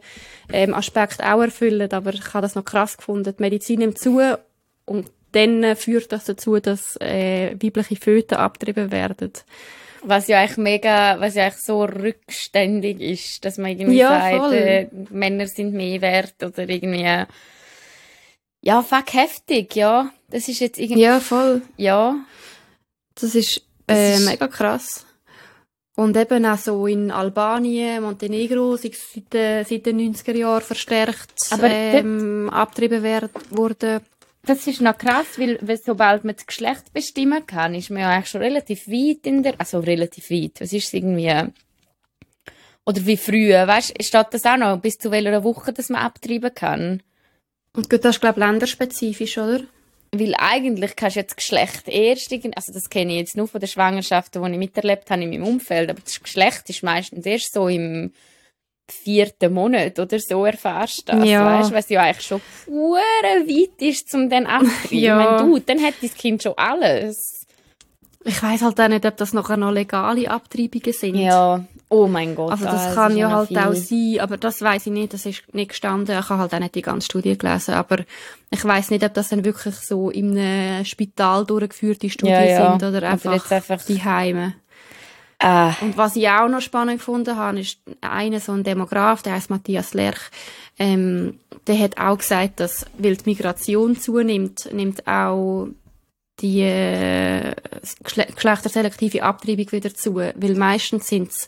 ähm, 0.54 0.74
Aspekte 0.74 1.24
auch 1.34 1.42
erfüllen. 1.42 1.92
Aber 1.92 2.14
ich 2.14 2.34
habe 2.34 2.44
das 2.44 2.56
noch 2.56 2.64
krass 2.64 2.98
gefunden. 2.98 3.36
Die 3.36 3.42
Medizin 3.42 3.80
nimmt 3.80 3.98
zu 3.98 4.22
und 4.86 5.12
dann 5.32 5.76
führt 5.76 6.12
das 6.12 6.26
dazu, 6.26 6.60
dass 6.60 6.96
äh, 7.02 7.56
weibliche 7.62 7.96
Föten 7.96 8.36
abgetrieben 8.36 8.92
werden. 8.92 9.32
Was 10.02 10.28
ja 10.28 10.40
eigentlich 10.40 10.58
mega, 10.58 11.20
was 11.20 11.36
ja 11.36 11.46
eigentlich 11.46 11.64
so 11.64 11.84
rückständig 11.84 13.02
ist, 13.02 13.44
dass 13.44 13.58
man 13.58 13.72
irgendwie 13.72 13.98
ja, 13.98 14.10
sagt, 14.10 14.54
äh, 14.54 14.88
Männer 15.10 15.48
sind 15.48 15.74
mehr 15.74 16.02
wert 16.02 16.36
oder 16.42 16.68
irgendwie 16.70 17.26
ja, 18.62 18.82
fuck, 18.82 19.14
heftig, 19.14 19.76
ja. 19.76 20.12
Das 20.30 20.48
ist 20.48 20.60
jetzt 20.60 20.80
irgendwie... 20.80 21.02
Ja, 21.02 21.20
voll. 21.20 21.62
Ja. 21.78 22.18
Das 23.16 23.36
ist, 23.36 23.58
äh, 23.58 23.62
das 23.88 24.20
ist 24.20 24.26
mega 24.26 24.48
krass. 24.48 25.06
Und 25.96 26.16
eben 26.16 26.46
auch 26.46 26.58
so 26.58 26.88
in 26.88 27.12
Albanien, 27.12 28.04
Montenegro, 28.04 28.78
seit, 28.78 28.94
äh, 29.34 29.64
seit 29.64 29.86
den 29.86 30.14
90er 30.14 30.36
Jahren 30.36 30.62
verstärkt 30.62 31.50
Aber 31.52 31.70
ähm, 31.70 32.50
abgetrieben 32.50 33.04
werden, 33.04 33.30
wurde. 33.50 34.02
Das 34.44 34.66
ist 34.68 34.82
noch 34.82 34.98
krass, 34.98 35.38
weil, 35.38 35.60
weil 35.62 35.78
sobald 35.78 36.24
man 36.24 36.36
das 36.36 36.48
Geschlecht 36.48 36.94
bestimmen 36.94 37.46
kann, 37.46 37.76
ist 37.76 37.90
man 37.90 38.02
ja 38.02 38.10
eigentlich 38.10 38.30
schon 38.30 38.42
relativ 38.42 38.88
weit 38.88 39.26
in 39.26 39.44
der, 39.44 39.56
also 39.58 39.80
relativ 39.80 40.30
weit, 40.30 40.62
was 40.62 40.74
ist 40.74 40.94
irgendwie, 40.94 41.52
oder 42.86 43.06
wie 43.06 43.18
früh, 43.18 43.52
weißt, 43.52 44.02
steht 44.04 44.28
das 44.32 44.46
auch 44.46 44.58
noch, 44.58 44.80
bis 44.80 44.98
zu 44.98 45.12
welcher 45.12 45.44
Woche, 45.44 45.74
dass 45.74 45.90
man 45.90 46.02
abtreiben 46.02 46.54
kann? 46.54 47.04
Und 47.76 47.90
gut, 47.90 48.04
das 48.04 48.16
ist, 48.16 48.22
glaube 48.22 48.40
ich, 48.40 48.46
länderspezifisch, 48.46 49.38
oder? 49.38 49.62
Weil 50.12 50.34
eigentlich 50.40 50.96
kannst 50.96 51.18
du 51.18 51.20
jetzt 51.20 51.38
Geschlecht 51.38 51.88
erst, 51.88 52.34
also 52.34 52.74
das 52.74 52.90
kenne 52.90 53.12
ich 53.14 53.20
jetzt 53.20 53.38
nur 53.38 53.48
von 53.48 53.60
den 53.60 53.70
Schwangerschaften, 53.70 54.44
die 54.44 54.52
ich 54.54 54.58
miterlebt 54.58 55.12
habe 55.12 55.22
in 55.22 55.30
meinem 55.30 55.44
Umfeld, 55.44 55.92
aber 55.92 56.02
das 56.02 56.20
Geschlecht 56.24 56.68
ist 56.70 56.82
meistens 56.82 57.26
erst 57.26 57.54
so 57.54 57.68
im 57.68 58.12
vierten 58.92 59.54
Monat 59.54 60.00
oder 60.00 60.20
so 60.20 60.46
erfährst 60.46 61.10
du 61.10 61.16
das, 61.16 61.28
ja. 61.28 61.46
weißt, 61.60 61.72
was 61.72 61.90
ja 61.90 62.02
eigentlich 62.02 62.26
schon 62.26 62.42
weit 62.68 63.82
ist, 63.82 64.14
um 64.14 64.30
dann 64.30 64.46
abzutreiben. 64.46 64.88
ja. 65.00 65.16
Meine, 65.16 65.38
du, 65.38 65.60
dann 65.60 65.82
hat 65.82 65.96
dein 66.02 66.14
Kind 66.14 66.44
schon 66.44 66.54
alles. 66.58 67.46
Ich 68.26 68.42
weiß 68.44 68.62
halt 68.62 68.80
auch 68.80 68.88
nicht, 68.88 69.06
ob 69.06 69.18
das 69.18 69.34
nachher 69.34 69.58
noch 69.58 69.72
legale 69.72 70.30
Abtreibungen 70.30 70.94
sind. 70.94 71.16
Ja, 71.16 71.64
Oh 71.92 72.08
mein 72.08 72.36
Gott. 72.36 72.52
Also 72.52 72.66
das 72.66 72.88
ah, 72.88 72.94
kann 72.94 73.18
ja 73.18 73.32
halt 73.32 73.48
viel. 73.48 73.58
auch 73.58 73.74
sein, 73.74 74.20
aber 74.20 74.38
das 74.38 74.62
weiß 74.62 74.86
ich 74.86 74.94
nicht, 74.94 75.12
das 75.12 75.26
ist 75.26 75.52
nicht 75.54 75.70
gestanden. 75.70 76.20
Ich 76.20 76.30
habe 76.30 76.40
halt 76.40 76.54
auch 76.54 76.60
nicht 76.60 76.76
die 76.76 76.84
ganze 76.84 77.06
Studie 77.06 77.36
gelesen, 77.36 77.74
aber 77.74 78.04
ich 78.52 78.64
weiß 78.64 78.92
nicht, 78.92 79.04
ob 79.04 79.14
das 79.16 79.30
dann 79.30 79.44
wirklich 79.44 79.76
so 79.76 80.12
in 80.12 80.38
einem 80.38 80.86
Spital 80.86 81.46
durchgeführte 81.46 82.12
Studien 82.12 82.36
ja, 82.36 82.46
ja. 82.46 82.72
sind 82.72 82.88
oder 82.88 83.10
einfach, 83.10 83.32
also 83.32 83.56
einfach 83.56 83.84
die 83.84 84.04
Heime. 84.04 84.54
Ah. 85.40 85.74
Und 85.82 85.98
was 85.98 86.18
ich 86.18 86.28
auch 86.30 86.50
noch 86.50 86.62
spannend 86.62 87.00
gefunden 87.00 87.38
habe, 87.38 87.62
ist 87.62 87.80
einer 88.02 88.42
so 88.42 88.52
ein 88.52 88.64
Demograf, 88.64 89.22
der 89.22 89.34
heißt 89.34 89.50
Matthias 89.50 89.94
Lerch, 89.94 90.20
ähm, 90.78 91.40
der 91.68 91.80
hat 91.80 91.98
auch 91.98 92.18
gesagt, 92.18 92.60
dass, 92.60 92.86
weil 92.98 93.16
die 93.16 93.30
Migration 93.30 93.98
zunimmt, 93.98 94.70
nimmt 94.74 95.08
auch 95.08 95.68
die 96.42 96.62
äh, 96.62 97.54
geschlechterselektive 98.04 99.24
Abtreibung 99.24 99.72
wieder 99.72 99.94
zu, 99.94 100.16
weil 100.16 100.56
meistens 100.56 101.08
sind's 101.08 101.48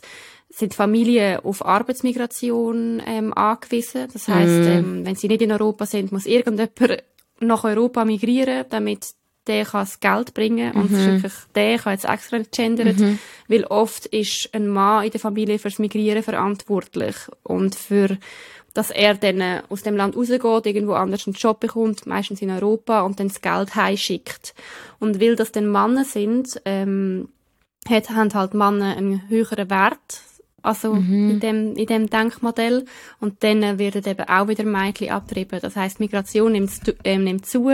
sind 0.54 0.74
Familien 0.74 1.40
auf 1.40 1.64
Arbeitsmigration 1.64 3.02
ähm, 3.06 3.32
angewiesen. 3.32 4.08
Das 4.12 4.28
heißt, 4.28 4.50
mm. 4.50 4.70
ähm, 4.70 5.06
wenn 5.06 5.14
sie 5.14 5.28
nicht 5.28 5.40
in 5.40 5.50
Europa 5.50 5.86
sind, 5.86 6.12
muss 6.12 6.26
irgendjemand 6.26 6.72
nach 7.40 7.64
Europa 7.64 8.04
migrieren, 8.04 8.66
damit 8.68 9.14
der 9.46 9.64
kann 9.64 9.82
das 9.82 10.00
Geld 10.00 10.34
bringen 10.34 10.72
und 10.72 10.90
mhm. 10.90 10.96
es 10.96 11.00
ist 11.00 11.06
mhm. 11.06 11.22
wirklich 11.22 11.32
der, 11.54 11.78
habe 11.80 11.90
jetzt 11.90 12.04
extra 12.04 12.38
gegendert, 12.38 12.98
mhm. 12.98 13.18
weil 13.48 13.64
oft 13.64 14.06
ist 14.06 14.50
ein 14.52 14.68
Mann 14.68 15.04
in 15.04 15.10
der 15.10 15.20
Familie 15.20 15.58
fürs 15.58 15.78
Migrieren 15.78 16.22
verantwortlich 16.22 17.16
und 17.42 17.74
für 17.74 18.18
dass 18.74 18.90
er 18.90 19.14
dann 19.14 19.62
aus 19.68 19.82
dem 19.82 19.96
Land 19.96 20.16
rausgeht, 20.16 20.66
irgendwo 20.66 20.94
anders 20.94 21.26
einen 21.26 21.34
Job 21.34 21.60
bekommt, 21.60 22.06
meistens 22.06 22.40
in 22.40 22.50
Europa, 22.50 23.02
und 23.02 23.20
dann 23.20 23.28
das 23.28 23.40
Geld 23.40 23.74
heimschickt. 23.74 24.54
Und 24.98 25.20
weil 25.20 25.36
das 25.36 25.52
dann 25.52 25.70
Männer 25.70 26.04
sind, 26.04 26.60
ähm, 26.64 27.28
hat, 27.88 28.10
haben 28.10 28.32
halt 28.32 28.54
Männer 28.54 28.96
einen 28.96 29.28
höheren 29.28 29.68
Wert, 29.68 30.22
also 30.62 30.94
mhm. 30.94 31.30
in, 31.32 31.40
dem, 31.40 31.76
in 31.76 31.86
dem 31.86 32.08
Denkmodell. 32.08 32.84
Und 33.20 33.42
dann 33.42 33.78
werden 33.78 34.04
eben 34.06 34.28
auch 34.28 34.48
wieder 34.48 34.64
Mädchen 34.64 35.10
abtrieben. 35.10 35.60
Das 35.60 35.76
heißt, 35.76 36.00
Migration 36.00 36.52
nimmt, 36.52 36.72
äh, 37.04 37.18
nimmt 37.18 37.46
zu, 37.46 37.68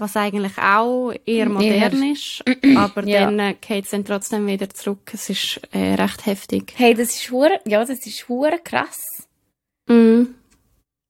was 0.00 0.16
eigentlich 0.16 0.56
auch 0.58 1.12
eher 1.26 1.48
modern 1.48 2.02
ist. 2.12 2.42
Aber 2.76 3.04
ja. 3.06 3.26
dann 3.26 3.38
äh, 3.38 3.54
geht 3.60 3.84
es 3.84 3.90
dann 3.90 4.04
trotzdem 4.04 4.46
wieder 4.46 4.68
zurück. 4.70 5.10
Es 5.12 5.30
ist 5.30 5.60
äh, 5.72 5.94
recht 5.94 6.26
heftig. 6.26 6.74
Hey, 6.76 6.94
das 6.94 7.10
ist 7.10 7.30
hure, 7.30 7.60
ja, 7.66 7.84
das 7.84 8.06
ist 8.06 8.28
hure 8.28 8.58
krass. 8.58 9.28
Mhm. 9.86 10.34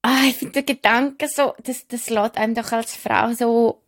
Ah, 0.03 0.24
ich 0.29 0.37
finde 0.37 0.55
der 0.55 0.62
Gedanke 0.62 1.29
so, 1.29 1.55
das, 1.62 1.87
das 1.87 2.09
lässt 2.09 2.38
einem 2.38 2.55
doch 2.55 2.72
als 2.72 2.96
Frau 2.96 3.33
so 3.33 3.83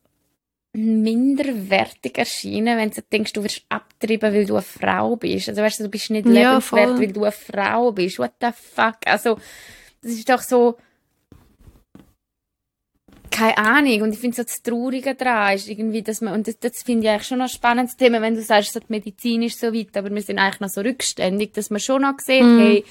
minderwertig 0.75 2.17
erscheinen, 2.17 2.79
wenn 2.79 2.91
du 2.91 3.03
denkst, 3.03 3.33
du 3.33 3.43
wirst 3.45 3.63
abtrieben, 3.69 4.33
weil 4.33 4.47
du 4.47 4.55
eine 4.55 4.63
Frau 4.63 5.17
bist. 5.17 5.49
Also 5.49 5.63
weißt 5.63 5.81
du, 5.81 5.85
du 5.85 5.91
bist 5.91 6.11
nicht 6.11 6.27
ja, 6.27 6.33
lebenswert, 6.53 6.89
voll. 6.89 7.01
weil 7.01 7.13
du 7.13 7.25
eine 7.25 7.33
Frau 7.33 7.93
bist. 7.93 8.19
What 8.19 8.33
the 8.41 8.49
fuck? 8.53 8.97
Also, 9.05 9.39
das 10.03 10.13
ist 10.13 10.29
doch 10.29 10.41
so, 10.41 10.77
keine 13.33 13.59
Ahnung. 13.59 14.03
Und 14.03 14.13
ich 14.13 14.21
finde 14.21 14.37
so 14.37 14.43
das 14.45 14.63
Traurige 14.63 15.15
daran 15.15 15.57
ist 15.57 15.69
irgendwie, 15.69 16.03
dass 16.03 16.21
man, 16.21 16.35
und 16.35 16.47
das, 16.47 16.59
das 16.61 16.83
finde 16.83 17.05
ich 17.05 17.11
eigentlich 17.11 17.27
schon 17.27 17.39
noch 17.39 17.47
ein 17.47 17.51
spannendes 17.51 17.97
Thema, 17.97 18.21
wenn 18.21 18.37
du 18.37 18.43
sagst, 18.43 18.73
so 18.73 18.81
die 18.81 18.87
Medizin 18.89 19.43
ist 19.43 19.59
so 19.59 19.75
weit, 19.75 19.97
aber 19.97 20.15
wir 20.15 20.23
sind 20.23 20.39
eigentlich 20.39 20.61
noch 20.61 20.69
so 20.69 20.83
rückständig, 20.83 21.53
dass 21.55 21.71
man 21.71 21.81
schon 21.81 22.03
noch 22.03 22.19
sieht, 22.19 22.45
mm. 22.45 22.59
hey, 22.59 22.85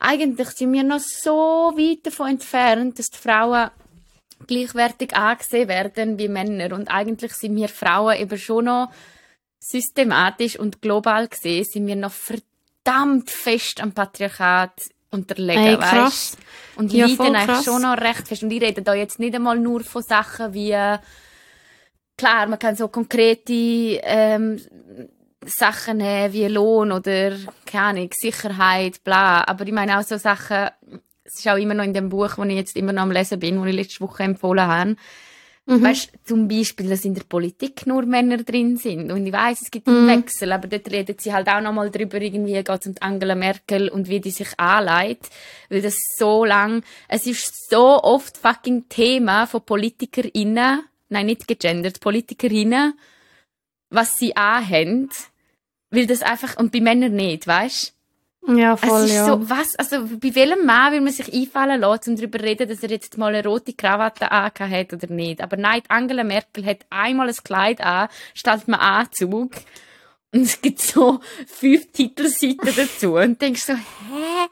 eigentlich 0.00 0.48
sind 0.50 0.72
wir 0.72 0.82
noch 0.82 1.00
so 1.00 1.72
weit 1.76 2.06
davon 2.06 2.30
entfernt, 2.30 2.98
dass 2.98 3.06
die 3.06 3.18
Frauen 3.18 3.70
gleichwertig 4.46 5.14
angesehen 5.14 5.68
werden 5.68 6.18
wie 6.18 6.28
Männer. 6.28 6.74
Und 6.74 6.88
eigentlich 6.88 7.32
sind 7.32 7.56
wir 7.56 7.68
Frauen 7.68 8.16
eben 8.16 8.38
schon 8.38 8.66
noch 8.66 8.92
systematisch 9.60 10.58
und 10.58 10.82
global 10.82 11.28
gesehen, 11.28 11.64
sind 11.64 11.86
wir 11.86 11.96
noch 11.96 12.12
verdammt 12.12 13.30
fest 13.30 13.80
am 13.80 13.92
Patriarchat 13.92 14.90
unterlegen, 15.10 15.62
hey, 15.62 15.76
krass. 15.76 15.92
weißt? 15.92 16.38
Und 16.76 16.92
ja, 16.92 17.06
leiden 17.06 17.34
eigentlich 17.34 17.64
schon 17.64 17.82
noch 17.82 17.98
recht 17.98 18.28
fest. 18.28 18.42
Und 18.42 18.50
ich 18.50 18.62
rede 18.62 18.82
da 18.82 18.94
jetzt 18.94 19.18
nicht 19.18 19.34
einmal 19.34 19.58
nur 19.58 19.82
von 19.82 20.02
Sachen 20.02 20.54
wie, 20.54 20.76
klar, 22.16 22.46
man 22.46 22.58
kann 22.58 22.76
so 22.76 22.88
konkrete 22.88 23.52
ähm, 24.02 24.60
Sachen 25.44 25.98
nehmen 25.98 26.32
wie 26.32 26.46
Lohn 26.46 26.92
oder, 26.92 27.32
keine 27.64 27.84
Ahnung, 27.84 28.10
Sicherheit, 28.14 29.02
bla. 29.04 29.44
Aber 29.46 29.66
ich 29.66 29.72
meine 29.72 29.98
auch 29.98 30.02
so 30.02 30.18
Sachen, 30.18 30.68
es 31.24 31.38
ist 31.38 31.48
auch 31.48 31.56
immer 31.56 31.74
noch 31.74 31.84
in 31.84 31.94
dem 31.94 32.08
Buch, 32.08 32.34
das 32.36 32.46
ich 32.46 32.54
jetzt 32.54 32.76
immer 32.76 32.92
noch 32.92 33.02
am 33.02 33.10
Lesen 33.10 33.38
bin, 33.38 33.56
das 33.56 33.66
ich 33.66 33.74
letzte 33.74 34.00
Woche 34.00 34.22
empfohlen 34.22 34.66
habe. 34.66 34.96
Mhm. 35.68 35.82
Weißt 35.82 36.10
zum 36.24 36.48
Beispiel, 36.48 36.88
dass 36.88 37.04
in 37.04 37.14
der 37.14 37.24
Politik 37.24 37.86
nur 37.86 38.06
Männer 38.06 38.38
drin 38.38 38.78
sind. 38.78 39.12
Und 39.12 39.26
ich 39.26 39.32
weiß, 39.34 39.60
es 39.60 39.70
gibt 39.70 39.86
einen 39.86 40.06
mhm. 40.06 40.22
Wechsel, 40.22 40.50
aber 40.50 40.66
dort 40.66 40.90
reden 40.90 41.16
sie 41.18 41.30
halt 41.30 41.46
auch 41.46 41.60
nochmal 41.60 41.90
drüber, 41.90 42.22
irgendwie 42.22 42.54
geht 42.54 42.68
es 42.70 42.86
um 42.86 42.94
Angela 43.00 43.34
Merkel 43.34 43.90
und 43.90 44.08
wie 44.08 44.18
die 44.18 44.30
sich 44.30 44.58
anleitet. 44.58 45.28
Weil 45.68 45.82
das 45.82 45.98
so 46.16 46.46
lang, 46.46 46.82
es 47.08 47.26
ist 47.26 47.68
so 47.68 48.02
oft 48.02 48.38
fucking 48.38 48.88
Thema 48.88 49.46
von 49.46 49.60
PolitikerInnen, 49.60 50.84
nein, 51.10 51.26
nicht 51.26 51.46
gegendert, 51.46 52.00
PolitikerInnen, 52.00 52.94
was 53.90 54.16
sie 54.16 54.34
anhaben. 54.36 55.10
Weil 55.90 56.06
das 56.06 56.22
einfach, 56.22 56.56
und 56.56 56.72
bei 56.72 56.80
Männern 56.80 57.12
nicht, 57.12 57.46
weißt 57.46 57.97
Ja, 58.48 58.76
voll, 58.76 59.00
es 59.00 59.10
ist 59.10 59.14
ja. 59.16 59.26
so, 59.26 59.50
was, 59.50 59.74
also 59.76 60.06
bei 60.16 60.34
welchem 60.34 60.64
Mann 60.64 60.92
will 60.92 61.02
man 61.02 61.12
sich 61.12 61.32
einfallen 61.32 61.80
lassen, 61.80 62.10
um 62.10 62.16
darüber 62.16 62.38
zu 62.38 62.44
reden, 62.44 62.68
dass 62.68 62.82
er 62.82 62.90
jetzt 62.90 63.18
mal 63.18 63.34
eine 63.34 63.46
rote 63.46 63.74
Krawatte 63.74 64.30
angehabt 64.32 64.72
hat 64.72 64.92
oder 64.94 65.12
nicht. 65.12 65.42
Aber 65.42 65.56
nein, 65.56 65.82
Angela 65.88 66.24
Merkel 66.24 66.64
hat 66.64 66.86
einmal 66.88 67.28
ein 67.28 67.34
Kleid 67.44 67.80
an, 67.82 68.08
stellt 68.34 68.66
man 68.66 68.80
Anzug 68.80 69.52
und 70.32 70.42
es 70.42 70.60
gibt 70.60 70.80
so 70.80 71.20
fünf 71.46 71.92
Titelseiten 71.92 72.74
dazu 72.74 73.16
und 73.16 73.32
du 73.32 73.46
denkst 73.46 73.62
so, 73.62 73.74
hä? 73.74 74.48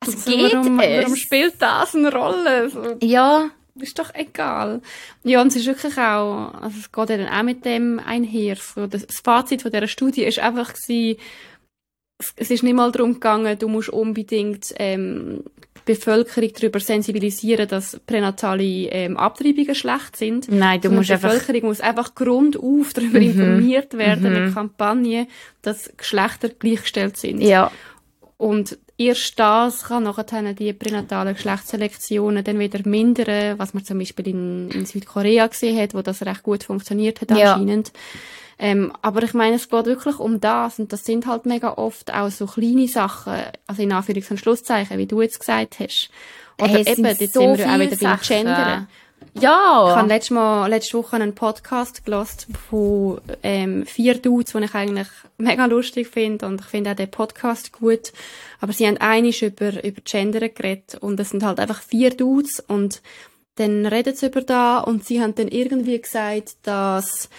Was 0.00 0.14
Also, 0.14 0.30
geht 0.30 0.52
warum, 0.54 0.80
es? 0.80 1.04
warum 1.04 1.16
spielt 1.16 1.54
das 1.60 1.94
eine 1.94 2.12
Rolle? 2.12 2.70
So, 2.70 2.96
ja, 3.02 3.50
ist 3.76 3.98
doch 3.98 4.14
egal. 4.14 4.80
Ja, 5.24 5.40
und 5.42 5.48
es 5.48 5.56
ist 5.56 5.66
wirklich 5.66 5.96
auch, 5.98 6.52
also 6.54 6.78
es 6.78 6.90
geht 6.90 7.10
ja 7.10 7.16
dann 7.18 7.28
auch 7.28 7.42
mit 7.42 7.64
dem 7.64 7.98
einher. 7.98 8.56
So, 8.56 8.86
das, 8.86 9.06
das 9.06 9.20
Fazit 9.20 9.62
von 9.62 9.70
dieser 9.70 9.88
Studie 9.88 10.24
ist 10.24 10.38
einfach 10.38 10.72
gewesen, 10.72 11.20
es, 12.36 12.50
ist 12.50 12.62
nicht 12.62 12.74
mal 12.74 12.92
darum 12.92 13.14
gegangen, 13.14 13.58
du 13.58 13.68
musst 13.68 13.88
unbedingt 13.88 14.74
ähm, 14.78 15.42
die 15.88 15.94
Bevölkerung 15.94 16.50
darüber 16.58 16.78
sensibilisieren, 16.78 17.66
dass 17.66 17.98
pränatale 18.06 18.62
ähm, 18.62 19.16
Abtreibungen 19.16 19.74
schlecht 19.74 20.16
sind. 20.16 20.48
nein, 20.50 20.80
du 20.80 20.88
Sondern 20.88 20.98
musst 20.98 21.08
die 21.08 21.14
einfach, 21.14 21.30
Bevölkerung 21.32 21.68
muss 21.70 21.80
einfach 21.80 22.14
grundauf 22.14 22.92
darüber 22.92 23.18
Mhm. 23.18 23.24
informiert 23.24 23.96
werden 23.98 24.32
Mhm. 24.34 24.44
mit 24.44 24.54
Kampagnen, 24.54 25.26
dass 25.62 25.90
Geschlechter 25.96 26.48
gleichgestellt 26.50 27.16
sind. 27.16 27.40
ja, 27.40 27.70
Und 28.36 28.78
erst 28.96 29.38
das 29.38 29.84
kann 29.84 30.04
nachher 30.04 30.52
die 30.54 30.72
pränatalen 30.72 31.34
Geschlechtsselektionen 31.34 32.42
dann 32.44 32.58
wieder 32.58 32.80
mindern, 32.88 33.58
was 33.58 33.74
man 33.74 33.84
zum 33.84 33.98
Beispiel 33.98 34.28
in, 34.28 34.70
in 34.70 34.86
Südkorea 34.86 35.46
gesehen 35.46 35.78
hat, 35.78 35.94
wo 35.94 36.02
das 36.02 36.22
recht 36.22 36.42
gut 36.42 36.64
funktioniert 36.64 37.20
hat 37.20 37.30
Ja. 37.32 37.54
anscheinend. 37.54 37.92
Ähm, 38.62 38.92
aber 39.00 39.22
ich 39.22 39.32
meine, 39.32 39.56
es 39.56 39.70
geht 39.70 39.86
wirklich 39.86 40.18
um 40.18 40.38
das 40.38 40.78
und 40.78 40.92
das 40.92 41.04
sind 41.06 41.26
halt 41.26 41.46
mega 41.46 41.72
oft 41.78 42.12
auch 42.12 42.30
so 42.30 42.44
kleine 42.44 42.88
Sachen, 42.88 43.32
also 43.66 43.82
in 43.82 43.90
Anführungs- 43.90 44.30
und 44.30 44.36
Schlusszeichen, 44.36 44.98
wie 44.98 45.06
du 45.06 45.22
jetzt 45.22 45.40
gesagt 45.40 45.80
hast. 45.80 46.10
Oder 46.60 46.68
Hey, 46.68 46.92
eben, 46.92 47.06
jetzt 47.06 47.32
so 47.32 47.40
sind 47.40 47.58
wir 47.58 47.66
auch 47.66 47.78
wieder 47.78 47.96
beim 47.96 47.98
Sachen. 47.98 48.36
Gendern. 48.36 48.88
Ich 49.32 49.42
ja, 49.42 49.94
habe 49.96 50.08
letztes 50.08 50.30
Mal, 50.30 50.66
letzte 50.66 50.98
Woche 50.98 51.16
einen 51.16 51.34
Podcast 51.34 52.04
gelost 52.04 52.48
von 52.68 53.22
ähm, 53.42 53.86
vier 53.86 54.18
Dudes, 54.18 54.52
die 54.52 54.64
ich 54.64 54.74
eigentlich 54.74 55.08
mega 55.38 55.64
lustig 55.64 56.08
finde 56.08 56.44
und 56.44 56.60
ich 56.60 56.66
finde 56.66 56.90
auch 56.90 56.96
den 56.96 57.10
Podcast 57.10 57.72
gut. 57.72 58.12
Aber 58.60 58.74
sie 58.74 58.86
haben 58.86 58.98
einiges 58.98 59.40
über, 59.40 59.82
über 59.82 60.02
Gender 60.04 60.46
geredet 60.50 60.98
und 61.00 61.18
es 61.18 61.30
sind 61.30 61.44
halt 61.44 61.60
einfach 61.60 61.80
vier 61.80 62.10
Dudes 62.10 62.60
und 62.60 63.00
dann 63.54 63.86
reden 63.86 64.14
sie 64.14 64.26
über 64.26 64.42
da 64.42 64.80
und 64.80 65.04
sie 65.04 65.22
haben 65.22 65.34
dann 65.34 65.48
irgendwie 65.48 66.00
gesagt, 66.00 66.56
dass 66.62 67.30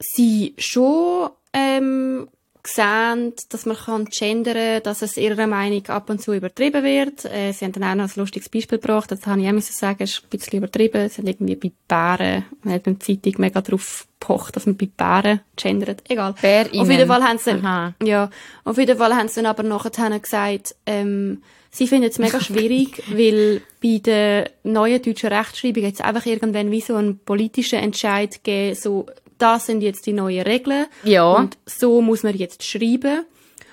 sie 0.00 0.54
schon 0.58 1.30
ähm, 1.52 2.28
sehen, 2.66 3.32
dass 3.48 3.66
man 3.66 3.76
kann 3.76 4.04
gendern, 4.06 4.82
dass 4.82 5.02
es 5.02 5.16
ihrer 5.16 5.46
Meinung 5.46 5.86
ab 5.86 6.10
und 6.10 6.20
zu 6.20 6.32
übertrieben 6.32 6.84
wird. 6.84 7.24
Äh, 7.24 7.52
sie 7.52 7.64
haben 7.64 7.72
dann 7.72 7.84
auch 7.84 7.94
noch 7.94 8.16
ein 8.16 8.20
lustiges 8.20 8.48
Beispiel 8.48 8.78
gebracht, 8.78 9.10
das 9.10 9.26
habe 9.26 9.40
ich 9.40 9.48
auch 9.48 9.52
müssen 9.52 9.72
sagen, 9.72 10.02
ist 10.02 10.22
ein 10.24 10.28
bisschen 10.30 10.58
übertrieben. 10.58 11.08
Sie 11.08 11.18
haben 11.18 11.28
irgendwie 11.28 11.56
bei 11.56 11.72
Bären, 11.88 12.44
man 12.62 12.74
hat 12.74 12.86
in 12.86 12.98
der 12.98 13.00
Zeitung 13.00 13.34
mega 13.38 13.60
drauf 13.60 14.06
gepocht, 14.18 14.56
dass 14.56 14.66
man 14.66 14.76
bei 14.76 14.88
Bären 14.94 15.40
gendert. 15.56 16.02
Egal. 16.08 16.34
Bärinnen. 16.40 16.80
Auf 16.80 16.90
jeden 16.90 17.08
Fall 17.08 17.22
haben 17.22 17.38
sie, 17.38 17.52
Aha. 17.52 17.94
ja, 18.02 18.30
auf 18.64 18.78
jeden 18.78 18.98
Fall 18.98 19.14
haben 19.14 19.28
sie 19.28 19.36
dann 19.36 19.46
aber 19.46 19.62
nachher 19.62 20.18
gesagt, 20.18 20.74
ähm, 20.86 21.42
sie 21.70 21.88
finden 21.88 22.10
es 22.10 22.18
mega 22.18 22.40
schwierig, 22.40 23.02
weil 23.10 23.62
bei 23.82 23.98
der 23.98 24.50
neuen 24.62 25.00
deutschen 25.00 25.32
Rechtschreibung 25.32 25.84
jetzt 25.84 26.02
einfach 26.02 26.26
irgendwann 26.26 26.70
wie 26.70 26.80
so 26.80 26.96
einen 26.96 27.18
politischen 27.18 27.78
Entscheid 27.78 28.44
gegeben, 28.44 28.74
so, 28.74 29.06
das 29.40 29.66
sind 29.66 29.80
jetzt 29.80 30.06
die 30.06 30.12
neuen 30.12 30.42
Regeln. 30.42 30.86
Ja. 31.02 31.32
Und 31.32 31.58
so 31.66 32.00
muss 32.00 32.22
man 32.22 32.36
jetzt 32.36 32.62
schreiben. 32.62 33.24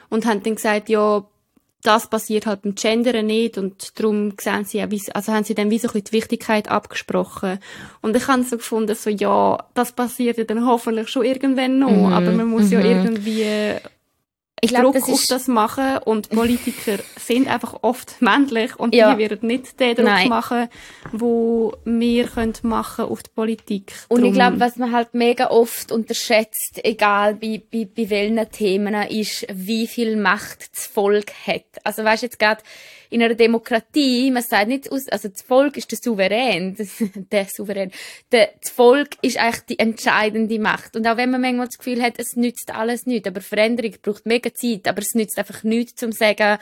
Und 0.10 0.26
haben 0.26 0.42
dann 0.42 0.56
gesagt, 0.56 0.90
ja, 0.90 1.26
das 1.84 2.10
passiert 2.10 2.46
halt 2.46 2.64
beim 2.64 2.76
Gendern 2.76 3.28
nicht 3.28 3.58
und 3.58 4.00
darum 4.00 4.34
sehen 4.40 4.66
sie 4.66 4.84
auch, 4.84 4.88
also 5.14 5.32
haben 5.32 5.44
sie 5.44 5.56
dann 5.56 5.70
wie 5.70 5.78
so 5.78 5.88
ein 5.88 5.94
bisschen 5.94 6.06
die 6.06 6.12
Wichtigkeit 6.14 6.70
abgesprochen. 6.70 7.60
Und 8.02 8.16
ich 8.16 8.28
habe 8.28 8.44
so 8.44 8.58
gefunden, 8.58 8.96
so, 8.96 9.10
ja, 9.10 9.58
das 9.74 9.92
passiert 9.92 10.38
ja 10.38 10.44
dann 10.44 10.66
hoffentlich 10.66 11.08
schon 11.10 11.26
irgendwann 11.26 11.80
noch, 11.80 11.92
Mhm, 11.92 12.14
aber 12.14 12.32
man 12.32 12.48
muss 12.48 12.72
ja 12.72 12.80
mhm. 12.80 12.86
irgendwie 12.86 13.46
ich 14.62 14.70
glaube, 14.70 14.86
Druck 14.86 14.96
das 14.96 15.10
auf 15.10 15.26
das 15.28 15.48
machen 15.48 15.98
und 16.06 16.30
Politiker 16.30 16.98
sind 17.20 17.48
einfach 17.48 17.78
oft 17.84 18.22
männlich 18.22 18.76
und 18.80 18.96
Ja. 18.96 19.14
die 19.14 19.20
werden 19.20 19.48
nicht 19.48 19.80
den 19.80 19.96
Druck 19.96 20.06
Nein. 20.06 20.30
machen, 20.30 20.68
wo 21.12 21.74
wir 21.86 22.28
können 22.28 22.54
machen 22.64 23.06
auf 23.06 23.22
die 23.22 23.30
Politik. 23.36 23.94
Und 24.08 24.26
ich 24.26 24.34
glaube, 24.34 24.60
was 24.60 24.78
man 24.78 24.92
halt 24.92 25.14
mega 25.14 25.50
oft 25.52 25.92
unterschätzt, 25.92 26.80
egal 26.84 27.36
bei, 27.36 27.62
bei, 27.72 27.86
bei 27.96 28.10
welchen 28.10 28.52
Themen, 28.52 28.96
ist, 29.10 29.46
wie 29.54 29.86
viel 29.86 30.16
Macht 30.18 30.76
das 30.76 30.88
Volk 30.88 31.32
hat. 31.46 31.66
Also 31.84 32.04
weißt 32.04 32.24
jetzt 32.24 32.40
gerade 32.40 32.62
in 33.10 33.22
einer 33.22 33.36
Demokratie, 33.36 34.32
man 34.32 34.44
sagt 34.44 34.68
nicht, 34.68 34.92
aus, 34.92 35.08
also 35.10 35.28
das 35.30 35.42
Volk 35.42 35.78
ist 35.78 35.92
der 35.92 36.00
Souverän, 36.02 36.76
das, 36.78 37.04
der 37.32 37.46
Souverän, 37.46 37.92
der, 38.32 38.50
das 38.62 38.72
Volk 38.72 39.18
ist 39.22 39.38
eigentlich 39.38 39.66
die 39.66 39.80
entscheidende 39.80 40.60
Macht. 40.60 40.96
Und 40.96 41.08
auch 41.08 41.18
wenn 41.18 41.32
man 41.32 41.42
manchmal 41.42 41.68
das 41.68 41.78
Gefühl 41.78 42.02
hat, 42.02 42.16
es 42.18 42.36
nützt 42.36 42.74
alles 42.74 43.06
nichts, 43.06 43.28
aber 43.28 43.42
Veränderung 43.42 43.94
braucht 44.02 44.26
mega 44.26 44.54
Zeit, 44.54 44.88
aber 44.88 45.02
es 45.02 45.14
nützt 45.16 45.38
einfach 45.38 45.64
nichts, 45.64 45.96
zum 45.96 46.12
zu 46.12 46.18
sagen, 46.18 46.60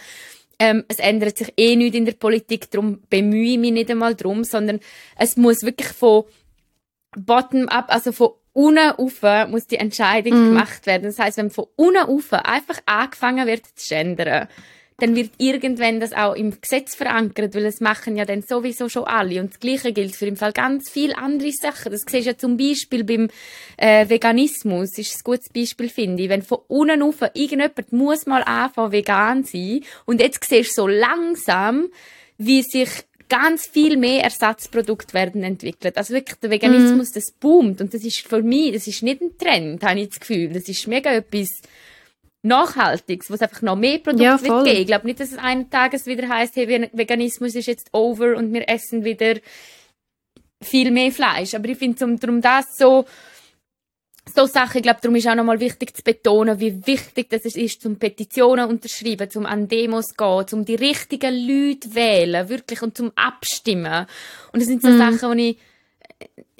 ähm, 0.59 0.85
es 0.87 0.99
ändert 0.99 1.37
sich 1.37 1.53
eh 1.57 1.75
nichts 1.75 1.97
in 1.97 2.05
der 2.05 2.13
Politik, 2.13 2.71
darum 2.71 3.01
bemühe 3.09 3.53
ich 3.53 3.57
mich 3.57 3.71
nicht 3.71 3.91
einmal 3.91 4.15
drum, 4.15 4.43
sondern 4.43 4.79
es 5.17 5.35
muss 5.35 5.63
wirklich 5.63 5.89
von 5.89 6.23
bottom-up, 7.17 7.85
also 7.89 8.11
von 8.11 8.29
unten 8.53 8.91
auf 8.91 9.21
muss 9.49 9.67
die 9.67 9.77
Entscheidung 9.77 10.33
Mhm. 10.33 10.47
gemacht 10.49 10.85
werden. 10.85 11.03
Das 11.03 11.19
heißt, 11.19 11.37
wenn 11.37 11.49
von 11.49 11.65
unten 11.75 12.03
auf 12.03 12.31
einfach 12.31 12.79
angefangen 12.85 13.47
wird 13.47 13.65
zu 13.75 13.93
gendern, 13.93 14.47
dann 14.97 15.15
wird 15.15 15.31
irgendwann 15.37 15.99
das 15.99 16.13
auch 16.13 16.35
im 16.35 16.59
Gesetz 16.61 16.95
verankert, 16.95 17.53
weil 17.53 17.65
es 17.65 17.81
machen 17.81 18.15
ja 18.15 18.23
dann 18.23 18.41
sowieso 18.41 18.87
schon 18.87 19.03
alle. 19.03 19.41
Und 19.41 19.51
das 19.51 19.59
Gleiche 19.59 19.91
gilt 19.91 20.15
für 20.15 20.25
im 20.25 20.37
Fall 20.37 20.53
ganz 20.53 20.89
viele 20.89 21.17
andere 21.17 21.51
Sachen. 21.51 21.91
Das 21.91 22.03
siehst 22.07 22.25
du 22.25 22.29
ja 22.29 22.37
zum 22.37 22.55
Beispiel 22.55 23.03
beim 23.03 23.29
äh, 23.75 24.07
Veganismus, 24.07 24.97
ist 24.97 25.17
ein 25.17 25.23
gutes 25.23 25.49
Beispiel, 25.49 25.89
finde 25.89 26.23
ich. 26.23 26.29
Wenn 26.29 26.43
von 26.43 26.59
unten 26.67 27.01
auf 27.01 27.21
irgendjemand 27.33 27.91
muss 27.91 28.25
mal 28.25 28.43
anfangen, 28.43 28.93
vegan 28.93 29.43
sein, 29.43 29.81
und 30.05 30.21
jetzt 30.21 30.45
siehst 30.45 30.77
du 30.77 30.83
so 30.83 30.87
langsam, 30.87 31.89
wie 32.37 32.61
sich 32.61 32.89
ganz 33.27 33.67
viel 33.67 33.97
mehr 33.97 34.23
Ersatzprodukte 34.23 35.13
werden 35.13 35.43
entwickelt. 35.43 35.97
Also 35.97 36.13
wirklich, 36.13 36.39
der 36.39 36.51
Veganismus, 36.51 37.11
das 37.11 37.31
boomt. 37.31 37.81
Und 37.81 37.93
das 37.93 38.03
ist 38.03 38.19
für 38.19 38.41
mich, 38.41 38.73
das 38.73 38.87
ist 38.87 39.03
nicht 39.03 39.21
ein 39.21 39.37
Trend, 39.37 39.83
habe 39.83 39.99
ich 39.99 40.09
das 40.09 40.19
Gefühl. 40.19 40.53
Das 40.53 40.69
ist 40.69 40.87
mega 40.87 41.11
etwas 41.11 41.49
Nachhaltiges, 42.45 43.29
wo 43.29 43.33
es 43.33 43.41
einfach 43.41 43.61
noch 43.61 43.75
mehr 43.75 43.99
Produkte 43.99 44.23
Ja, 44.23 44.41
wird 44.41 44.65
geben. 44.65 44.77
Ich 44.81 44.87
glaube 44.87 45.07
nicht, 45.07 45.19
dass 45.19 45.31
es 45.31 45.37
eines 45.37 45.69
Tages 45.69 46.05
wieder 46.05 46.29
heißt, 46.29 46.55
hey, 46.55 46.67
Ve- 46.67 46.89
Veganismus 46.93 47.55
ist 47.55 47.67
jetzt 47.67 47.89
over 47.93 48.35
und 48.37 48.53
wir 48.53 48.69
essen 48.69 49.03
wieder 49.03 49.35
viel 50.61 50.91
mehr 50.91 51.11
Fleisch. 51.11 51.53
Aber 51.55 51.67
ich 51.67 51.77
finde, 51.77 52.05
um, 52.05 52.19
darum 52.19 52.41
das 52.41 52.65
so, 52.77 53.05
so 54.35 54.45
Sachen, 54.47 54.77
ich 54.77 54.83
glaube, 54.83 54.99
darum 55.01 55.15
ist 55.15 55.27
auch 55.27 55.35
nochmal 55.35 55.59
wichtig 55.59 55.95
zu 55.95 56.01
betonen, 56.03 56.59
wie 56.59 56.85
wichtig 56.87 57.29
das 57.29 57.45
ist, 57.45 57.81
zum 57.81 57.97
Petitionen 57.97 58.69
unterschreiben, 58.69 59.29
zum 59.29 59.45
an 59.45 59.67
Demos 59.67 60.15
gehen, 60.15 60.47
zum 60.47 60.65
die 60.65 60.75
richtigen 60.75 61.33
Leute 61.47 61.93
wählen, 61.93 62.49
wirklich, 62.49 62.81
und 62.81 62.97
zum 62.97 63.11
Abstimmen. 63.15 64.07
Und 64.51 64.61
das 64.61 64.67
sind 64.67 64.81
so 64.81 64.95
Sachen, 64.97 65.37
die 65.37 65.49
ich, 65.51 65.57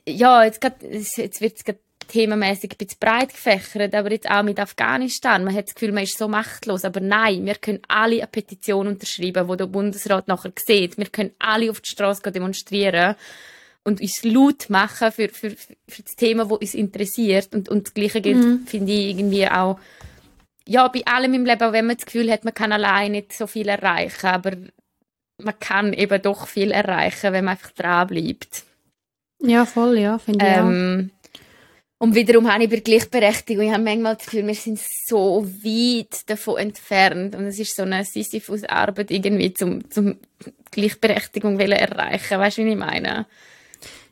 äh, 0.05 0.11
ja, 0.11 0.43
jetzt, 0.43 0.61
grad, 0.61 0.75
jetzt 0.83 1.41
wird 1.41 1.57
es 1.57 1.63
gerade 1.63 1.79
themenmäßig 2.08 2.72
ein 2.72 2.78
bisschen 2.78 2.99
breit 2.99 3.30
gefächert, 3.30 3.93
aber 3.93 4.12
jetzt 4.12 4.30
auch 4.30 4.43
mit 4.43 4.60
Afghanistan. 4.60 5.43
Man 5.43 5.56
hat 5.56 5.68
das 5.68 5.76
Gefühl, 5.76 5.91
man 5.91 6.03
ist 6.03 6.18
so 6.18 6.28
machtlos. 6.28 6.86
Aber 6.86 6.99
nein, 6.99 7.45
wir 7.45 7.56
können 7.56 7.82
alle 7.88 8.18
eine 8.18 8.28
Petition 8.28 8.88
unterschreiben, 8.88 9.47
wo 9.47 9.56
der 9.56 9.68
Bundesrat 9.68 10.28
nachher 10.28 10.53
sieht. 10.58 10.97
Wir 10.97 11.08
können 11.08 11.32
alle 11.39 11.70
auf 11.72 11.82
die 11.82 11.89
Straße 11.89 12.32
demonstrieren 12.32 13.16
und 13.84 14.01
uns 14.01 14.24
laut 14.24 14.70
machen 14.70 15.12
für, 15.12 15.30
für, 15.30 15.51
für 15.51 16.03
das 16.03 16.16
Thema, 16.16 16.45
das 16.45 16.58
uns 16.58 16.74
interessiert. 16.74 17.53
Und, 17.53 17.70
und 17.70 17.88
das 17.88 17.93
Gleiche 17.93 18.22
gilt, 18.22 18.68
finde 18.68 18.91
ich, 18.91 19.10
irgendwie 19.10 19.47
auch, 19.47 19.80
ja, 20.68 20.88
bei 20.88 21.06
allem 21.06 21.34
im 21.36 21.45
Leben, 21.45 21.62
auch 21.62 21.74
wenn 21.74 21.86
man 21.86 21.95
das 21.95 22.06
Gefühl 22.06 22.32
hat, 22.32 22.43
man 22.43 22.53
kann 22.53 22.72
allein 22.72 23.12
nicht 23.12 23.34
so 23.34 23.45
viel 23.45 23.68
erreichen, 23.68 24.28
aber 24.28 24.53
man 25.38 25.60
kann 25.60 25.93
eben 25.93 26.22
doch 26.22 26.47
viel 26.47 26.72
erreichen, 26.72 27.34
wenn 27.34 27.45
man 27.45 27.53
einfach 27.53 27.72
dranbleibt. 27.72 28.64
Ja, 29.41 29.66
voll, 29.66 29.99
ja, 29.99 30.18
finde 30.18 30.45
ich 30.45 30.51
auch. 30.53 30.70
Ähm, 30.70 31.12
und 31.98 32.14
wiederum 32.14 32.52
habe 32.52 32.66
ich 32.66 32.70
bei 32.70 32.78
Gleichberechtigung, 32.78 33.68
ich 33.68 33.72
habe 33.72 33.84
manchmal 33.84 34.16
das 34.16 34.26
Gefühl, 34.26 34.46
wir 34.48 34.56
sind 34.56 34.80
so 34.80 35.46
weit 35.46 36.30
davon 36.30 36.58
entfernt. 36.58 37.36
Und 37.36 37.46
es 37.46 37.58
ist 37.58 37.76
so 37.76 37.84
eine 37.84 38.04
Sisyphus-Arbeit 38.04 39.12
irgendwie, 39.12 39.54
zum, 39.54 39.89
zum 39.89 40.18
Gleichberechtigung 40.72 41.58
erreichen. 41.58 42.39
Weißt 42.39 42.58
du, 42.58 42.66
wie 42.66 42.72
ich 42.72 42.78
meine? 42.78 43.28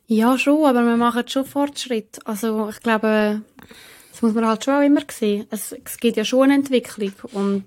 Ja, 0.08 0.38
schon, 0.38 0.66
aber 0.66 0.84
wir 0.84 0.96
machen 0.96 1.28
schon 1.28 1.46
Fortschritt. 1.46 2.20
Also 2.26 2.70
ich 2.70 2.80
glaube, 2.80 3.42
das 4.12 4.22
muss 4.22 4.34
man 4.34 4.48
halt 4.48 4.64
schon 4.64 4.76
auch 4.76 4.82
immer 4.82 5.02
sehen. 5.10 5.48
Es, 5.50 5.74
es 5.84 5.98
gibt 5.98 6.16
ja 6.16 6.24
schon 6.24 6.44
eine 6.44 6.56
Entwicklung 6.56 7.14
und 7.34 7.66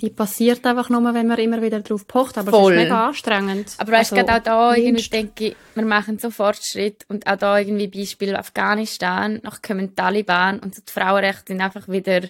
die 0.00 0.10
passiert 0.10 0.64
einfach 0.66 0.90
nur, 0.90 1.02
wenn 1.14 1.26
man 1.26 1.38
immer 1.38 1.62
wieder 1.62 1.80
drauf 1.80 2.06
pocht. 2.06 2.36
Aber 2.36 2.50
Voll. 2.50 2.74
es 2.74 2.78
ist 2.80 2.84
mega 2.84 3.06
anstrengend. 3.08 3.72
Aber 3.78 3.92
weißt 3.92 4.12
du, 4.12 4.16
Also, 4.16 4.26
gerade 4.26 4.40
auch 4.52 4.72
da 4.72 4.74
irgendwie 4.74 5.08
denke 5.08 5.44
ich, 5.48 5.56
wir 5.74 5.84
machen 5.86 6.18
so 6.18 6.30
Fortschritt 6.30 7.04
und 7.08 7.26
auch 7.26 7.36
da 7.36 7.58
irgendwie 7.58 7.88
Beispiel 7.88 8.36
Afghanistan, 8.36 9.40
noch 9.42 9.62
kommen 9.62 9.88
die 9.88 9.94
Taliban 9.94 10.58
und 10.60 10.74
so 10.74 10.82
die 10.86 10.92
Frauenrechte 10.92 11.44
sind 11.54 11.60
einfach 11.62 11.88
wieder 11.88 12.20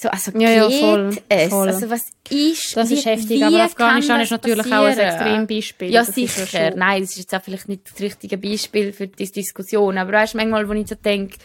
So, 0.00 0.08
also 0.10 0.30
Ja, 0.38 0.48
ja, 0.50 0.68
geht 0.68 0.78
voll, 0.80 1.18
es? 1.28 1.48
voll. 1.48 1.68
Also 1.70 1.90
was 1.90 2.04
ist, 2.30 2.76
Das 2.76 2.88
ist 2.92 3.04
heftig, 3.04 3.42
aber 3.44 3.64
Afghanistan 3.64 4.20
ist 4.20 4.30
natürlich 4.30 4.60
auch 4.60 4.64
ein 4.70 4.84
passieren? 4.94 5.08
Extrembeispiel. 5.08 5.90
Ja, 5.90 6.00
Das 6.04 6.10
ist 6.10 6.18
ja 6.38 6.44
sicher. 6.44 6.70
schon- 6.70 6.78
Nein, 6.78 7.02
das 7.02 7.10
ist 7.10 7.18
jetzt 7.18 7.34
auch 7.34 7.42
vielleicht 7.42 7.68
nicht 7.68 7.90
das 7.90 8.00
richtige 8.00 8.38
Beispiel 8.38 8.92
für 8.92 9.08
diese 9.08 9.32
Diskussion. 9.32 9.98
Aber 9.98 10.12
weißt 10.12 10.34
du, 10.34 10.38
manchmal, 10.38 10.68
wo 10.68 10.72
ich 10.74 10.86
so 10.86 10.94
denke, 10.94 11.36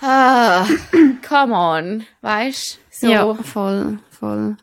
ah, 0.00 0.66
come 1.26 1.54
on, 1.54 2.06
weißt 2.20 2.76
du? 2.76 3.06
So. 3.06 3.12
Ja, 3.12 3.34
voll, 3.34 3.98
voll. 4.10 4.56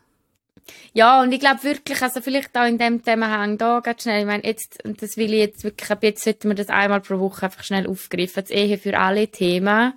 Ja, 0.92 1.22
und 1.22 1.32
ich 1.32 1.40
glaube 1.40 1.62
wirklich, 1.62 2.02
also 2.02 2.20
vielleicht 2.20 2.56
auch 2.56 2.66
in 2.66 2.78
dem 2.78 3.04
Zusammenhang 3.04 3.58
da 3.58 3.80
ganz 3.80 4.02
schnell, 4.02 4.20
ich 4.20 4.26
meine, 4.26 4.44
jetzt, 4.44 4.84
und 4.84 5.00
das 5.02 5.16
will 5.16 5.32
ich 5.32 5.40
jetzt 5.40 5.64
wirklich, 5.64 5.90
ab 5.90 6.02
jetzt 6.02 6.24
sollten 6.24 6.48
wir 6.48 6.54
das 6.54 6.68
einmal 6.68 7.00
pro 7.00 7.18
Woche 7.18 7.46
einfach 7.46 7.62
schnell 7.62 7.86
aufgreifen, 7.86 8.42
das 8.42 8.50
Ehe 8.50 8.78
für 8.78 8.98
alle 8.98 9.28
Themen. 9.28 9.92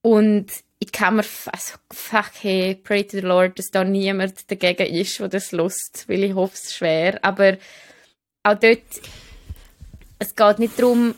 Und 0.00 0.46
ich 0.80 0.90
kann 0.90 1.14
mir, 1.14 1.22
also, 1.22 1.74
fuck, 1.92 2.32
hey, 2.40 2.74
pray 2.74 3.04
to 3.04 3.18
the 3.18 3.20
Lord, 3.20 3.56
dass 3.58 3.70
da 3.70 3.84
niemand 3.84 4.50
dagegen 4.50 4.92
ist, 4.94 5.20
der 5.20 5.28
das 5.28 5.52
lust, 5.52 6.08
weil 6.08 6.24
ich 6.24 6.34
hoffe 6.34 6.54
es 6.54 6.74
schwer. 6.74 7.20
Aber 7.22 7.56
auch 8.42 8.58
dort, 8.58 8.82
es 10.18 10.34
geht 10.34 10.58
nicht 10.58 10.76
darum, 10.76 11.14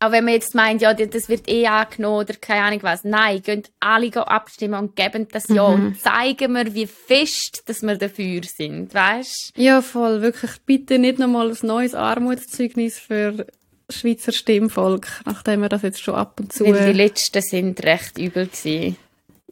auch 0.00 0.12
wenn 0.12 0.24
man 0.24 0.34
jetzt 0.34 0.54
meint, 0.54 0.80
ja, 0.80 0.94
das 0.94 1.28
wird 1.28 1.48
eh 1.48 1.66
angenommen 1.66 2.20
oder 2.20 2.34
keine 2.34 2.62
Ahnung 2.62 2.82
was. 2.82 3.04
Nein, 3.04 3.42
gehen 3.42 3.64
alle 3.80 4.14
abstimmen 4.26 4.78
und 4.78 4.96
geben 4.96 5.26
das 5.30 5.48
Ja 5.48 5.62
und 5.62 6.00
zeigen 6.00 6.52
wir, 6.52 6.72
wie 6.74 6.86
fest, 6.86 7.64
dass 7.66 7.82
wir 7.82 7.96
dafür 7.96 8.42
sind, 8.44 8.94
weißt? 8.94 9.54
Ja, 9.56 9.82
voll. 9.82 10.22
Wirklich, 10.22 10.52
bitte 10.64 10.98
nicht 10.98 11.18
nochmal 11.18 11.50
ein 11.50 11.66
neues 11.66 11.94
Armutszeugnis 11.94 12.98
für 12.98 13.46
Schweizer 13.90 14.32
Stimmvolk, 14.32 15.08
nachdem 15.24 15.62
wir 15.62 15.68
das 15.68 15.82
jetzt 15.82 16.00
schon 16.00 16.14
ab 16.14 16.38
und 16.38 16.52
zu... 16.52 16.64
Weil 16.64 16.92
die 16.92 16.98
letzten 16.98 17.42
sind 17.42 17.82
recht 17.82 18.18
übel 18.18 18.46
gewesen. 18.46 18.96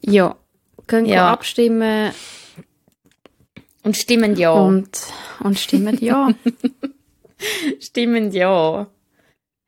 ja, 0.01 0.35
können 0.85 1.07
Ja. 1.07 1.31
abstimmen 1.31 2.13
Und 3.83 3.97
stimmen 3.97 4.35
ja. 4.37 4.51
und, 4.51 4.97
und 5.39 5.59
stimmen 5.59 5.97
ja. 5.99 6.29
Stimmen 7.79 8.31
ja. 8.31 8.87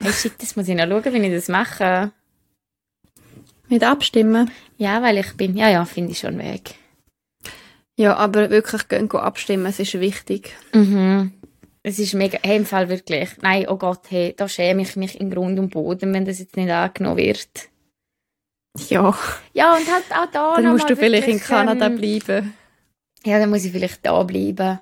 Hey, 0.02 0.14
shit, 0.14 0.34
das 0.41 0.56
muss 0.56 0.68
ich 0.68 0.76
noch 0.76 0.88
schauen, 0.88 1.14
wie 1.14 1.28
ich 1.28 1.34
das 1.34 1.50
mache. 1.50 2.12
Mit 3.68 3.84
abstimmen. 3.84 4.50
Ja, 4.78 5.02
weil 5.02 5.18
ich 5.18 5.34
bin, 5.36 5.56
ja, 5.58 5.70
ja, 5.70 5.86
finde 5.86 6.12
ich 6.12 6.20
schon 6.20 6.38
weg. 6.39 6.76
Ja, 7.97 8.16
aber 8.16 8.50
wirklich, 8.50 8.88
gehen 8.88 9.12
abstimmen, 9.12 9.66
es 9.66 9.80
ist 9.80 10.00
wichtig. 10.00 10.56
Mhm. 10.74 11.34
Es 11.84 12.00
ist 12.00 12.14
mega, 12.14 12.39
hey, 12.43 12.58
im 12.58 12.66
Fall 12.66 12.88
wirklich. 12.89 13.30
Nein, 13.41 13.66
oh 13.68 13.78
Gott, 13.78 14.04
hey, 14.10 14.34
da 14.36 14.47
schäme 14.47 14.82
ich 14.82 14.95
mich 14.95 15.20
in 15.20 15.32
Grund 15.32 15.60
und 15.60 15.70
Boden, 15.70 16.14
wenn 16.14 16.26
das 16.26 16.39
jetzt 16.39 16.56
nicht 16.56 16.72
angenommen 16.72 17.18
wird. 17.18 17.70
Ja, 18.88 19.18
Ja, 19.54 19.76
und 19.76 19.91
halt 19.91 20.06
auch 20.12 20.32
da 20.32 20.56
dann 20.56 20.72
musst 20.72 20.89
du 20.89 20.95
vielleicht 20.95 21.28
in 21.28 21.39
Kanada 21.39 21.88
ähm, 21.88 21.97
bleiben. 21.97 22.54
Ja, 23.26 23.39
dann 23.39 23.50
muss 23.50 23.66
ich 23.66 23.72
vielleicht 23.72 24.06
da 24.06 24.24
bleiben. 24.24 24.80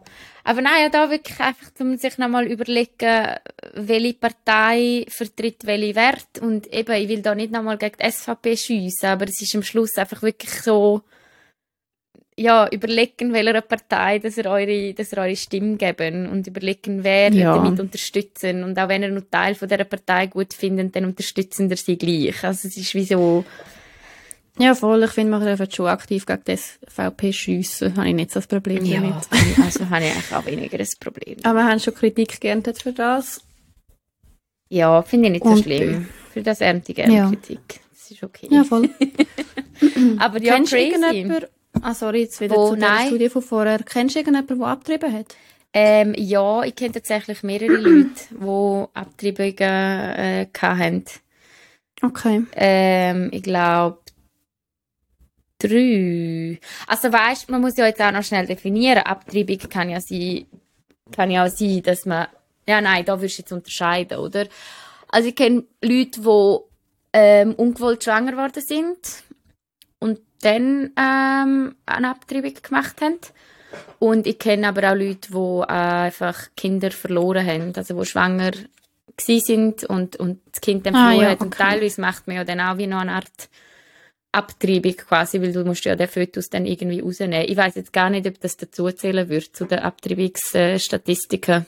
Aber 0.47 0.61
nein, 0.61 0.83
ja, 0.83 0.87
da 0.89 1.09
wirklich 1.09 1.37
einfach, 1.41 1.67
um 1.81 1.97
sich 1.97 2.17
nochmal 2.17 2.47
überlegen, 2.47 3.35
welche 3.73 4.13
Partei 4.13 5.05
vertritt 5.09 5.65
welche 5.65 5.93
Wert. 5.93 6.39
Und 6.39 6.73
eben, 6.73 6.95
ich 6.95 7.09
will 7.09 7.21
da 7.21 7.35
nicht 7.35 7.51
nochmal 7.51 7.77
gegen 7.77 7.97
die 8.01 8.09
SVP 8.09 8.55
schiessen, 8.55 9.09
aber 9.09 9.25
es 9.25 9.41
ist 9.41 9.53
am 9.55 9.61
Schluss 9.63 9.97
einfach 9.97 10.21
wirklich 10.21 10.51
so, 10.51 11.01
ja, 12.37 12.65
überlegen, 12.69 13.33
welcher 13.33 13.59
Partei, 13.59 14.19
dass 14.19 14.37
ihr 14.37 14.45
eure, 14.45 14.93
dass 14.93 15.11
ihr 15.11 15.17
eure 15.17 15.35
Stimme 15.35 15.75
geben 15.75 16.29
und 16.29 16.47
überlegen, 16.47 17.03
wer 17.03 17.29
Ja. 17.33 17.53
damit 17.57 17.81
unterstützen. 17.81 18.63
Und 18.63 18.79
auch 18.79 18.87
wenn 18.87 19.03
ihr 19.03 19.09
nur 19.09 19.29
Teil 19.29 19.53
von 19.53 19.67
dieser 19.67 19.83
Partei 19.83 20.27
gut 20.27 20.53
findet, 20.53 20.95
dann 20.95 21.03
unterstützen 21.03 21.69
ihr 21.69 21.75
sie 21.75 21.97
gleich. 21.97 22.41
Also 22.45 22.69
es 22.69 22.77
ist 22.77 22.95
wie 22.95 23.03
so, 23.03 23.43
Ja, 24.59 24.75
voll. 24.75 25.03
Ich 25.03 25.11
finde, 25.11 25.31
man 25.31 25.41
dürfen 25.41 25.69
schon 25.71 25.87
aktiv 25.87 26.25
gegen 26.25 26.41
das 26.45 26.79
VP 26.87 27.31
schiessen. 27.33 27.95
Habe 27.95 28.09
ich 28.09 28.15
nicht 28.15 28.31
so 28.31 28.39
das 28.39 28.47
Problem 28.47 28.83
ja, 28.85 28.95
damit. 28.99 29.15
also 29.63 29.89
habe 29.89 30.05
ich 30.05 30.11
eigentlich 30.11 30.33
auch 30.33 30.45
weniger 30.45 30.79
ein 30.79 30.87
Problem. 30.99 31.37
Aber 31.43 31.59
wir 31.59 31.65
haben 31.65 31.79
schon 31.79 31.93
Kritik 31.93 32.39
geerntet 32.41 32.81
für 32.81 32.93
das. 32.93 33.41
Ja, 34.69 35.01
finde 35.01 35.27
ich 35.27 35.31
nicht 35.33 35.43
so 35.45 35.51
Und- 35.51 35.63
schlimm. 35.63 36.07
Für 36.33 36.43
das 36.43 36.61
ernte 36.61 36.91
ich 36.91 36.95
gerne 36.95 37.15
Ja. 37.15 37.29
Kritik. 37.29 37.79
Das 37.91 38.11
ist 38.11 38.23
okay. 38.23 38.47
Ja, 38.51 38.63
voll. 38.63 38.89
Aber 40.19 40.41
ja, 40.41 40.53
Kennst 40.55 40.71
du 40.71 40.75
crazy. 40.77 40.91
irgendjemanden? 40.91 41.49
Ah, 41.81 41.93
sorry, 41.93 42.21
jetzt 42.21 42.39
wieder 42.41 42.55
Wo? 42.55 42.69
zu 42.69 42.75
der 42.75 42.89
Nein. 42.89 43.07
Studie 43.07 43.29
von 43.29 43.41
vorher. 43.41 43.79
Kennst 43.79 44.15
du 44.15 44.19
irgendjemanden, 44.19 44.59
der 44.59 44.67
abgetrieben 44.67 45.13
hat? 45.13 45.35
Ähm, 45.73 46.13
ja, 46.17 46.63
ich 46.63 46.75
kenne 46.75 46.93
tatsächlich 46.93 47.43
mehrere 47.43 47.75
Leute, 47.75 48.09
die 48.31 48.85
Abtreibungen 48.93 49.57
äh, 49.59 50.47
hatten. 50.59 51.03
Okay. 52.01 52.43
Ähm, 52.55 53.29
ich 53.31 53.43
glaube, 53.43 53.99
drei. 55.59 56.59
Also 56.87 57.11
weißt, 57.11 57.49
man 57.49 57.61
muss 57.61 57.77
ja 57.77 57.85
jetzt 57.85 58.01
auch 58.01 58.11
noch 58.11 58.23
schnell 58.23 58.45
definieren. 58.45 58.99
Abtreibung 58.99 59.57
kann 59.69 59.89
ja 59.89 59.99
sein, 59.99 60.45
kann 61.11 61.31
ja 61.31 61.45
auch 61.45 61.49
sein, 61.49 61.81
dass 61.83 62.05
man, 62.05 62.27
ja 62.67 62.81
nein, 62.81 63.05
da 63.05 63.19
wirst 63.21 63.37
du 63.37 63.41
jetzt 63.41 63.51
unterscheiden, 63.51 64.19
oder? 64.19 64.47
Also 65.09 65.29
ich 65.29 65.35
kenne 65.35 65.63
Leute, 65.81 66.21
die 66.21 66.57
ähm, 67.13 67.53
ungewollt 67.55 68.03
schwanger 68.03 68.31
geworden 68.31 68.61
sind 68.61 69.23
und 69.99 70.19
dann 70.41 70.91
ähm, 70.97 71.75
eine 71.85 72.09
Abtreibung 72.09 72.53
gemacht 72.61 73.01
haben. 73.01 73.19
Und 73.99 74.27
ich 74.27 74.39
kenne 74.39 74.67
aber 74.67 74.91
auch 74.91 74.95
Leute, 74.95 75.31
die 75.31 75.61
äh, 75.67 75.73
einfach 75.73 76.47
Kinder 76.55 76.91
verloren 76.91 77.45
haben, 77.45 77.73
also 77.75 77.99
die 77.99 78.05
schwanger 78.05 78.51
sind 79.19 79.83
und, 79.85 80.15
und 80.17 80.39
das 80.51 80.61
Kind 80.61 80.85
dann 80.85 80.95
Ah, 80.95 81.07
verloren 81.07 81.25
ja, 81.25 81.31
hat. 81.31 81.41
Und 81.41 81.47
okay. 81.47 81.63
teilweise 81.63 82.01
macht 82.01 82.27
man 82.27 82.35
ja 82.35 82.43
dann 82.43 82.61
auch 82.61 82.77
wie 82.77 82.87
noch 82.87 82.99
eine 82.99 83.13
Art 83.13 83.49
Abtreibung 84.37 84.95
quasi, 84.95 85.41
weil 85.41 85.51
du 85.51 85.65
musst 85.65 85.85
ja 85.85 85.95
den 85.95 86.07
Fötus 86.07 86.49
dann 86.49 86.65
irgendwie 86.65 86.99
rausnehmen. 86.99 87.45
Ich 87.47 87.57
weiß 87.57 87.75
jetzt 87.75 87.91
gar 87.91 88.09
nicht, 88.09 88.27
ob 88.27 88.39
das 88.39 88.57
dazuzählen 88.57 89.27
wird 89.29 89.55
zu 89.55 89.65
den 89.65 89.79
Abtreibungsstatistiken. 89.79 91.65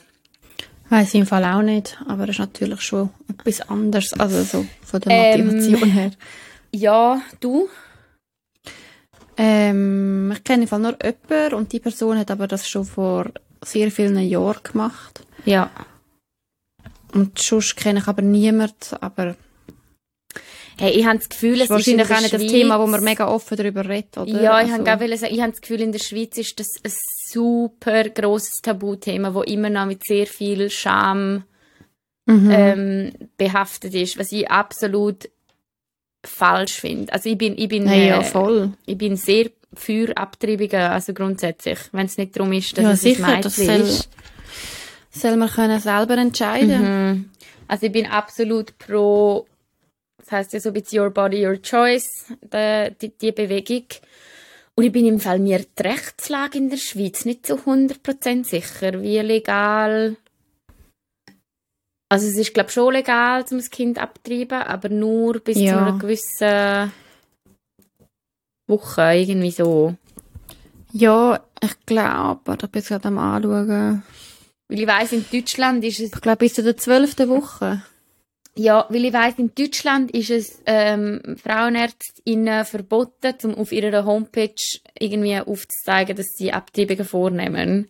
Weiß 0.88 1.14
ich 1.14 1.20
im 1.20 1.26
Fall 1.26 1.44
auch 1.44 1.62
nicht, 1.62 1.98
aber 2.08 2.26
das 2.26 2.36
ist 2.36 2.40
natürlich 2.40 2.80
schon 2.80 3.10
etwas 3.28 3.60
anderes, 3.68 4.12
also 4.14 4.42
so 4.42 4.66
von 4.82 5.00
der 5.00 5.12
Ähm, 5.12 5.46
Motivation 5.46 5.90
her. 5.90 6.10
Ja, 6.72 7.22
du? 7.40 7.68
Ähm, 9.36 10.32
ich 10.32 10.44
kenne 10.44 10.62
im 10.62 10.68
Fall 10.68 10.80
nur 10.80 10.96
jemanden 11.02 11.54
und 11.54 11.72
die 11.72 11.80
Person 11.80 12.18
hat 12.18 12.30
aber 12.30 12.46
das 12.46 12.68
schon 12.68 12.84
vor 12.84 13.30
sehr 13.64 13.90
vielen 13.90 14.18
Jahren 14.18 14.62
gemacht. 14.62 15.22
Ja. 15.44 15.70
Und 17.12 17.38
sonst 17.38 17.76
kenne 17.76 18.00
ich 18.00 18.08
aber 18.08 18.22
niemanden, 18.22 18.96
aber 19.00 19.36
Hey, 20.80 20.92
ich 20.98 21.04
habe 21.06 21.18
das 21.18 21.28
Gefühl, 21.28 21.56
es 21.56 21.62
ist 21.64 21.70
wahrscheinlich 21.70 22.04
ist 22.04 22.10
in 22.10 22.16
auch 22.16 22.20
nicht 22.22 22.32
das 22.34 22.46
Thema, 22.46 22.80
wo 22.80 22.86
man 22.86 23.04
mega 23.04 23.28
offen 23.28 23.56
darüber 23.56 23.86
redet, 23.88 24.16
oder? 24.16 24.30
Ja, 24.30 24.60
ich 24.62 24.72
Also- 24.72 24.86
habe 24.86 25.16
sagen, 25.18 25.34
ich 25.34 25.40
habe 25.40 25.50
das 25.52 25.60
Gefühl, 25.60 25.80
in 25.82 25.92
der 25.92 25.98
Schweiz 25.98 26.38
ist 26.38 26.58
das 26.58 26.68
ein 26.82 26.92
super 27.28 28.08
grosses 28.08 28.60
Tabuthema, 28.62 29.34
wo 29.34 29.42
immer 29.42 29.68
noch 29.70 29.86
mit 29.86 30.04
sehr 30.04 30.26
viel 30.26 30.70
Scham 30.70 31.44
Mhm. 32.26 32.50
ähm, 32.50 33.12
behaftet 33.36 33.94
ist, 33.94 34.18
was 34.18 34.30
ich 34.32 34.50
absolut 34.50 35.28
falsch 36.24 36.74
finde. 36.80 37.12
Also 37.12 37.28
ich 37.30 37.38
bin, 37.38 37.56
ich 37.58 37.68
bin, 37.68 37.86
Hey, 37.88 38.08
ja, 38.08 38.20
äh, 38.20 38.24
voll. 38.24 38.72
ich 38.86 38.96
bin 38.98 39.16
sehr 39.16 39.50
für 39.74 40.16
Abtreibungen, 40.16 40.74
also 40.90 41.12
grundsätzlich, 41.14 41.78
wenn 41.92 42.06
es 42.06 42.18
nicht 42.18 42.36
darum 42.36 42.52
ist, 42.52 42.76
dass 42.76 42.84
Ja, 42.84 42.90
es 42.92 43.00
sicher, 43.02 43.26
ein 43.26 43.42
das 43.42 43.56
Mädchen 43.58 43.78
soll, 43.86 43.88
ist. 43.88 44.08
soll 45.10 45.36
man 45.36 45.48
können 45.48 45.80
selber 45.80 46.16
entscheiden. 46.18 46.82
Mhm. 47.12 47.30
Also 47.68 47.86
ich 47.86 47.92
bin 47.92 48.06
absolut 48.06 48.76
pro, 48.78 49.46
das 50.30 50.38
heißt 50.38 50.52
ja 50.52 50.60
so 50.60 50.68
ein 50.68 50.74
bisschen 50.74 51.00
Your 51.02 51.10
Body, 51.10 51.44
Your 51.44 51.60
Choice, 51.60 52.26
die, 52.40 52.94
die, 53.00 53.18
die 53.18 53.32
Bewegung. 53.32 53.84
Und 54.76 54.84
ich 54.84 54.92
bin 54.92 55.04
im 55.04 55.18
Fall 55.18 55.40
mir 55.40 55.58
die 55.58 55.82
Rechtslage 55.82 56.56
in 56.56 56.70
der 56.70 56.76
Schweiz 56.76 57.24
nicht 57.24 57.46
zu 57.46 57.56
100% 57.56 58.44
sicher, 58.44 59.02
wie 59.02 59.18
legal. 59.18 60.16
Also 62.08 62.28
es 62.28 62.36
ist 62.36 62.54
glaube 62.54 62.70
schon 62.70 62.94
legal, 62.94 63.44
um 63.50 63.56
das 63.56 63.70
Kind 63.70 63.98
abzutreiben, 63.98 64.62
aber 64.62 64.88
nur 64.88 65.40
bis 65.40 65.58
Ja. 65.58 65.72
zu 65.72 65.78
einer 65.78 65.98
gewissen 65.98 66.92
Woche, 68.68 69.02
irgendwie 69.14 69.50
so. 69.50 69.96
Ja, 70.92 71.44
ich 71.60 71.86
glaube, 71.86 72.56
ich 72.62 72.70
bin 72.70 72.82
gerade 72.82 73.08
am 73.08 73.18
anschauen. 73.18 74.02
Weil 74.68 74.80
ich 74.80 74.86
weiss, 74.86 75.12
in 75.12 75.24
Deutschland 75.30 75.84
ist 75.84 75.98
es 75.98 76.12
Ich 76.12 76.20
glaube, 76.20 76.38
bis 76.38 76.54
zu 76.54 76.62
der 76.62 76.76
zwölften 76.76 77.28
Woche. 77.28 77.82
Ja, 78.56 78.86
weil 78.88 79.04
ich 79.04 79.12
weiss, 79.12 79.38
in 79.38 79.54
Deutschland 79.54 80.10
ist 80.10 80.30
es 80.30 80.60
ähm, 80.66 81.36
Frauenärztinnen 81.42 82.64
verboten, 82.64 83.34
um 83.44 83.54
auf 83.54 83.72
ihrer 83.72 84.04
Homepage 84.04 84.54
irgendwie 84.98 85.38
aufzuzeigen, 85.38 86.16
dass 86.16 86.34
sie 86.36 86.52
Abtreibungen 86.52 87.04
vornehmen. 87.04 87.88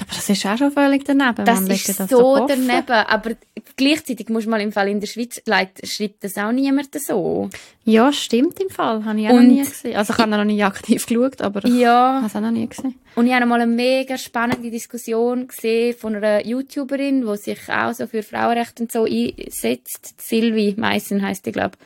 Aber 0.00 0.10
das 0.14 0.28
ist 0.28 0.46
auch 0.46 0.56
schon 0.56 0.70
völlig 0.70 1.04
daneben. 1.04 1.44
Das 1.44 1.60
Man 1.60 1.70
ist 1.72 1.88
das 1.88 2.08
so 2.08 2.36
offen. 2.36 2.68
daneben. 2.68 2.92
Aber 2.92 3.32
gleichzeitig 3.76 4.28
muss 4.28 4.46
man 4.46 4.60
im 4.60 4.70
Fall 4.70 4.86
in 4.88 5.00
der 5.00 5.08
Schweiz, 5.08 5.42
leid- 5.44 5.80
schreibt 5.82 6.22
das 6.22 6.38
auch 6.38 6.52
niemand 6.52 6.94
so. 7.00 7.50
Ja, 7.84 8.12
stimmt 8.12 8.60
im 8.60 8.70
Fall. 8.70 9.04
Habe 9.04 9.20
ich 9.20 9.26
auch 9.26 9.32
Und- 9.32 9.48
noch 9.48 9.54
nie 9.54 9.64
gesehen. 9.64 9.96
Also 9.96 10.12
ich 10.12 10.18
habe 10.20 10.30
noch 10.30 10.44
nie 10.44 10.62
aktiv 10.62 11.04
geschaut, 11.04 11.42
aber 11.42 11.64
ich 11.64 11.74
Ja. 11.74 12.18
habe 12.18 12.26
es 12.26 12.36
auch 12.36 12.40
noch 12.40 12.52
nie 12.52 12.68
gesehen. 12.68 12.94
Und 13.16 13.26
ich 13.26 13.32
habe 13.32 13.44
mal 13.46 13.60
eine 13.60 13.66
mega 13.72 14.16
spannende 14.16 14.70
Diskussion 14.70 15.48
gesehen 15.48 15.96
von 15.96 16.14
einer 16.14 16.46
YouTuberin, 16.46 17.26
die 17.26 17.36
sich 17.36 17.58
auch 17.68 17.92
so 17.92 18.06
für 18.06 18.22
Frauenrechte 18.22 18.84
und 18.84 18.92
so 18.92 19.02
einsetzt. 19.04 20.14
Sylvie 20.20 20.74
Meissen 20.76 21.22
heisst 21.22 21.44
die, 21.46 21.52
glaube 21.52 21.76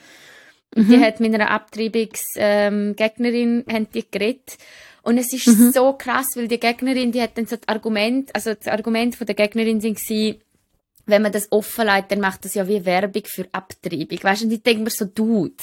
Und 0.76 0.90
die 0.90 0.98
hat 1.00 1.18
mit 1.20 1.32
einer 1.34 1.50
Abtreibungsgegnerin, 1.50 3.64
ähm, 3.68 3.86
die 3.94 4.04
geredet. 4.10 4.58
Und 5.02 5.18
es 5.18 5.32
ist 5.32 5.48
mhm. 5.48 5.72
so 5.72 5.92
krass, 5.94 6.28
weil 6.36 6.48
die 6.48 6.60
Gegnerin, 6.60 7.12
die 7.12 7.20
hat 7.20 7.36
dann 7.36 7.46
so 7.46 7.56
das 7.56 7.68
Argument, 7.68 8.34
also 8.34 8.54
das 8.54 8.68
Argument 8.68 9.16
von 9.16 9.26
der 9.26 9.34
Gegnerin 9.34 9.80
sind 9.80 9.98
sie, 9.98 10.40
wenn 11.06 11.22
man 11.22 11.32
das 11.32 11.50
offen 11.50 11.86
leitet, 11.86 12.12
dann 12.12 12.20
macht 12.20 12.44
das 12.44 12.54
ja 12.54 12.68
wie 12.68 12.84
Werbung 12.84 13.24
für 13.26 13.46
Abtreibung. 13.50 14.22
Weißt 14.22 14.42
du, 14.42 14.46
und 14.46 14.52
ich 14.52 14.62
denke 14.62 14.84
mir 14.84 14.90
so, 14.90 15.04
Dude, 15.04 15.54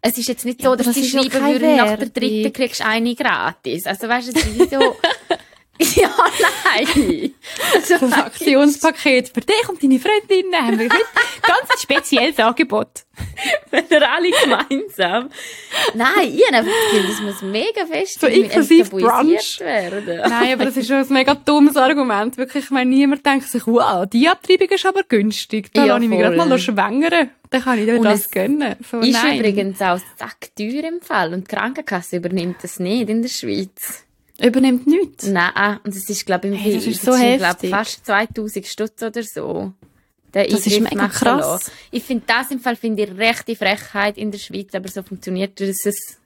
es 0.00 0.18
ist 0.18 0.28
jetzt 0.28 0.44
nicht 0.44 0.62
so, 0.62 0.70
ja, 0.70 0.76
dass 0.76 0.94
sie 0.94 1.08
schreiben 1.08 1.32
würden, 1.32 1.76
nach 1.76 1.98
der 1.98 2.08
dritten 2.08 2.52
kriegst 2.52 2.80
du 2.80 2.86
eine 2.86 3.14
gratis. 3.14 3.86
Also 3.86 4.08
weißt 4.08 4.28
du, 4.28 4.38
es 4.38 4.46
ist 4.46 4.70
so, 4.70 4.78
Ja, 5.96 6.10
nein. 6.64 7.34
Also, 7.74 7.98
das 7.98 8.12
Aktionspaket 8.12 9.28
für 9.28 9.40
dich 9.40 9.68
und 9.68 9.82
deine 9.82 9.98
Freundinnen 9.98 10.54
haben 10.54 10.78
wir 10.78 10.88
ganz 10.88 11.70
ein 11.70 11.78
spezielles 11.78 12.38
Angebot. 12.38 13.04
Wenn 13.70 13.88
wir 13.88 14.10
alle 14.10 14.30
gemeinsam. 14.30 15.30
Nein, 15.94 16.34
ich 16.34 16.46
habe 16.46 16.58
einfach 16.58 16.72
das 17.08 17.20
muss 17.20 17.42
mega 17.42 17.86
fest 17.86 18.20
so 18.20 18.26
inklusiv 18.26 18.90
Brunch. 18.90 19.60
werden. 19.60 20.20
Nein, 20.28 20.52
aber 20.52 20.66
das 20.66 20.76
ist 20.76 20.88
schon 20.88 20.96
ein 20.96 21.12
mega 21.12 21.34
dummes 21.34 21.76
Argument. 21.76 22.36
Wirklich, 22.36 22.64
ich 22.64 22.70
meine, 22.70 22.90
niemand 22.90 23.24
denkt 23.24 23.48
sich, 23.48 23.66
wow, 23.66 24.06
die 24.06 24.28
Abtreibung 24.28 24.68
ist 24.68 24.86
aber 24.86 25.02
günstig. 25.02 25.72
Da 25.72 25.84
ja, 25.84 25.94
kann 25.94 26.02
ich 26.02 26.08
mich 26.08 26.18
gerade 26.18 26.36
mal 26.36 26.58
schwängern. 26.58 27.30
Dann 27.50 27.62
kann 27.62 27.78
ich 27.78 27.86
dir 27.86 28.00
das 28.00 28.30
gönnen. 28.30 28.76
So, 28.90 28.98
ist 29.00 29.12
nein. 29.12 29.38
übrigens 29.38 29.80
auch 29.80 29.98
sackteuer 30.18 30.84
im 30.84 31.00
Fall 31.00 31.32
und 31.32 31.50
die 31.50 31.54
Krankenkasse 31.54 32.16
übernimmt 32.16 32.56
das 32.62 32.80
nicht 32.80 33.08
in 33.08 33.22
der 33.22 33.28
Schweiz. 33.28 34.05
Übernimmt 34.42 34.86
nichts? 34.86 35.26
Nein, 35.26 35.80
und 35.84 35.94
es 35.94 36.08
ist, 36.10 36.26
glaube 36.26 36.48
ich, 36.48 36.54
im 36.54 36.60
hey, 36.60 36.74
das 36.74 36.86
ist 36.86 37.02
so 37.02 37.14
heftig. 37.14 37.70
Fast 37.70 38.04
2000 38.04 38.66
Stutz 38.66 39.02
oder 39.02 39.22
so. 39.22 39.72
Der 40.34 40.46
das 40.46 40.66
ist 40.66 40.80
mega 40.80 41.08
krass. 41.08 41.70
Ich 41.90 42.02
finde 42.02 42.24
das 42.26 42.50
im 42.50 42.60
Fall, 42.60 42.76
finde 42.76 43.04
ich, 43.04 43.16
rechte 43.16 43.56
Frechheit 43.56 44.18
in 44.18 44.30
der 44.30 44.38
Schweiz, 44.38 44.74
aber 44.74 44.88
so 44.88 45.02
funktioniert 45.02 45.58
dieses 45.58 46.18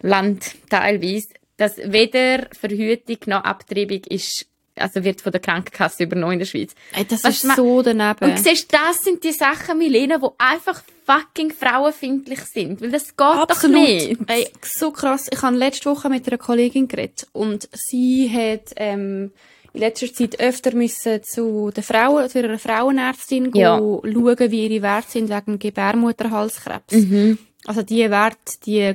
Land 0.00 0.54
teilweise, 0.68 1.28
dass 1.56 1.76
weder 1.78 2.46
Verhütung 2.52 3.18
noch 3.26 3.44
Abtreibung 3.44 4.04
ist 4.04 4.46
also 4.80 5.04
wird 5.04 5.20
von 5.20 5.32
der 5.32 5.40
Krankenkasse 5.40 6.04
übernommen 6.04 6.34
in 6.34 6.38
der 6.40 6.46
Schweiz. 6.46 6.74
Ey, 6.92 7.04
das 7.04 7.24
Was 7.24 7.44
ist 7.44 7.56
so 7.56 7.82
daneben. 7.82 8.30
Und 8.30 8.38
siehst, 8.38 8.72
das 8.72 9.02
sind 9.02 9.22
die 9.24 9.32
Sachen, 9.32 9.78
Milena, 9.78 10.18
die 10.18 10.28
einfach 10.38 10.82
fucking 11.04 11.52
frauenfindlich 11.52 12.40
sind, 12.40 12.80
weil 12.80 12.90
das 12.90 13.16
geht 13.16 13.20
Absolut. 13.20 13.76
doch 13.76 13.82
nicht. 13.82 14.16
Ey, 14.26 14.48
so 14.62 14.90
krass. 14.90 15.26
Ich 15.30 15.42
habe 15.42 15.56
letzte 15.56 15.90
Woche 15.90 16.08
mit 16.08 16.26
einer 16.26 16.38
Kollegin 16.38 16.88
geredet 16.88 17.26
und 17.32 17.68
sie 17.72 18.30
hat 18.32 18.72
ähm, 18.76 19.32
in 19.72 19.80
letzter 19.80 20.12
Zeit 20.12 20.40
öfter 20.40 20.74
müssen 20.74 21.22
zu 21.22 21.70
der 21.74 21.82
Frau, 21.82 22.26
zu 22.28 22.38
einer 22.38 22.58
Frauenärztin 22.58 23.50
ja. 23.54 23.78
schauen, 23.78 24.02
wie 24.50 24.66
ihre 24.66 24.82
Werte 24.82 25.10
sind 25.10 25.30
wegen 25.30 25.58
Gebärmutterhalskrebs. 25.58 26.92
Mhm. 26.92 27.38
Also 27.66 27.82
die 27.82 28.10
Werte, 28.10 28.58
die 28.64 28.94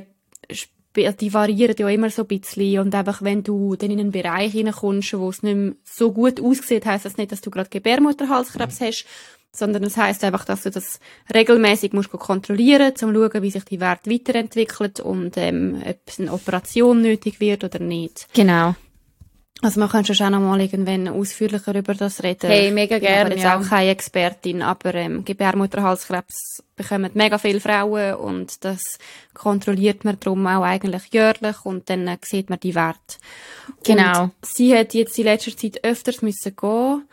die 0.96 1.34
variieren 1.34 1.76
ja 1.78 1.88
immer 1.88 2.10
so 2.10 2.22
ein 2.22 2.28
bisschen. 2.28 2.80
Und 2.80 2.94
einfach, 2.94 3.22
wenn 3.22 3.42
du 3.42 3.76
dann 3.76 3.90
in 3.90 4.00
einen 4.00 4.12
Bereich 4.12 4.52
hineinkommst, 4.52 5.18
wo 5.18 5.28
es 5.28 5.42
nicht 5.42 5.56
mehr 5.56 5.72
so 5.84 6.12
gut 6.12 6.40
aussieht, 6.40 6.86
heisst 6.86 7.04
das 7.04 7.16
nicht, 7.16 7.32
dass 7.32 7.40
du 7.40 7.50
gerade 7.50 7.70
Gebärmutterhalskrebs 7.70 8.80
hast, 8.80 9.06
sondern 9.52 9.84
es 9.84 9.96
heisst 9.96 10.22
einfach, 10.24 10.44
dass 10.44 10.62
du 10.62 10.70
das 10.70 11.00
regelmäßig 11.32 11.92
musst 11.92 12.10
kontrollieren, 12.10 12.90
um 12.90 12.96
zu 12.96 13.12
schauen, 13.12 13.42
wie 13.42 13.50
sich 13.50 13.64
die 13.64 13.80
Wert 13.80 14.06
weiterentwickelt 14.06 15.00
und 15.00 15.36
ähm, 15.36 15.82
ob 15.86 15.98
eine 16.18 16.32
Operation 16.32 17.02
nötig 17.02 17.40
wird 17.40 17.64
oder 17.64 17.78
nicht. 17.78 18.28
Genau. 18.34 18.74
Also 19.62 19.80
man 19.80 19.88
könnte 19.88 20.14
schon 20.14 20.26
auch 20.26 20.38
noch 20.38 20.40
mal 20.40 20.60
irgendwann 20.60 21.08
ausführlicher 21.08 21.74
über 21.74 21.94
das 21.94 22.22
reden. 22.22 22.50
Hey, 22.50 22.70
mega 22.70 22.98
gerne. 22.98 23.22
Ich 23.22 23.28
bin 23.28 23.38
jetzt 23.38 23.44
ja. 23.44 23.58
auch 23.58 23.66
keine 23.66 23.90
Expertin, 23.90 24.60
aber 24.60 24.94
ähm, 24.94 25.24
Gebärmutterhalskrebs 25.24 26.62
bekommen 26.76 27.10
mega 27.14 27.38
viele 27.38 27.60
Frauen 27.60 28.14
und 28.16 28.64
das 28.64 28.82
kontrolliert 29.32 30.04
man 30.04 30.20
darum 30.20 30.46
auch 30.46 30.62
eigentlich 30.62 31.04
jährlich 31.10 31.64
und 31.64 31.88
dann 31.88 32.06
äh, 32.06 32.18
sieht 32.22 32.50
man 32.50 32.60
die 32.60 32.74
Werte. 32.74 33.16
Genau. 33.82 34.24
Und 34.24 34.32
sie 34.42 34.76
hat 34.76 34.92
jetzt 34.92 35.18
in 35.18 35.24
letzter 35.24 35.56
Zeit 35.56 35.82
öfters 35.82 36.20
müssen 36.20 36.54
gehen, 36.54 37.08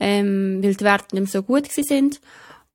ähm, 0.00 0.60
weil 0.62 0.74
die 0.74 0.84
Werte 0.84 1.14
nicht 1.14 1.24
mehr 1.24 1.42
so 1.42 1.42
gut 1.42 1.70
sind. 1.70 2.20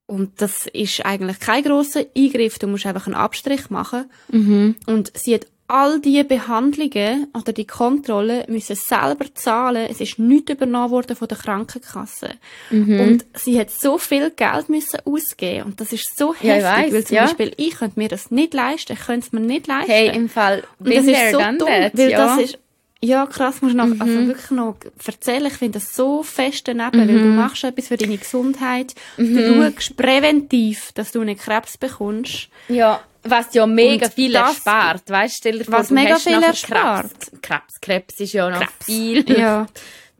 Und 0.05 0.41
das 0.41 0.67
ist 0.67 1.05
eigentlich 1.05 1.39
kein 1.39 1.63
grosser 1.63 2.05
Eingriff, 2.15 2.59
du 2.59 2.67
musst 2.67 2.85
einfach 2.85 3.07
einen 3.07 3.15
Abstrich 3.15 3.69
machen. 3.69 4.09
Mhm. 4.31 4.75
Und 4.85 5.11
sie 5.17 5.33
hat 5.33 5.47
all 5.67 5.99
die 5.99 6.23
Behandlungen 6.23 7.27
oder 7.33 7.51
die 7.51 7.67
Kontrollen 7.67 8.43
müssen 8.47 8.75
selber 8.75 9.25
zahlen. 9.33 9.87
Es 9.89 9.99
ist 9.99 10.17
nicht 10.17 10.49
übernommen 10.49 10.91
worden 10.91 11.15
von 11.15 11.27
der 11.27 11.37
Krankenkasse. 11.37 12.29
Mhm. 12.69 12.99
Und 12.99 13.25
sie 13.33 13.59
hat 13.59 13.69
so 13.69 13.97
viel 13.97 14.31
Geld 14.31 14.69
müssen 14.69 14.99
ausgeben 15.03 15.65
und 15.65 15.81
das 15.81 15.91
ist 15.91 16.17
so 16.17 16.33
heftig, 16.33 16.49
ja, 16.49 16.77
weiss, 16.77 16.93
weil 16.93 17.03
zum 17.03 17.15
ja. 17.15 17.23
Beispiel 17.23 17.53
ich 17.57 17.75
könnte 17.75 17.99
mir 17.99 18.07
das 18.07 18.31
nicht 18.31 18.53
leisten, 18.53 18.93
ich 18.93 19.05
könnte 19.05 19.27
es 19.27 19.33
mir 19.33 19.41
nicht 19.41 19.67
leisten. 19.67 19.91
Hey, 19.91 20.15
im 20.15 20.29
Fall, 20.29 20.63
und 20.79 20.93
das 20.93 21.05
ist 21.05 21.31
so 21.31 21.37
dumm, 21.39 21.59
that, 21.59 21.97
weil 21.97 22.11
ja. 22.11 22.17
das 22.17 22.45
ist 22.45 22.59
ja, 22.99 23.27
krass, 23.27 23.61
musst 23.61 23.75
du 23.75 23.77
noch, 23.77 23.85
mhm. 23.85 24.01
also 24.01 24.27
wirklich 24.27 24.49
noch 24.49 24.75
erzählen. 25.05 25.45
Ich 25.45 25.53
finde 25.53 25.79
das 25.79 25.95
so 25.95 26.23
fest 26.23 26.67
daneben, 26.67 26.97
mhm. 26.97 27.07
weil 27.07 27.19
du 27.19 27.25
machst 27.25 27.63
etwas 27.63 27.89
für 27.89 27.97
deine 27.97 28.17
Gesundheit. 28.17 28.95
Mhm. 29.17 29.35
Du 29.35 29.71
schaust 29.71 29.95
präventiv, 29.97 30.93
dass 30.93 31.11
du 31.11 31.23
nicht 31.23 31.41
Krebs 31.41 31.77
bekommst. 31.77 32.49
Ja. 32.69 33.01
Was 33.29 33.53
ja 33.53 33.65
mega 33.65 34.05
und 34.05 34.13
viel 34.13 34.33
das, 34.33 34.55
erspart, 34.55 35.09
weißt 35.09 35.35
du? 35.35 35.37
Stell 35.37 35.57
dir 35.59 35.65
vor, 35.65 35.79
was 35.79 35.87
du 35.89 35.93
mega 35.93 36.17
viel 36.17 36.41
erspart. 36.41 37.11
Krebs. 37.11 37.41
Krebs. 37.41 37.81
Krebs 37.81 38.19
ist 38.19 38.33
ja 38.33 38.49
noch 38.49 38.59
Krebs. 38.59 38.85
viel 38.85 39.31
ja. 39.37 39.67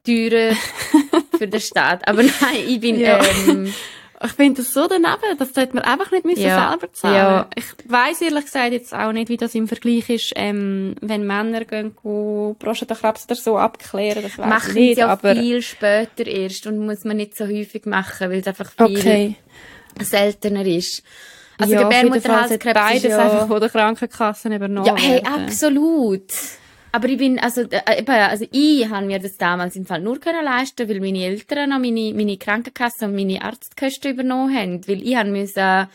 teurer 0.05 0.55
für 1.37 1.47
den 1.47 1.61
Staat. 1.61 2.07
Aber 2.07 2.23
nein, 2.23 2.63
ich 2.67 2.79
bin, 2.79 2.99
ja. 2.99 3.19
ähm, 3.47 3.73
ich 4.23 4.31
finde 4.31 4.61
das 4.61 4.73
so 4.73 4.87
daneben, 4.87 5.37
das 5.37 5.53
sollte 5.53 5.75
man 5.75 5.83
einfach 5.83 6.11
nicht 6.11 6.25
müssen 6.25 6.41
ja. 6.41 6.69
selber 6.71 6.91
zahlen. 6.91 7.15
Ja. 7.15 7.49
Ich 7.55 7.65
weiss 7.85 8.21
ehrlich 8.21 8.45
gesagt 8.45 8.71
jetzt 8.71 8.93
auch 8.93 9.11
nicht, 9.11 9.29
wie 9.29 9.37
das 9.37 9.53
im 9.53 9.67
Vergleich 9.67 10.09
ist, 10.09 10.33
ähm, 10.35 10.95
wenn 11.01 11.25
Männer 11.25 11.65
gehen, 11.65 11.95
Prostatakrebs 12.57 13.25
oder 13.25 13.35
so 13.35 13.57
abklären, 13.57 14.23
das 14.23 14.37
weiss 14.37 14.47
Machen 14.47 14.77
ich 14.77 14.89
nicht. 14.89 14.97
ja 14.97 15.07
aber 15.07 15.35
viel 15.35 15.61
später 15.61 16.25
erst 16.25 16.65
und 16.67 16.85
muss 16.85 17.03
man 17.03 17.17
nicht 17.17 17.37
so 17.37 17.45
häufig 17.45 17.85
machen, 17.85 18.29
weil 18.31 18.39
es 18.39 18.47
einfach 18.47 18.71
viel 18.71 18.97
okay. 18.97 19.35
seltener 20.01 20.65
ist. 20.65 21.03
Also 21.57 21.73
ja, 21.73 21.83
Gebärmutterhalskrebs 21.83 22.73
beides 22.73 23.03
ja... 23.03 23.19
einfach 23.19 23.47
von 23.47 23.59
der 23.59 23.69
Krankenkasse 23.69 24.53
übernommen 24.53 24.85
Ja, 24.85 24.95
hey, 24.95 25.21
absolut. 25.23 26.31
Aber 26.91 27.09
ich 27.09 27.17
bin, 27.17 27.37
also, 27.39 27.61
äh, 27.61 28.05
also 28.07 28.45
ich 28.51 28.89
habe 28.89 29.05
mir 29.05 29.19
das 29.19 29.37
damals 29.37 29.75
im 29.75 29.85
Fall 29.85 30.01
nur 30.01 30.19
können 30.19 30.43
leisten, 30.43 30.87
weil 30.87 30.99
meine 30.99 31.25
Eltern 31.25 31.69
noch 31.69 31.79
meine, 31.79 32.13
meine 32.13 32.37
Krankenkasse 32.37 33.05
und 33.05 33.15
meine 33.15 33.41
Arztkosten 33.41 34.13
übernommen 34.13 34.55
haben. 34.55 34.87
Weil 34.87 35.05
ich 35.05 35.15
habe 35.15 35.29
müssen, 35.29 35.87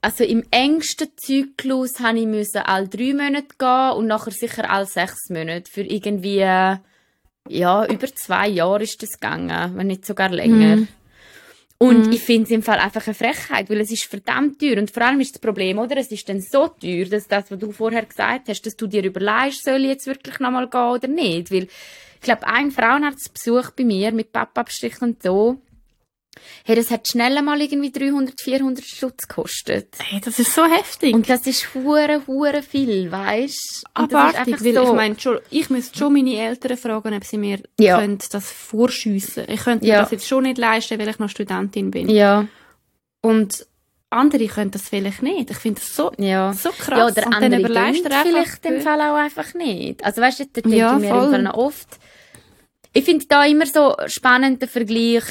also 0.00 0.24
im 0.24 0.44
engsten 0.50 1.08
Zyklus 1.16 2.00
habe 2.00 2.18
ich 2.18 2.26
müssen 2.26 2.62
alle 2.62 2.88
drei 2.88 3.12
Monate 3.12 3.54
gehen 3.58 3.98
und 3.98 4.06
nachher 4.06 4.32
sicher 4.32 4.70
alle 4.70 4.86
sechs 4.86 5.28
Monate. 5.30 5.70
Für 5.70 5.82
irgendwie, 5.82 6.38
ja, 6.38 7.86
über 7.86 8.06
zwei 8.14 8.48
Jahre 8.48 8.82
ist 8.82 9.02
das 9.02 9.12
gegangen, 9.12 9.76
wenn 9.76 9.88
nicht 9.88 10.06
sogar 10.06 10.30
länger. 10.30 10.76
Mm. 10.76 10.88
Und 11.80 12.06
mhm. 12.06 12.12
ich 12.12 12.22
finde 12.22 12.44
es 12.44 12.50
im 12.50 12.62
Fall 12.62 12.78
einfach 12.78 13.06
eine 13.06 13.14
Frechheit, 13.14 13.70
weil 13.70 13.80
es 13.80 13.92
ist 13.92 14.04
verdammt 14.04 14.60
teuer. 14.60 14.78
Und 14.78 14.90
vor 14.90 15.04
allem 15.04 15.20
ist 15.20 15.36
das 15.36 15.40
Problem, 15.40 15.78
oder? 15.78 15.96
Es 15.96 16.10
ist 16.10 16.28
dann 16.28 16.40
so 16.40 16.66
teuer, 16.66 17.04
dass 17.04 17.28
das, 17.28 17.50
was 17.50 17.58
du 17.58 17.70
vorher 17.70 18.04
gesagt 18.04 18.48
hast, 18.48 18.62
dass 18.62 18.76
du 18.76 18.88
dir 18.88 19.04
überlegst, 19.04 19.64
soll 19.64 19.82
ich 19.82 19.90
jetzt 19.90 20.06
wirklich 20.06 20.40
nochmal 20.40 20.68
gehen 20.68 20.80
oder 20.80 21.06
nicht? 21.06 21.52
Weil, 21.52 21.68
ich 22.14 22.20
glaube, 22.20 22.48
ein 22.48 22.72
Frauenarztbesuch 22.72 23.70
bei 23.70 23.84
mir 23.84 24.10
mit 24.10 24.32
Pappabstrich 24.32 25.00
und 25.00 25.22
so, 25.22 25.60
Hey, 26.64 26.76
das 26.76 26.90
hat 26.90 27.08
schnell 27.08 27.40
mal 27.42 27.60
irgendwie 27.60 27.90
300, 27.90 28.40
400 28.40 28.84
Stutz 28.84 29.28
gekostet. 29.28 29.94
Hey, 29.98 30.20
das 30.24 30.38
ist 30.38 30.54
so 30.54 30.64
heftig. 30.64 31.14
Und 31.14 31.28
das 31.28 31.46
ist 31.46 31.74
hure, 31.74 32.22
hure 32.26 32.62
viel, 32.62 33.10
weißt? 33.10 33.84
Abartig, 33.94 34.64
weil 34.64 34.74
so. 34.74 34.82
ich 34.82 34.92
meine, 34.92 35.16
ich 35.50 35.70
müsste 35.70 35.98
schon 35.98 36.12
meine 36.12 36.36
Eltern 36.36 36.76
fragen, 36.76 37.14
ob 37.14 37.24
sie 37.24 37.38
mir 37.38 37.60
ja. 37.78 37.98
können 37.98 38.18
das 38.30 38.50
vorschiessen. 38.50 39.44
Ich 39.48 39.62
könnte 39.62 39.86
ja. 39.86 39.96
mir 39.96 40.02
das 40.02 40.10
jetzt 40.10 40.26
schon 40.26 40.44
nicht 40.44 40.58
leisten, 40.58 40.98
weil 40.98 41.08
ich 41.08 41.18
noch 41.18 41.28
Studentin 41.28 41.90
bin. 41.90 42.08
Ja. 42.08 42.46
Und 43.20 43.66
andere 44.10 44.46
können 44.46 44.70
das 44.70 44.88
vielleicht 44.88 45.22
nicht. 45.22 45.50
Ich 45.50 45.58
finde 45.58 45.80
das 45.80 45.94
so, 45.94 46.12
ja. 46.18 46.52
so 46.52 46.70
krass. 46.70 46.98
Ja, 46.98 47.06
oder 47.06 47.26
Und 47.26 47.34
andere 47.34 47.72
dann 47.72 47.94
vielleicht 47.94 48.64
im 48.64 48.80
Fall 48.80 49.00
auch 49.00 49.16
einfach 49.16 49.54
nicht. 49.54 50.02
Also 50.04 50.22
weißt 50.22 50.40
du, 50.40 50.44
da 50.46 50.60
denke 50.62 50.76
ja, 50.76 50.96
ich 50.96 51.02
mir 51.02 51.54
oft, 51.54 51.88
ich 52.92 53.04
finde 53.04 53.26
da 53.28 53.44
immer 53.44 53.66
so 53.66 53.94
spannend 54.06 54.62
der 54.62 54.68
Vergleich, 54.68 55.24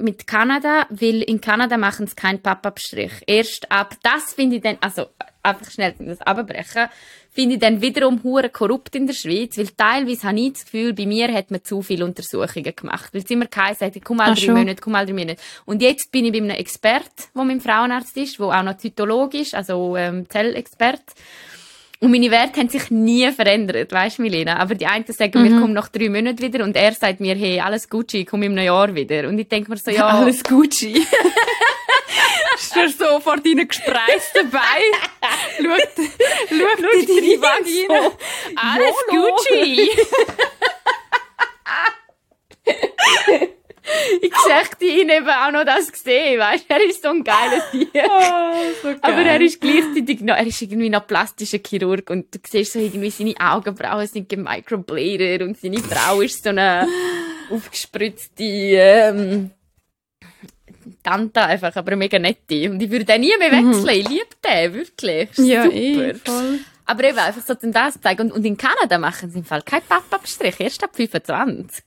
mit 0.00 0.26
Kanada, 0.26 0.86
weil 0.90 1.22
in 1.22 1.40
Kanada 1.40 1.76
machen 1.76 2.06
sie 2.06 2.14
keinen 2.14 2.40
Pappabstrich. 2.40 3.12
Erst 3.26 3.70
ab, 3.70 3.94
das 4.02 4.34
finde 4.34 4.56
ich 4.56 4.62
dann, 4.62 4.78
also 4.80 5.06
einfach 5.42 5.70
schnell 5.70 5.94
das 5.98 6.20
abbrechen, 6.20 6.88
finde 7.32 7.54
ich 7.54 7.60
dann 7.60 7.80
wiederum 7.80 8.22
hure 8.22 8.48
korrupt 8.48 8.94
in 8.96 9.06
der 9.06 9.14
Schweiz, 9.14 9.56
weil 9.56 9.68
teilweise 9.68 10.28
habe 10.28 10.40
ich 10.40 10.52
das 10.54 10.64
Gefühl, 10.64 10.92
bei 10.92 11.06
mir 11.06 11.32
hat 11.32 11.50
man 11.50 11.62
zu 11.62 11.82
viele 11.82 12.04
Untersuchungen 12.04 12.74
gemacht, 12.74 13.14
weil 13.14 13.22
es 13.22 13.30
immer 13.30 13.46
geheißen 13.46 13.86
hat, 13.86 14.04
komm 14.04 14.18
mal 14.18 14.32
Ach, 14.32 14.38
drei 14.38 14.52
Monate, 14.52 14.82
komm 14.82 14.92
mal 14.92 15.06
drei 15.06 15.12
Monate. 15.12 15.40
Und 15.64 15.82
jetzt 15.82 16.10
bin 16.10 16.24
ich 16.24 16.32
bei 16.32 16.38
einem 16.38 16.50
Expert, 16.50 17.10
der 17.34 17.44
mein 17.44 17.60
Frauenarzt 17.60 18.16
ist, 18.16 18.38
der 18.38 18.46
auch 18.46 18.62
noch 18.62 18.76
zytologisch, 18.76 19.54
also 19.54 19.96
ähm, 19.96 20.28
Zellexpert. 20.28 21.02
Und 22.02 22.10
meine 22.12 22.30
Werte 22.30 22.60
haben 22.60 22.68
sich 22.70 22.90
nie 22.90 23.30
verändert, 23.30 23.92
weißt 23.92 24.18
du, 24.18 24.22
Milena? 24.22 24.56
Aber 24.56 24.74
die 24.74 24.86
einen 24.86 25.04
sagen, 25.06 25.38
mhm. 25.38 25.44
wir 25.44 25.60
kommen 25.60 25.74
nach 25.74 25.88
drei 25.88 26.08
Monaten 26.08 26.40
wieder 26.40 26.64
und 26.64 26.74
er 26.74 26.92
sagt 26.92 27.20
mir, 27.20 27.34
hey, 27.34 27.60
alles 27.60 27.90
Gucci, 27.90 28.24
komm 28.24 28.42
in 28.42 28.52
einem 28.52 28.64
Jahr 28.64 28.94
wieder. 28.94 29.28
Und 29.28 29.38
ich 29.38 29.48
denke 29.48 29.70
mir 29.70 29.76
so, 29.76 29.90
ja. 29.90 30.06
alles 30.20 30.42
Gucci. 30.42 30.94
Ist 32.56 32.76
er 32.76 32.88
so 32.88 33.20
vor 33.20 33.36
deinen 33.36 33.68
gespreizten 33.68 34.50
Beinen. 34.50 34.94
Schaut, 35.58 35.90
schaut 36.48 36.78
in 36.94 37.06
deine 37.06 37.42
Vagina. 37.42 38.10
Alles 38.56 38.96
Gucci. 39.08 39.90
ich 44.22 44.32
sehe 44.78 45.02
ihn 45.02 45.08
eben 45.08 45.28
auch 45.28 45.50
noch 45.52 45.64
das 45.64 45.90
gesehen, 45.90 46.38
weißt 46.38 46.66
Er 46.68 46.84
ist 46.84 47.02
so 47.02 47.08
ein 47.08 47.24
geiler 47.24 47.62
Tier. 47.70 47.88
Oh, 47.94 48.52
so 48.82 48.88
geil. 48.88 48.98
Aber 49.02 49.22
er 49.22 49.40
ist 49.40 49.60
gleichzeitig 49.60 50.20
noch, 50.20 50.36
er 50.36 50.46
ist 50.46 50.60
irgendwie 50.62 50.90
noch 50.90 51.06
plastischer 51.06 51.58
Chirurg 51.66 52.08
und 52.10 52.34
du 52.34 52.38
siehst 52.48 52.72
so 52.72 52.78
irgendwie 52.78 53.10
seine 53.10 53.34
Augenbrauen 53.38 54.06
sind 54.06 54.28
gemicrobladed 54.28 55.42
und 55.42 55.58
seine 55.58 55.78
Frau 55.78 56.20
ist 56.20 56.42
so 56.42 56.50
eine 56.50 56.86
aufgespritzte, 57.50 58.42
ähm, 58.44 59.50
Tante 61.02 61.42
einfach, 61.42 61.74
aber 61.76 61.96
mega 61.96 62.18
nette. 62.18 62.70
Und 62.70 62.82
ich 62.82 62.90
würde 62.90 63.04
den 63.04 63.20
nie 63.20 63.32
mehr 63.38 63.52
wechseln. 63.52 63.88
Ich 63.88 64.08
liebe 64.08 64.26
den, 64.44 64.74
wirklich. 64.74 65.30
Ist 65.30 65.38
Ja, 65.38 65.64
super. 65.64 65.74
eh, 65.76 66.14
voll. 66.14 66.58
Aber 66.86 67.04
eben 67.04 67.18
einfach 67.18 67.42
so 67.42 67.54
zum 67.54 67.72
das 67.72 68.00
zeigen. 68.00 68.22
Und, 68.22 68.32
und 68.32 68.44
in 68.44 68.56
Kanada 68.56 68.98
machen 68.98 69.30
sie 69.30 69.38
im 69.38 69.44
Fall 69.44 69.62
keinen 69.62 69.82
Pappabstrich, 69.82 70.58
erst 70.58 70.82
ab 70.82 70.90
25. 70.94 71.84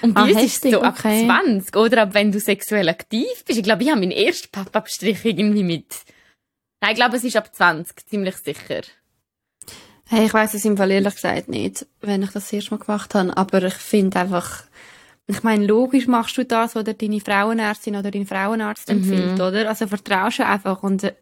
Und 0.00 0.14
bei 0.14 0.20
Ah, 0.22 0.24
uns 0.24 0.42
ist 0.42 0.64
es 0.64 0.70
so 0.72 0.80
ab 0.82 0.96
okay. 0.98 1.26
20 1.26 1.76
oder 1.76 2.02
ab 2.02 2.14
wenn 2.14 2.32
du 2.32 2.40
sexuell 2.40 2.88
aktiv 2.88 3.26
bist. 3.46 3.58
Ich 3.58 3.64
glaube, 3.64 3.82
ich 3.82 3.90
habe 3.90 4.00
meinen 4.00 4.12
ersten 4.12 4.48
Pappabstrich 4.50 5.24
irgendwie 5.24 5.62
mit. 5.64 5.86
Nein, 6.80 6.92
ich 6.92 6.96
glaube, 6.96 7.16
es 7.16 7.24
ist 7.24 7.36
ab 7.36 7.54
20, 7.54 8.06
ziemlich 8.08 8.36
sicher. 8.36 8.82
Hey, 10.08 10.26
ich 10.26 10.34
weiss 10.34 10.52
es 10.54 10.64
im 10.64 10.76
Fall 10.76 10.90
ehrlich 10.90 11.14
gesagt 11.14 11.48
nicht, 11.48 11.86
wenn 12.00 12.22
ich 12.22 12.30
das 12.30 12.44
das 12.44 12.52
erste 12.52 12.72
Mal 12.72 12.84
gemacht 12.84 13.14
habe, 13.14 13.36
aber 13.36 13.62
ich 13.62 13.74
finde 13.74 14.18
einfach, 14.20 14.64
ich 15.26 15.42
meine, 15.42 15.64
logisch 15.64 16.06
machst 16.06 16.36
du 16.36 16.44
das, 16.44 16.74
was 16.74 16.84
dir 16.84 16.94
deine 16.94 17.20
Frauenärztin 17.20 17.96
oder 17.96 18.10
dein 18.10 18.26
Frauenarzt 18.26 18.90
empfiehlt, 18.90 19.40
oder? 19.40 19.68
Also 19.68 19.86
vertraust 19.86 20.40
du 20.40 20.46
einfach 20.46 20.82
und 20.82 21.04
äh, 21.04 21.14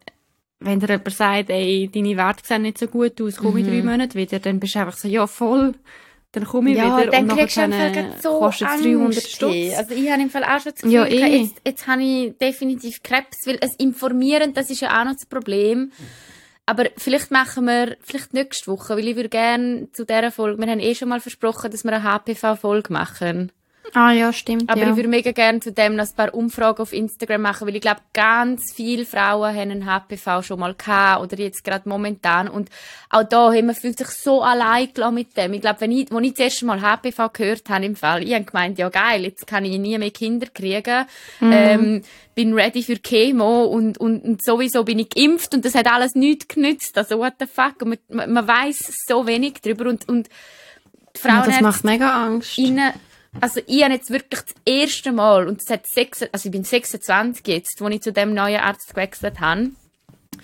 wenn 0.59 0.79
dir 0.79 0.89
jemand 0.89 1.13
sagt, 1.13 1.49
ey, 1.49 1.89
deine 1.93 2.17
Werte 2.17 2.45
sehen 2.45 2.63
nicht 2.63 2.77
so 2.79 2.87
gut 2.87 3.21
aus, 3.21 3.37
komm 3.37 3.57
in 3.57 3.65
drei 3.65 3.81
Monaten 3.81 4.15
wieder, 4.15 4.39
dann 4.39 4.59
bist 4.59 4.75
du 4.75 4.79
einfach 4.79 4.97
so, 4.97 5.07
ja, 5.07 5.25
voll, 5.25 5.73
dann 6.33 6.45
komme 6.45 6.71
ich 6.71 6.77
wieder 6.77 7.07
dann 7.07 7.29
und 7.29 7.37
kriegst 7.37 7.57
du 7.57 7.67
nachher 7.67 7.85
einfach 7.85 8.09
grad 8.11 8.21
so 8.21 8.39
kostet 8.39 8.67
es 8.67 8.73
Angst. 8.73 8.85
300 8.85 9.23
Stutz. 9.23 9.77
Also 9.77 9.93
ich 9.93 10.09
habe 10.09 10.21
im 10.21 10.29
Fall 10.29 10.43
auch 10.43 10.59
schon 10.59 10.71
das 10.71 10.75
Gefühl, 10.75 10.93
Ja, 10.93 11.03
gehabt, 11.05 11.31
eh. 11.31 11.37
jetzt, 11.37 11.61
jetzt 11.65 11.87
habe 11.87 12.03
ich 12.03 12.37
definitiv 12.37 13.03
Krebs, 13.03 13.37
weil 13.45 13.57
es 13.61 13.75
informieren, 13.75 14.53
das 14.53 14.69
ist 14.69 14.81
ja 14.81 14.99
auch 14.99 15.05
noch 15.05 15.13
das 15.13 15.25
Problem. 15.25 15.91
Aber 16.65 16.85
vielleicht 16.95 17.31
machen 17.31 17.65
wir, 17.65 17.97
vielleicht 18.01 18.33
nächste 18.33 18.71
Woche, 18.71 18.95
weil 18.95 19.07
ich 19.07 19.15
würde 19.15 19.29
gerne 19.29 19.91
zu 19.91 20.05
dieser 20.05 20.31
Folge, 20.31 20.61
wir 20.61 20.71
haben 20.71 20.79
eh 20.79 20.95
schon 20.95 21.09
mal 21.09 21.19
versprochen, 21.19 21.69
dass 21.69 21.83
wir 21.83 21.91
eine 21.91 22.03
HPV-Folge 22.03 22.93
machen. 22.93 23.51
Ah 23.93 24.11
ja, 24.11 24.31
stimmt, 24.31 24.69
Aber 24.69 24.81
ja. 24.81 24.89
ich 24.89 24.95
würde 24.95 25.09
mega 25.09 25.31
gerne 25.31 25.59
zu 25.59 25.71
dem 25.71 25.95
noch 25.95 26.05
ein 26.05 26.15
paar 26.15 26.33
Umfragen 26.33 26.81
auf 26.81 26.93
Instagram 26.93 27.41
machen, 27.41 27.67
weil 27.67 27.75
ich 27.75 27.81
glaube, 27.81 28.01
ganz 28.13 28.73
viele 28.73 29.05
Frauen 29.05 29.55
haben 29.55 29.71
einen 29.71 29.85
HPV 29.85 30.43
schon 30.43 30.59
mal 30.59 30.73
gehabt 30.73 31.21
oder 31.21 31.37
jetzt 31.37 31.63
gerade 31.63 31.87
momentan. 31.89 32.47
Und 32.47 32.69
auch 33.09 33.23
da, 33.23 33.51
hey, 33.51 33.61
man 33.61 33.75
fühlt 33.75 33.97
sich 33.97 34.07
so 34.07 34.41
allein 34.41 34.93
gelassen 34.93 35.15
mit 35.15 35.35
dem. 35.35 35.53
Ich 35.53 35.61
glaube, 35.61 35.81
wenn 35.81 35.91
ich, 35.91 36.11
als 36.11 36.23
ich 36.23 36.33
das 36.33 36.39
erste 36.39 36.65
Mal 36.65 36.81
HPV 36.81 37.29
gehört 37.33 37.69
habe 37.69 37.85
im 37.85 37.95
Fall, 37.95 38.23
ich 38.23 38.33
habe 38.33 38.45
gemeint, 38.45 38.77
ja 38.79 38.89
geil, 38.89 39.23
jetzt 39.23 39.45
kann 39.47 39.65
ich 39.65 39.77
nie 39.77 39.97
mehr 39.97 40.11
Kinder 40.11 40.47
kriegen. 40.47 41.05
Ähm, 41.41 42.03
bin 42.35 42.53
ready 42.53 42.83
für 42.83 42.97
Chemo 42.97 43.65
und, 43.65 43.97
und, 43.97 44.23
und 44.23 44.43
sowieso 44.43 44.83
bin 44.83 44.99
ich 44.99 45.09
geimpft 45.09 45.53
und 45.53 45.65
das 45.65 45.75
hat 45.75 45.87
alles 45.87 46.15
nichts 46.15 46.47
genützt. 46.47 46.97
Also 46.97 47.19
what 47.19 47.33
the 47.39 47.45
fuck? 47.45 47.81
Und 47.81 47.99
man, 48.09 48.31
man, 48.31 48.47
weiss 48.47 48.79
so 49.07 49.27
wenig 49.27 49.61
drüber 49.61 49.89
und, 49.89 50.07
und 50.07 50.27
die 50.27 51.27
ja, 51.27 51.33
Frauen 51.33 51.51
das 51.51 51.61
macht 51.61 51.83
mega 51.83 52.25
Angst. 52.25 52.57
innen, 52.57 52.93
also 53.39 53.61
ich 53.65 53.83
habe 53.83 53.93
jetzt 53.93 54.09
wirklich 54.09 54.41
das 54.41 54.55
erste 54.65 55.11
Mal, 55.11 55.47
und 55.47 55.61
hat 55.69 55.87
sechs, 55.87 56.21
also 56.31 56.47
ich 56.47 56.51
bin 56.51 56.63
26 56.63 57.47
jetzt, 57.47 57.81
als 57.81 57.95
ich 57.95 58.01
zu 58.01 58.11
dem 58.11 58.33
neuen 58.33 58.59
Arzt 58.59 58.89
gewechselt 58.89 59.39
habe. 59.39 59.71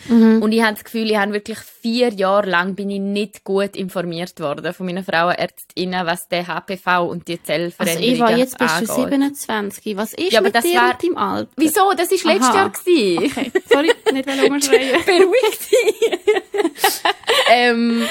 Mhm. 0.10 0.42
Und 0.44 0.52
ich 0.52 0.62
habe 0.62 0.74
das 0.76 0.84
Gefühl, 0.84 1.10
ich 1.10 1.18
habe 1.18 1.34
wirklich 1.34 1.58
vier 1.58 2.10
Jahre 2.14 2.48
lang 2.48 2.76
bin 2.76 2.90
ich 2.90 3.00
nicht 3.00 3.44
gut 3.44 3.76
informiert 3.76 4.40
worden 4.40 4.74
von 4.74 4.86
meinen 4.86 5.04
Frauenärztinnen, 5.04 6.06
was 6.06 6.28
der 6.28 6.46
HPV 6.48 7.08
und 7.10 7.28
die 7.28 7.34
Also 7.34 7.44
Zellveränderungen 7.46 8.16
Eva, 8.16 8.38
jetzt 8.38 8.58
bist 8.60 8.70
du 8.82 8.92
angeht. 8.94 9.10
27. 9.10 9.98
Was 9.98 10.14
ist 10.14 10.32
Ja, 10.32 10.40
aber 10.40 10.48
mit 10.50 10.56
das 10.56 10.64
dir 10.64 10.76
war- 10.76 10.92
und 10.92 11.04
deinem 11.04 11.18
Alter? 11.18 11.52
Wieso? 11.56 11.94
Das 11.98 12.12
war 12.12 12.34
letztes. 12.34 12.56
Jahr. 12.56 12.70
Gewesen. 12.70 13.26
Okay. 13.26 13.52
Sorry, 13.70 13.92
nicht 14.14 14.28
wollen 14.28 14.52
umschreien. 14.52 15.04
Beruhigt 15.06 15.72
dich. 15.72 17.02
ähm, 17.50 18.08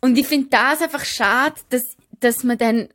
und 0.00 0.16
ich 0.16 0.26
finde 0.26 0.48
das 0.50 0.80
einfach 0.80 1.04
schade, 1.04 1.56
dass, 1.68 1.94
dass 2.20 2.42
man 2.42 2.56
dann 2.56 2.88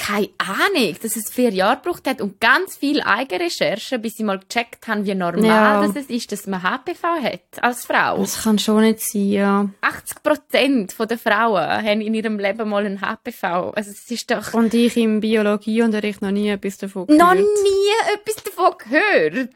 keine 0.00 0.28
Ahnung, 0.38 0.96
dass 1.02 1.14
es 1.16 1.30
vier 1.30 1.50
Jahre 1.50 1.76
gebraucht 1.76 2.06
hat 2.08 2.20
und 2.20 2.40
ganz 2.40 2.76
viel 2.76 3.00
Eigenrecherche, 3.02 3.98
bis 3.98 4.16
sie 4.16 4.24
mal 4.24 4.38
gecheckt 4.38 4.88
haben, 4.88 5.04
wie 5.04 5.14
normal 5.14 5.44
Ja. 5.44 5.86
das 5.86 5.94
es 5.96 6.10
ist, 6.10 6.32
dass 6.32 6.46
man 6.46 6.62
HPV 6.62 7.02
hat 7.22 7.62
als 7.62 7.84
Frau. 7.84 8.18
Das 8.18 8.42
kann 8.42 8.58
schon 8.58 8.80
nicht 8.82 9.00
sein, 9.00 9.28
ja. 9.28 9.68
80 9.82 10.22
Prozent 10.22 10.94
der 10.98 11.18
Frauen 11.18 11.62
haben 11.62 12.00
in 12.00 12.14
ihrem 12.14 12.38
Leben 12.38 12.68
mal 12.68 12.86
ein 12.86 13.00
HPV. 13.00 13.70
Also 13.70 13.90
es 13.90 14.10
ist 14.10 14.30
doch 14.30 14.54
Und 14.54 14.72
ich 14.74 14.96
im 14.96 15.20
Biologieunterricht 15.20 16.22
noch 16.22 16.30
nie 16.30 16.48
etwas 16.48 16.78
davon 16.78 17.06
gehört. 17.06 17.20
noch 17.22 17.34
nie 17.34 18.14
etwas 18.14 18.42
davon 18.42 18.72
gehört. 18.78 19.50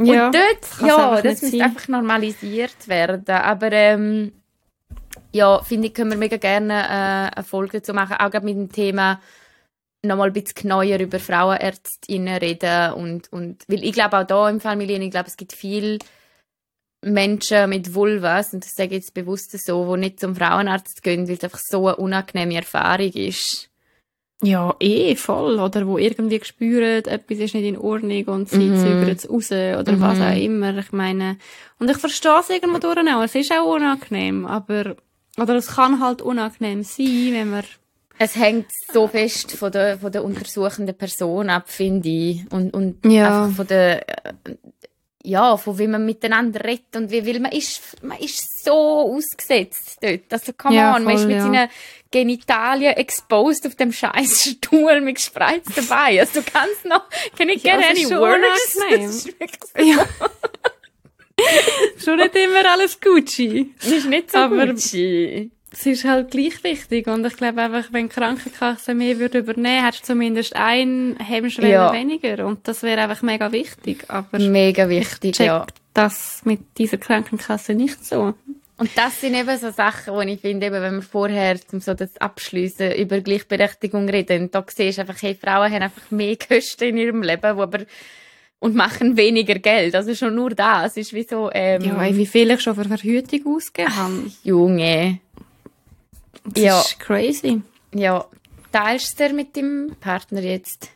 Ja, 0.00 0.26
und 0.26 0.34
dort, 0.34 0.60
kann's 0.78 0.80
ja, 0.88 1.22
das 1.22 1.42
müsste 1.42 1.46
sein. 1.58 1.60
einfach 1.62 1.88
normalisiert 1.88 2.86
werden. 2.86 3.24
Aber 3.34 3.72
ähm, 3.72 4.32
ja, 5.32 5.62
finde 5.62 5.88
ich, 5.88 5.94
können 5.94 6.10
wir 6.10 6.18
mega 6.18 6.36
gerne 6.36 6.74
äh, 6.74 7.36
eine 7.36 7.44
Folge 7.44 7.78
dazu 7.78 7.92
machen, 7.92 8.16
auch 8.18 8.32
mit 8.42 8.56
dem 8.56 8.72
Thema 8.72 9.20
nochmal 10.04 10.28
ein 10.28 10.32
bisschen 10.32 10.54
genauer 10.62 10.98
über 11.00 11.18
Frauenärztinnen 11.18 12.36
reden 12.38 12.92
und, 12.92 13.32
und 13.32 13.64
weil 13.68 13.84
ich 13.84 13.92
glaube 13.92 14.18
auch 14.18 14.24
da 14.26 14.48
im 14.48 14.60
Familien, 14.60 15.02
ich 15.02 15.10
glaube 15.10 15.28
es 15.28 15.36
gibt 15.36 15.52
viele 15.52 15.98
Menschen 17.04 17.68
mit 17.70 17.94
Vulvas 17.94 18.52
und 18.52 18.64
das 18.64 18.74
sage 18.74 18.90
ich 18.90 19.02
jetzt 19.02 19.14
bewusst 19.14 19.56
so, 19.64 19.94
die 19.94 20.00
nicht 20.00 20.20
zum 20.20 20.34
Frauenarzt 20.34 21.02
gehen, 21.02 21.26
weil 21.28 21.34
es 21.34 21.44
einfach 21.44 21.60
so 21.60 21.86
eine 21.88 21.96
unangenehme 21.96 22.56
Erfahrung 22.56 23.12
ist. 23.12 23.70
Ja, 24.42 24.74
eh, 24.78 25.16
voll. 25.16 25.58
Oder 25.58 25.86
wo 25.86 25.98
irgendwie 25.98 26.40
spüren, 26.44 27.04
etwas 27.04 27.38
ist 27.38 27.54
nicht 27.54 27.64
in 27.64 27.76
Ordnung 27.76 28.24
und 28.26 28.48
sie 28.48 28.68
Mhm. 28.68 28.76
zögern 28.76 29.08
es 29.16 29.28
raus 29.28 29.50
oder 29.50 30.00
was 30.00 30.18
Mhm. 30.18 30.24
auch 30.24 30.36
immer. 30.36 30.78
Ich 30.78 30.92
meine, 30.92 31.38
und 31.80 31.90
ich 31.90 31.96
verstehe 31.96 32.38
es 32.38 32.50
irgendwo 32.50 32.78
durch 32.78 32.96
auch. 32.98 33.22
Es 33.24 33.34
ist 33.34 33.52
auch 33.52 33.74
unangenehm, 33.74 34.46
aber, 34.46 34.96
oder 35.38 35.54
es 35.56 35.68
kann 35.68 36.00
halt 36.00 36.22
unangenehm 36.22 36.82
sein, 36.82 37.30
wenn 37.32 37.50
man, 37.50 37.64
Es 38.18 38.34
hängt 38.36 38.66
so 38.92 39.06
fest 39.08 39.52
von 39.52 39.70
der, 39.72 39.98
von 39.98 40.10
der 40.12 40.24
untersuchenden 40.24 40.96
Person 40.96 41.50
ab, 41.50 41.68
finde 41.70 42.08
ich. 42.08 42.50
Und, 42.50 42.74
und 42.74 43.04
Ja. 43.06 43.44
einfach 43.44 43.56
von 43.56 43.66
der, 43.68 44.08
äh, 44.08 44.32
ja, 45.24 45.56
von 45.56 45.78
wie 45.78 45.86
man 45.88 46.04
miteinander 46.06 46.64
redet 46.64 46.96
und 46.96 47.10
wie, 47.10 47.26
weil 47.26 47.38
man 47.40 47.52
ist, 47.52 47.80
man 48.02 48.18
ist 48.18 48.64
so 48.64 48.72
ausgesetzt 49.16 49.98
dort. 50.00 50.32
Also, 50.32 50.52
come 50.54 50.76
Ja, 50.76 50.94
on, 50.96 51.04
man 51.04 51.14
ist 51.14 51.20
voll, 51.22 51.28
mit 51.28 51.36
ja. 51.36 51.42
seinen 51.44 51.68
Genitalien 52.10 52.96
exposed 52.96 53.66
auf 53.66 53.74
dem 53.74 53.92
scheiß 53.92 54.44
Stuhl 54.56 55.00
mit 55.02 55.16
gespreizten 55.16 55.86
Beinen. 55.86 56.20
Also, 56.20 56.40
du 56.40 56.46
kannst 56.50 56.84
noch, 56.86 57.08
can 57.36 57.48
it 57.50 57.62
Ja, 57.62 57.76
get 57.76 57.84
es 57.90 58.10
any 58.10 58.18
worse? 58.18 59.28
ja. 59.78 60.06
schon 62.04 62.16
nicht 62.18 62.34
immer 62.36 62.70
alles 62.70 63.00
Gucci. 63.00 63.70
Das 63.78 63.88
ist 63.90 64.08
nicht 64.08 64.30
so 64.32 64.38
Aber- 64.38 64.66
Gucci. 64.66 65.50
Es 65.70 65.84
ist 65.84 66.06
halt 66.06 66.30
gleich 66.30 66.64
wichtig 66.64 67.06
und 67.08 67.26
ich 67.26 67.36
glaube 67.36 67.60
einfach, 67.60 67.92
wenn 67.92 68.08
die 68.08 68.14
Krankenkasse 68.14 68.94
mehr 68.94 69.18
würde 69.18 69.38
übernehmen, 69.40 69.84
hättest 69.84 70.04
du 70.04 70.14
zumindest 70.14 70.56
ein 70.56 71.16
Hemmschwelle 71.22 71.70
Ja. 71.70 71.92
weniger 71.92 72.46
und 72.46 72.66
das 72.66 72.82
wäre 72.82 73.02
einfach 73.02 73.20
mega 73.20 73.52
wichtig, 73.52 74.06
aber 74.08 74.38
Mega 74.38 74.88
wichtig, 74.88 75.34
check 75.36 75.46
ja. 75.46 75.66
das 75.92 76.40
mit 76.44 76.60
dieser 76.78 76.96
Krankenkasse 76.96 77.74
nicht 77.74 78.02
so. 78.02 78.32
Und 78.78 78.90
das 78.96 79.20
sind 79.20 79.34
eben 79.34 79.58
so 79.58 79.70
Sachen, 79.70 80.14
wo 80.14 80.20
ich 80.22 80.40
finde, 80.40 80.68
eben, 80.68 80.80
wenn 80.80 80.94
wir 80.96 81.02
vorher, 81.02 81.58
um 81.72 81.80
so 81.80 81.92
das 81.92 82.16
abschließen, 82.16 82.92
über 82.92 83.20
Gleichberechtigung 83.20 84.08
reden, 84.08 84.50
da 84.50 84.64
siehst 84.66 84.96
du 84.98 85.02
einfach, 85.02 85.20
hey, 85.20 85.34
Frauen 85.38 85.70
haben 85.70 85.82
einfach 85.82 86.10
mehr 86.10 86.36
Kosten 86.36 86.84
in 86.84 86.96
ihrem 86.96 87.22
Leben, 87.22 87.56
wo 87.56 87.62
aber, 87.62 87.80
und 88.60 88.74
machen 88.74 89.16
weniger 89.16 89.54
Geld. 89.58 89.94
Also 89.94 90.14
schon 90.14 90.34
nur 90.34 90.50
das 90.50 90.96
ist 90.96 91.12
wie 91.12 91.22
so, 91.24 91.50
ähm, 91.52 91.82
Ja, 91.82 92.02
ey, 92.02 92.16
wie 92.16 92.26
viel 92.26 92.50
ich 92.50 92.60
schon 92.60 92.74
für 92.74 92.84
Verhütung 92.84 93.56
ausgegeben 93.56 93.96
habe. 93.96 94.30
Junge. 94.42 95.20
Das 96.44 96.62
Ja. 96.62 96.80
ist 96.80 96.98
crazy. 97.00 97.62
Ja. 97.94 98.24
Teilst 98.72 99.18
du 99.18 99.28
dir 99.28 99.34
mit 99.34 99.56
dem 99.56 99.96
Partner 100.00 100.40
jetzt? 100.42 100.88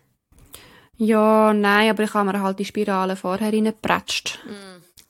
Ja, 0.96 1.52
nein, 1.54 1.90
aber 1.90 2.02
ich 2.04 2.14
habe 2.14 2.30
mir 2.32 2.42
halt 2.42 2.58
die 2.58 2.64
Spirale 2.64 3.16
vorher 3.16 3.52
reingepratscht. 3.52 4.38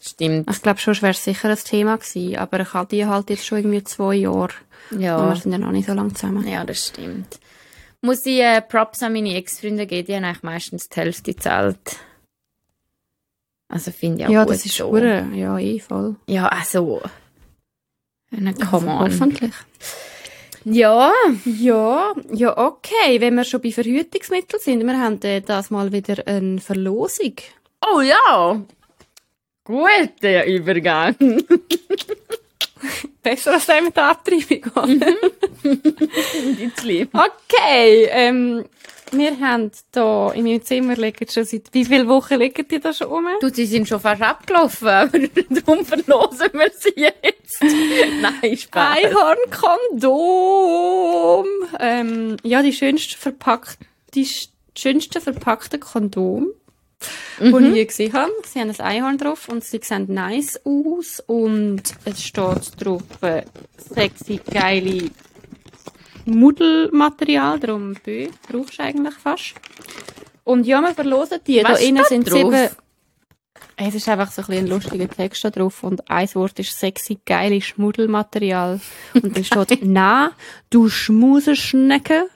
Stimmt. 0.01 0.51
Ich 0.51 0.63
glaube, 0.63 0.79
schon 0.81 0.95
wäre 1.03 1.13
es 1.13 1.23
sicher 1.25 1.49
ein 1.51 1.57
Thema 1.57 1.97
gewesen, 1.97 2.37
aber 2.37 2.61
ich 2.61 2.73
habe 2.75 2.89
die 2.89 3.07
halt 3.07 3.31
jetzt 3.31 3.47
schon 3.47 3.59
irgendwie 3.59 3.85
zwei 3.85 4.15
Jahre. 4.15 4.51
Und 4.91 5.01
Ja. 5.01 5.29
wir 5.29 5.37
sind 5.37 5.53
ja 5.53 5.59
noch 5.59 5.71
nicht 5.71 5.87
so 5.87 5.93
lange 5.95 6.13
zusammen. 6.15 6.47
Ja, 6.47 6.65
das 6.65 6.89
stimmt. 6.89 7.39
Muss 8.01 8.27
ich 8.27 8.41
äh, 8.41 8.61
Props 8.63 9.03
an 9.03 9.13
meine 9.13 9.35
Ex-Freunde 9.37 9.87
geben, 9.87 10.07
die 10.07 10.15
haben 10.17 10.25
eigentlich 10.25 10.43
meistens 10.43 10.89
die 10.89 10.99
Hälfte 11.01 11.35
gezahlt. 11.35 11.79
Also 13.73 13.91
finde 13.91 14.19
ich 14.23 14.27
auch 14.27 14.31
Ja, 14.31 14.45
gut 14.45 14.53
das 14.55 14.67
ist 14.67 14.77
so. 14.77 14.89
hure, 14.91 15.27
ja, 15.35 15.59
eh 15.59 15.79
voll. 15.81 16.17
Ja, 16.27 16.47
also. 16.49 17.01
Na, 18.31 18.53
come 18.53 18.91
on. 18.91 19.01
Hoffentlich. 19.11 19.51
Ja, 20.65 21.11
Ja, 21.45 22.13
ja, 22.33 22.57
okay. 22.59 23.21
Wenn 23.21 23.35
wir 23.35 23.45
schon 23.45 23.61
bei 23.63 23.73
Verhütungsmitteln 23.73 24.61
sind, 24.63 24.87
wir 24.87 24.99
haben 25.01 25.21
äh, 25.23 25.41
das 25.41 25.71
mal 25.71 25.91
wieder 25.91 26.27
eine 26.27 26.61
Verlosung. 26.61 27.35
Oh 27.91 28.01
ja! 28.01 28.61
Guter 29.65 30.47
Übergang. 30.47 31.17
Besser 33.23 33.55
als 33.55 33.67
der 33.67 33.83
mit 33.83 33.97
der 33.97 34.11
Abtreibung. 34.11 35.01
Jetzt 36.59 36.83
lieb. 36.85 37.11
okay, 37.15 38.09
ähm, 38.11 38.65
wir 39.13 39.39
haben 39.41 39.71
da 39.93 40.33
in 40.33 40.45
meinem 40.45 40.63
Zimmer 40.65 40.97
liegen 40.97 41.29
schon 41.29 41.45
seit 41.45 41.73
wie 41.73 41.85
viele 41.85 42.09
Wochen 42.09 42.35
liegen 42.39 42.67
die 42.69 42.81
da 42.81 42.93
schon 42.93 43.09
rum? 43.09 43.27
Du, 43.41 43.49
sie 43.53 43.67
sind 43.67 43.87
schon 43.89 44.01
fast 44.01 44.23
abgelaufen, 44.23 44.89
aber 44.89 45.19
darum 45.19 45.85
verlosen 45.85 46.51
wir 46.53 46.71
sie 46.79 46.95
jetzt. 46.97 47.63
Nein, 48.23 48.57
Spaß. 48.57 48.97
Einhornkondom. 50.13 51.47
Ähm, 51.81 52.37
ja, 52.43 52.63
die 52.63 52.73
schönste 52.73 53.17
verpackt, 53.19 53.79
die 54.15 54.27
sch- 54.27 54.49
schönste 54.77 55.21
verpackte 55.21 55.79
Kondom, 55.79 56.49
Mhm. 57.41 57.59
die 57.59 57.69
ich 57.71 57.75
je 57.77 57.85
gesehen 57.87 58.13
habe. 58.13 58.31
Sie 58.45 58.61
haben 58.61 58.71
ein 58.71 58.81
Einhorn 58.81 59.19
drauf 59.19 59.49
und 59.49 59.65
sie 59.65 59.81
sehen 59.83 60.07
nice 60.09 60.61
aus 60.65 61.21
und 61.27 61.83
es 62.05 62.23
steht 62.23 62.73
drauf 62.79 63.03
äh, 63.23 63.43
sexy, 63.93 64.41
geile 64.51 65.11
Muddelmaterial, 66.25 67.59
darum 67.59 67.95
Bö, 68.05 68.29
brauchst 68.51 68.79
du 68.79 68.83
eigentlich 68.83 69.15
fast. 69.15 69.55
Und 70.45 70.67
ja, 70.67 70.81
wir 70.81 70.95
verlosen 70.95 71.41
die. 71.47 71.63
Was 71.63 71.81
da 71.81 71.87
innen 71.87 72.05
sind 72.05 72.31
drauf? 72.31 72.39
sieben... 72.39 72.69
Es 73.77 73.95
ist 73.95 74.09
einfach 74.09 74.31
so 74.31 74.43
ein, 74.43 74.47
bisschen 74.47 74.65
ein 74.65 74.71
lustiger 74.71 75.09
Text 75.09 75.45
da 75.45 75.51
drauf 75.51 75.83
und 75.83 76.09
ein 76.09 76.29
Wort 76.35 76.59
ist 76.59 76.79
sexy, 76.79 77.19
geile 77.25 77.61
Schmuddelmaterial. 77.61 78.81
Und 79.15 79.37
dann 79.37 79.45
steht, 79.45 79.79
na, 79.83 80.33
du 80.71 80.89
Schmuseschnecke, 80.89 82.29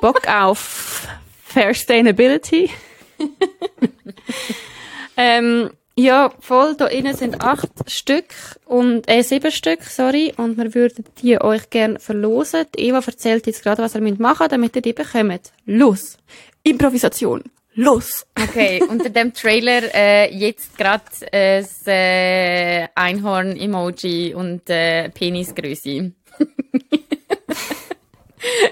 Bock 0.00 0.26
auf 0.26 1.06
Sustainability. 1.52 2.70
ähm, 5.16 5.70
ja, 5.96 6.32
voll, 6.40 6.74
da 6.76 6.86
innen 6.86 7.14
sind 7.14 7.42
acht 7.42 7.68
Stück 7.86 8.24
und, 8.64 9.06
äh, 9.08 9.22
sieben 9.22 9.50
Stück, 9.50 9.82
sorry, 9.82 10.32
und 10.36 10.56
wir 10.56 10.74
würden 10.74 11.04
die 11.20 11.38
euch 11.40 11.68
gerne 11.68 11.98
verlosen. 11.98 12.64
Die 12.74 12.86
Eva 12.86 13.02
erzählt 13.06 13.46
jetzt 13.46 13.62
gerade, 13.62 13.82
was 13.82 13.94
ihr 13.94 14.00
müsst 14.00 14.18
machen 14.18 14.46
damit 14.48 14.74
ihr 14.76 14.82
die 14.82 14.94
bekommt. 14.94 15.52
Los! 15.66 16.16
Improvisation! 16.62 17.42
Los! 17.74 18.26
Okay, 18.40 18.82
unter 18.88 19.10
dem 19.10 19.34
Trailer 19.34 19.94
äh, 19.94 20.34
jetzt 20.34 20.78
gerade 20.78 21.04
äh, 21.30 21.60
das 21.60 21.86
äh, 21.86 22.88
Einhorn-Emoji 22.94 24.34
und 24.34 24.70
äh, 24.70 25.10
Penisgröße. 25.10 26.12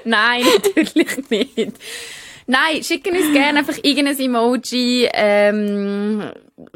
Nein, 0.04 0.42
natürlich 0.56 1.28
nicht. 1.28 1.72
Nein, 2.46 2.82
schicken 2.82 3.16
uns 3.16 3.32
gerne 3.32 3.60
einfach 3.60 3.78
irgendein 3.82 4.18
Emoji. 4.18 5.08
Ähm, 5.12 6.32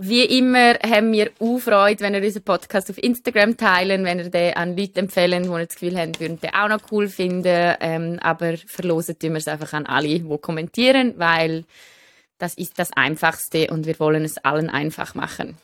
wie 0.07 0.25
immer 0.25 0.75
haben 0.85 1.13
wir 1.13 1.31
auch 1.41 1.59
Freude, 1.59 2.01
wenn 2.01 2.15
ihr 2.15 2.23
unseren 2.23 2.43
Podcast 2.43 2.91
auf 2.91 2.99
Instagram 3.03 3.57
teilen, 3.57 4.05
wenn 4.05 4.19
ihr 4.19 4.31
den 4.31 4.55
an 4.55 4.77
Leute 4.77 5.01
empfehlen, 5.01 5.45
die 5.45 5.49
ihr 5.49 5.67
das 5.67 5.75
Gefühl 5.77 5.99
haben, 5.99 6.19
würden 6.21 6.41
den 6.41 6.55
auch 6.55 6.69
noch 6.69 6.81
cool 6.93 7.09
finden. 7.09 7.75
Ähm, 7.81 8.19
aber 8.21 8.57
verlosen 8.59 9.19
tun 9.19 9.31
wir 9.31 9.39
es 9.39 9.49
einfach 9.49 9.73
an 9.73 9.87
alle, 9.87 10.09
die 10.21 10.39
kommentieren, 10.39 11.15
weil 11.17 11.65
das 12.39 12.55
ist 12.55 12.79
das 12.79 12.93
Einfachste 12.93 13.69
und 13.71 13.87
wir 13.87 13.99
wollen 14.01 14.25
es 14.25 14.39
allen 14.39 14.69
einfach 14.69 15.15
machen. 15.15 15.57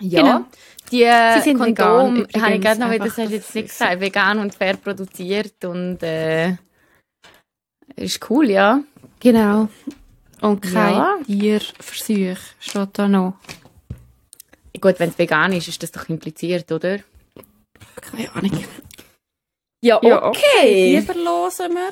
Ja, 0.00 0.22
Genau. 0.22 0.44
die 0.92 1.38
Sie 1.38 1.42
sind 1.50 1.58
vegan, 1.58 2.24
Kondom, 2.24 2.42
habe 2.42 2.54
ich 2.54 2.60
gerade 2.60 2.80
noch 2.80 2.90
das 2.98 3.18
hast 3.18 3.30
jetzt 3.32 3.54
nicht 3.54 3.66
es- 3.66 3.78
gesagt, 3.78 4.00
vegan 4.00 4.38
und 4.38 4.54
fair 4.54 4.76
produziert 4.76 5.64
und 5.64 6.00
äh, 6.04 6.54
ist 7.96 8.30
cool, 8.30 8.48
ja. 8.50 8.80
Genau. 9.18 9.68
Und 10.40 10.60
kein 10.60 10.94
Ja. 10.94 11.18
Tierversuch 11.26 12.38
steht 12.60 12.90
da 12.92 13.08
noch. 13.08 13.34
Gut, 14.80 15.00
wenn 15.00 15.10
es 15.10 15.18
vegan 15.18 15.52
ist, 15.52 15.68
ist 15.68 15.82
das 15.82 15.90
doch 15.90 16.08
impliziert, 16.08 16.70
oder? 16.70 17.00
Keine 18.00 18.32
Ahnung. 18.34 18.64
Ja, 19.82 20.00
Die 20.00 21.00
verlosen 21.02 21.72
wir. 21.72 21.90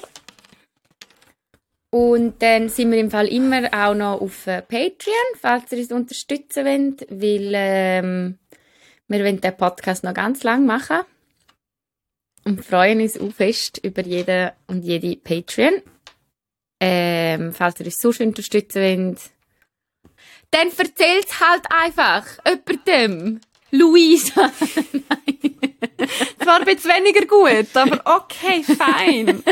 Und 1.91 2.43
dann 2.43 2.69
sind 2.69 2.91
wir 2.91 2.99
im 2.99 3.11
Fall 3.11 3.29
immer 3.29 3.69
auch 3.73 3.95
noch 3.95 4.21
auf 4.21 4.47
äh, 4.47 4.61
Patreon, 4.63 5.15
falls 5.41 5.73
ihr 5.73 5.79
uns 5.79 5.93
unterstützen 5.93 6.65
wollt, 6.65 7.07
weil 7.11 7.53
ähm, 7.55 8.39
wir 9.09 9.21
wollen 9.21 9.41
den 9.41 9.57
Podcast 9.57 10.05
noch 10.05 10.13
ganz 10.15 10.43
lang 10.43 10.67
machen 10.67 11.01
und 12.45 12.65
freuen 12.65 13.01
uns 13.01 13.19
auch 13.19 13.33
fest 13.33 13.79
über 13.83 14.03
jeden 14.03 14.51
und 14.67 14.83
jede 14.85 15.17
Patreon. 15.17 15.81
Ähm, 16.81 17.53
falls 17.53 17.81
ihr 17.81 17.87
uns 17.87 17.97
sonst 17.97 18.21
unterstützen 18.21 18.83
wollt, 18.83 19.21
dann 20.51 20.69
erzählt 20.69 21.41
halt 21.41 21.65
einfach 21.71 22.27
jemandem. 22.47 23.41
Luisa. 23.73 24.53
Zwar 26.43 26.61
ein 26.61 26.65
bisschen 26.65 26.91
weniger 26.91 27.27
gut, 27.27 27.77
aber 27.77 28.01
okay, 28.05 28.63
fein. 28.63 29.43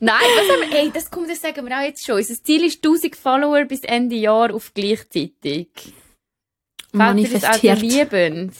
Nein, 0.00 0.22
was 0.36 0.50
haben 0.50 0.70
wir, 0.70 0.78
ey, 0.78 0.90
das 0.92 1.10
kommt, 1.10 1.28
das 1.30 1.40
sagen 1.40 1.66
wir 1.66 1.76
auch 1.76 1.82
jetzt 1.82 2.06
schon. 2.06 2.16
Unser 2.16 2.42
Ziel 2.42 2.64
ist 2.64 2.76
1000 2.84 3.16
Follower 3.16 3.64
bis 3.64 3.80
Ende 3.80 4.16
Jahr 4.16 4.54
auf 4.54 4.72
gleichzeitig. 4.72 5.68
Das 5.74 6.92
Manifestiert. 6.92 7.80
lieben. 7.80 8.52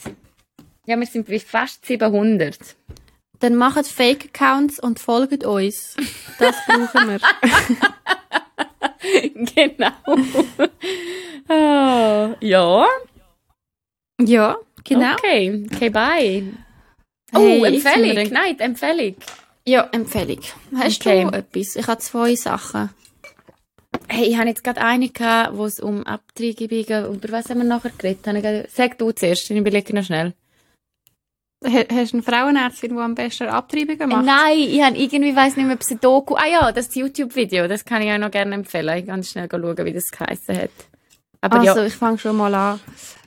Ja, 0.85 0.97
wir 0.97 1.05
sind 1.07 1.27
bei 1.27 1.39
fast 1.39 1.85
700. 1.85 2.57
Dann 3.39 3.55
macht 3.55 3.85
Fake-Accounts 3.87 4.79
und 4.79 4.99
folgt 4.99 5.43
uns. 5.45 5.95
Das 6.39 6.55
brauchen 6.65 7.09
wir. 7.09 7.19
genau. 9.55 9.91
Ah, 11.47 12.35
ja, 12.41 12.85
ja, 14.19 14.57
genau. 14.83 15.13
okay. 15.13 15.65
Okay, 15.71 15.89
bye. 15.89 16.43
Oh, 17.33 17.39
Hey, 17.39 17.75
Empfehlung. 17.75 18.33
Nein, 18.33 18.59
Empfehlung. 18.59 19.15
Ja, 19.65 19.87
Empfehlung. 19.91 20.39
Hast 20.75 21.05
Okay. 21.05 21.23
du 21.25 21.31
etwas? 21.37 21.75
Ich 21.75 21.87
habe 21.87 21.99
zwei 21.99 22.35
Sachen. 22.35 22.89
Hey, 24.07 24.27
ich 24.29 24.37
habe 24.37 24.47
jetzt 24.47 24.63
gerade 24.63 24.81
eine 24.81 25.09
gehabt, 25.09 25.57
wo 25.57 25.65
es 25.65 25.79
um 25.79 26.03
Abtreibungen, 26.03 27.13
über 27.13 27.31
was 27.31 27.49
haben 27.49 27.59
wir 27.59 27.65
nachher 27.65 27.91
geredet? 27.97 28.69
Sag 28.73 28.97
du 28.97 29.11
zuerst, 29.11 29.51
ich 29.51 29.57
überlege 29.57 29.93
noch 29.93 30.05
schnell. 30.05 30.33
Ha- 31.67 31.85
Hast 31.93 32.13
du 32.13 32.17
eine 32.17 32.23
Frauenärztin, 32.23 32.95
die 32.95 33.01
am 33.01 33.13
besten 33.15 33.47
Abtreibungen 33.47 34.09
macht? 34.09 34.25
Nein, 34.25 34.57
ich 34.57 34.81
habe 34.81 34.97
irgendwie, 34.97 35.35
weiss 35.35 35.55
nicht 35.57 35.65
mehr, 35.65 35.75
ob 35.75 35.81
es 35.81 35.91
ein 35.91 35.99
Doku... 35.99 36.35
Ah 36.35 36.47
ja, 36.47 36.71
das 36.71 36.93
YouTube-Video, 36.95 37.67
das 37.67 37.83
kann 37.85 38.01
ich 38.01 38.09
euch 38.11 38.19
noch 38.19 38.31
gerne 38.31 38.55
empfehlen. 38.55 38.97
Ich 38.97 39.05
kann 39.05 39.23
schnell 39.23 39.47
schauen, 39.51 39.77
wie 39.85 39.93
das 39.93 40.05
geheissen 40.11 40.57
hat. 40.57 40.69
Aber 41.41 41.59
Also, 41.59 41.79
ja, 41.81 41.85
ich 41.85 41.93
fange 41.93 42.17
schon 42.17 42.37
mal 42.37 42.53
an. 42.55 42.79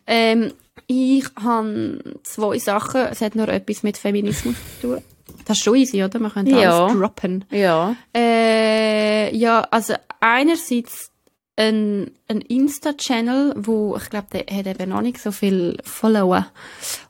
Ähm, 0.06 0.52
ich 0.86 1.24
habe 1.40 2.02
zwei 2.24 2.58
Sachen. 2.58 3.02
Es 3.02 3.20
hat 3.20 3.34
nur 3.36 3.48
etwas 3.48 3.82
mit 3.82 3.96
Feminismus 3.96 4.56
zu 4.80 4.88
tun. 4.96 5.02
Das 5.44 5.56
ist 5.58 5.64
schon 5.64 5.76
easy, 5.76 6.02
oder? 6.02 6.18
Man 6.18 6.32
könnte 6.32 6.52
Ja. 6.52 6.86
alles 6.86 6.98
droppen. 6.98 7.44
ja. 7.50 7.94
Äh, 8.16 9.34
ja, 9.36 9.60
also 9.70 9.94
einerseits 10.20 11.10
ein, 11.56 12.12
ein 12.28 12.40
Insta-Channel, 12.40 13.54
wo 13.56 13.96
ich 13.96 14.08
glaube, 14.08 14.28
der 14.32 14.56
hat 14.56 14.66
eben 14.66 14.90
noch 14.90 15.02
nicht 15.02 15.18
so 15.18 15.32
viel 15.32 15.76
Follower. 15.84 16.46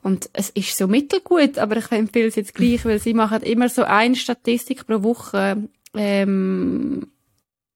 Und 0.02 0.30
es 0.32 0.50
ist 0.50 0.76
so 0.76 0.88
mittelgut, 0.88 1.58
aber 1.58 1.76
ich 1.76 1.90
empfehle 1.92 2.28
es 2.28 2.36
jetzt 2.36 2.54
gleich, 2.54 2.84
weil 2.84 2.98
sie 2.98 3.14
machen 3.14 3.42
immer 3.42 3.68
so 3.68 3.84
eine 3.84 4.16
Statistik 4.16 4.86
pro 4.86 5.02
Woche, 5.02 5.68
ähm, 5.94 7.12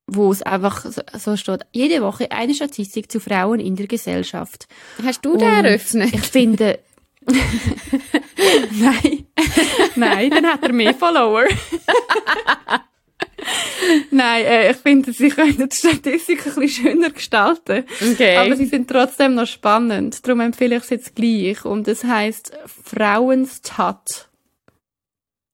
wo 0.06 0.32
es 0.32 0.42
einfach 0.42 0.84
so, 1.16 1.36
steht, 1.36 1.66
jede 1.72 2.02
Woche 2.02 2.30
eine 2.30 2.54
Statistik 2.54 3.10
zu 3.10 3.20
Frauen 3.20 3.60
in 3.60 3.76
der 3.76 3.86
Gesellschaft. 3.86 4.66
Hast 5.02 5.24
du 5.24 5.36
den 5.36 5.48
Und 5.48 5.64
eröffnet? 5.64 6.12
Ich 6.12 6.22
finde, 6.22 6.78
nein, 7.26 9.26
nein, 9.94 10.30
dann 10.30 10.46
hat 10.46 10.62
er 10.62 10.72
mehr 10.72 10.94
Follower. 10.94 11.44
nein, 14.10 14.44
äh, 14.44 14.70
ich 14.70 14.76
finde, 14.78 15.12
sie 15.12 15.28
können 15.28 15.68
die 15.68 15.76
Statistik 15.76 16.46
ein 16.46 16.54
bisschen 16.54 16.68
schöner 16.68 17.10
gestalten. 17.10 17.84
Okay. 18.12 18.36
Aber 18.36 18.56
sie 18.56 18.66
sind 18.66 18.88
trotzdem 18.88 19.34
noch 19.34 19.46
spannend. 19.46 20.26
Darum 20.26 20.40
empfehle 20.40 20.76
ich 20.76 20.84
es 20.84 20.90
jetzt 20.90 21.14
gleich. 21.14 21.64
Und 21.64 21.88
es 21.88 22.04
heißt 22.04 22.52
Frauenstat. 22.66 24.28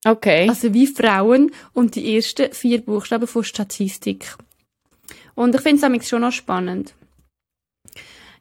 okay. 0.05 0.49
Also 0.49 0.73
wie 0.75 0.87
Frauen 0.87 1.53
und 1.73 1.95
die 1.95 2.17
ersten 2.17 2.53
vier 2.53 2.81
Buchstaben 2.81 3.27
von 3.27 3.45
Statistik. 3.45 4.37
Und 5.35 5.55
ich 5.55 5.61
finde 5.61 5.97
es 5.97 6.09
schon 6.09 6.23
noch 6.23 6.33
spannend. 6.33 6.95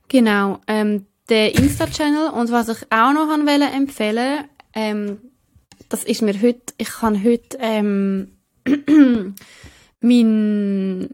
Genau, 0.09 0.59
ähm, 0.67 1.05
der 1.29 1.55
Insta-Channel 1.55 2.31
und 2.31 2.51
was 2.51 2.69
ich 2.69 2.91
auch 2.91 3.13
noch 3.13 3.29
han 3.29 3.45
wollte 3.45 3.65
empfehlen, 3.65 4.45
ähm, 4.73 5.19
das 5.87 6.03
ist 6.03 6.21
mir 6.21 6.41
heute, 6.41 6.73
ich 6.77 6.89
kann 6.89 7.23
heute 7.23 7.57
ähm, 7.59 8.38
mein 10.01 11.09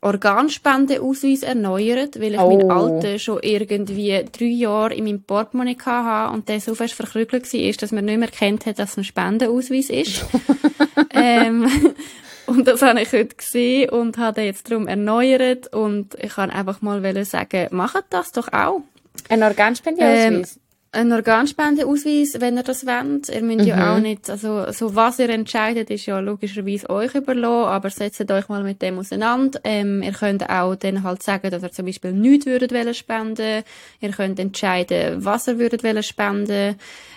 Organspendeausweis 0.00 1.42
erneuert, 1.44 2.20
weil 2.20 2.34
ich 2.34 2.40
Oh. 2.40 2.48
meinen 2.50 2.70
alten 2.70 3.18
schon 3.20 3.38
irgendwie 3.42 4.24
drei 4.32 4.46
Jahre 4.46 4.94
in 4.94 5.04
meinem 5.04 5.22
Portemonnaie 5.22 5.76
hatte 5.76 6.34
und 6.34 6.48
der 6.48 6.60
so 6.60 6.74
fest 6.74 6.94
verkrügelt 6.94 7.52
war, 7.52 7.72
dass 7.72 7.92
man 7.92 8.04
nicht 8.04 8.18
mehr 8.18 8.28
kennt 8.28 8.66
hat, 8.66 8.80
dass 8.80 8.92
es 8.92 8.96
ein 8.98 9.04
Spendenausweis 9.04 9.90
ist. 9.90 10.24
ähm, 11.10 11.68
Und 12.46 12.66
das 12.66 12.82
habe 12.82 13.00
ich 13.00 13.12
heute 13.12 13.36
gesehen 13.36 13.90
und 13.90 14.18
habe 14.18 14.34
den 14.34 14.46
jetzt 14.46 14.70
darum 14.70 14.88
erneuert 14.88 15.72
und 15.72 16.16
ich 16.20 16.34
kann 16.34 16.50
einfach 16.50 16.82
mal 16.82 17.24
sagen, 17.24 17.68
macht 17.70 18.04
das 18.10 18.32
doch 18.32 18.52
auch. 18.52 18.82
Ein 19.28 19.42
Organspendeausweis? 19.42 20.56
Ähm, 20.56 20.61
ein 20.94 21.10
Organspendeausweis, 21.10 22.38
wenn 22.38 22.58
ihr 22.58 22.62
das 22.62 22.86
wollt. 22.86 23.30
Ihr 23.30 23.42
müsst 23.42 23.60
mhm. 23.60 23.66
ja 23.66 23.94
auch 23.94 23.98
nicht, 23.98 24.28
also, 24.28 24.70
so 24.72 24.94
was 24.94 25.18
ihr 25.18 25.30
entscheidet, 25.30 25.90
ist 25.90 26.04
ja 26.04 26.20
logischerweise 26.20 26.90
euch 26.90 27.14
überlassen, 27.14 27.68
aber 27.68 27.88
setzt 27.88 28.30
euch 28.30 28.48
mal 28.50 28.62
mit 28.62 28.82
dem 28.82 28.98
auseinander. 28.98 29.58
Ähm, 29.64 30.02
ihr 30.02 30.12
könnt 30.12 30.48
auch 30.50 30.74
dann 30.76 31.02
halt 31.02 31.22
sagen, 31.22 31.50
dass 31.50 31.62
ihr 31.62 31.72
zum 31.72 31.86
Beispiel 31.86 32.12
nichts 32.12 32.44
würdet 32.44 32.72
wollen 32.72 32.92
spenden. 32.92 33.64
Ihr 34.00 34.10
könnt 34.10 34.38
entscheiden, 34.38 35.24
was 35.24 35.48
ihr 35.48 35.58
würdet 35.58 35.82
wollen 35.82 36.02
spenden. 36.02 36.76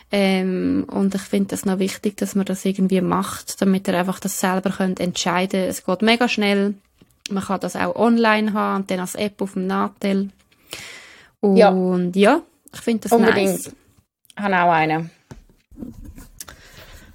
Ähm, 0.09 0.85
und 0.89 1.13
ich 1.13 1.21
finde 1.21 1.49
das 1.49 1.65
noch 1.65 1.79
wichtig, 1.79 2.15
dass 2.15 2.33
man 2.33 2.45
das 2.45 2.63
irgendwie 2.63 3.01
macht, 3.01 3.61
damit 3.61 3.89
ihr 3.89 3.99
einfach 3.99 4.21
das 4.21 4.39
selber 4.39 4.69
könnt 4.69 5.01
entscheiden. 5.01 5.65
Es 5.67 5.85
geht 5.85 6.01
mega 6.01 6.29
schnell. 6.29 6.75
Man 7.29 7.43
kann 7.43 7.59
das 7.59 7.75
auch 7.75 7.95
online 7.97 8.53
haben 8.53 8.83
und 8.83 8.91
dann 8.91 9.01
als 9.01 9.15
App 9.15 9.41
auf 9.41 9.53
dem 9.53 9.67
Nadel. 9.67 10.29
Und 11.41 11.57
ja, 11.57 11.73
ja 12.15 12.41
ich 12.75 12.81
finde 12.81 13.03
das 13.03 13.11
Unbedingt. 13.11 13.51
nice. 13.51 13.71
Ich 14.37 14.43
habe 14.43 14.55
auch 14.55 14.71
einen. 14.71 15.09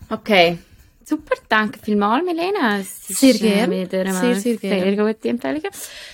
Okay. 0.09 0.59
Super, 1.05 1.35
danke 1.49 1.79
vielmals, 1.83 2.25
Milena. 2.25 2.83
sehr 2.83 3.35
gerne. 3.35 3.83
Äh, 3.83 3.89
sehr, 3.89 4.37
sehr 4.37 4.57
gerne. 4.57 4.97
Sehr 4.97 4.97
gute 4.97 5.29
Empfehlungen. 5.29 5.71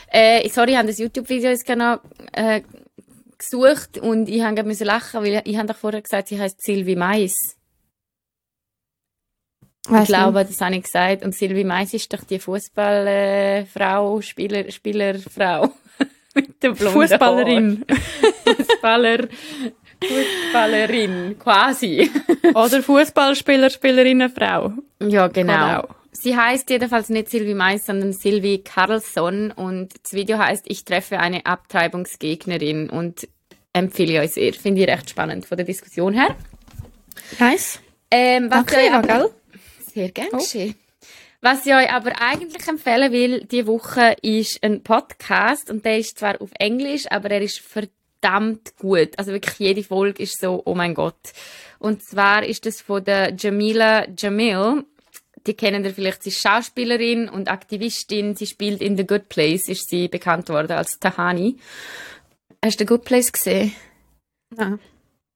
Äh, 0.08 0.48
sorry, 0.48 0.70
ich 0.70 0.76
habe 0.76 0.88
das 0.88 0.98
YouTube-Video 0.98 1.50
jetzt 1.50 1.66
genau 1.66 1.98
äh, 2.32 2.62
gesucht 3.36 3.98
und 3.98 4.28
ich 4.28 4.42
habe 4.42 4.62
müssen 4.64 4.86
lachen, 4.86 5.22
weil 5.22 5.42
ich 5.44 5.56
habe 5.56 5.68
doch 5.68 5.76
vorher 5.76 6.00
gesagt, 6.00 6.28
sie 6.28 6.40
heißt 6.40 6.62
Sylvie 6.62 6.96
Mais. 6.96 7.34
Weißt 9.88 10.02
ich 10.02 10.08
glaube, 10.08 10.44
das 10.44 10.60
habe 10.60 10.76
ich 10.76 10.82
gesagt. 10.82 11.24
Und 11.24 11.34
Sylvie 11.34 11.64
Mais 11.64 11.92
ist 11.94 12.12
doch 12.12 12.24
die 12.24 12.38
Fußballfrau, 12.38 14.18
äh, 14.18 14.22
Spieler, 14.22 14.70
Spielerfrau. 14.70 15.72
Mit 16.36 16.62
der 16.62 16.76
Fußballerin. 16.76 17.84
Fußballer, 18.44 19.28
Fußballerin, 20.02 21.36
quasi. 21.38 22.10
Oder 22.54 22.82
Fußballspieler, 22.82 23.70
Spielerin, 23.70 24.30
Frau. 24.30 24.72
Ja, 25.00 25.26
genau. 25.28 25.88
Sie 26.12 26.36
heißt 26.36 26.70
jedenfalls 26.70 27.08
nicht 27.08 27.28
Sylvie 27.28 27.54
Mais, 27.54 27.84
sondern 27.86 28.12
Sylvie 28.12 28.62
Carlson 28.62 29.50
und 29.50 29.92
das 30.02 30.12
Video 30.12 30.38
heißt 30.38 30.64
Ich 30.68 30.84
treffe 30.84 31.18
eine 31.18 31.44
Abtreibungsgegnerin 31.44 32.88
und 32.88 33.28
empfehle 33.72 34.20
euch 34.20 34.32
sehr. 34.32 34.54
Finde 34.54 34.82
ich 34.82 34.88
recht 34.88 35.10
spannend 35.10 35.44
von 35.46 35.56
der 35.56 35.66
Diskussion 35.66 36.14
her. 36.14 36.34
Nice. 37.38 37.80
Ähm, 38.10 38.50
was 38.50 38.64
Danke, 38.64 38.86
ja, 38.86 39.00
gell? 39.02 39.30
Sehr 39.92 40.10
gerne 40.10 40.30
oh. 40.32 40.38
Was 41.48 41.64
ich 41.64 41.72
euch 41.72 41.92
aber 41.92 42.20
eigentlich 42.20 42.66
empfehlen 42.66 43.12
will, 43.12 43.44
diese 43.44 43.68
Woche 43.68 44.16
ist 44.20 44.60
ein 44.64 44.82
Podcast 44.82 45.70
und 45.70 45.84
der 45.84 45.98
ist 45.98 46.18
zwar 46.18 46.42
auf 46.42 46.50
Englisch, 46.58 47.04
aber 47.08 47.30
er 47.30 47.40
ist 47.40 47.60
verdammt 47.60 48.76
gut. 48.78 49.10
Also 49.16 49.30
wirklich 49.30 49.56
jede 49.60 49.84
Folge 49.84 50.24
ist 50.24 50.40
so, 50.40 50.60
oh 50.64 50.74
mein 50.74 50.92
Gott. 50.92 51.14
Und 51.78 52.02
zwar 52.02 52.44
ist 52.44 52.66
das 52.66 52.80
von 52.80 53.04
der 53.04 53.32
Jamila 53.36 54.08
Jamil. 54.18 54.86
Die 55.46 55.54
kennen 55.54 55.84
ihr 55.84 55.94
vielleicht, 55.94 56.24
sie 56.24 56.30
ist 56.30 56.40
Schauspielerin 56.40 57.28
und 57.28 57.48
Aktivistin. 57.48 58.34
Sie 58.34 58.48
spielt 58.48 58.82
in 58.82 58.96
The 58.96 59.06
Good 59.06 59.28
Place, 59.28 59.68
ist 59.68 59.88
sie 59.88 60.08
bekannt 60.08 60.48
worden 60.48 60.72
als 60.72 60.98
Tahani. 60.98 61.58
Hast 62.60 62.80
du 62.80 62.82
The 62.82 62.86
Good 62.86 63.04
Place 63.04 63.30
gesehen? 63.30 63.72
Ja. 64.58 64.80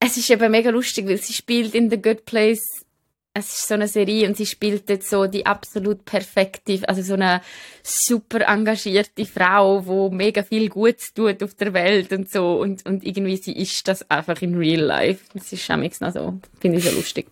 Es 0.00 0.16
ist 0.16 0.28
eben 0.28 0.50
mega 0.50 0.70
lustig, 0.70 1.06
weil 1.06 1.18
sie 1.18 1.34
spielt 1.34 1.72
in 1.76 1.88
The 1.88 2.02
Good 2.02 2.24
Place 2.24 2.84
es 3.32 3.54
ist 3.54 3.68
so 3.68 3.74
eine 3.74 3.86
Serie 3.86 4.26
und 4.26 4.36
sie 4.36 4.46
spielt 4.46 4.88
jetzt 4.88 5.08
so 5.08 5.26
die 5.26 5.46
absolut 5.46 6.04
perfekte, 6.04 6.80
also 6.88 7.00
so 7.02 7.14
eine 7.14 7.40
super 7.82 8.40
engagierte 8.48 9.24
Frau, 9.24 9.86
wo 9.86 10.10
mega 10.10 10.42
viel 10.42 10.68
Gutes 10.68 11.14
tut 11.14 11.42
auf 11.42 11.54
der 11.54 11.72
Welt 11.72 12.12
und 12.12 12.30
so 12.30 12.60
und, 12.60 12.84
und 12.86 13.04
irgendwie 13.04 13.36
sie 13.36 13.52
ist 13.52 13.86
das 13.86 14.08
einfach 14.10 14.42
in 14.42 14.56
real 14.56 14.80
life. 14.80 15.24
Das 15.32 15.52
ist 15.52 15.64
schon 15.64 15.80
noch 15.80 16.12
so, 16.12 16.40
finde 16.60 16.78
ich 16.78 16.84
so 16.84 16.90
lustig. 16.90 17.28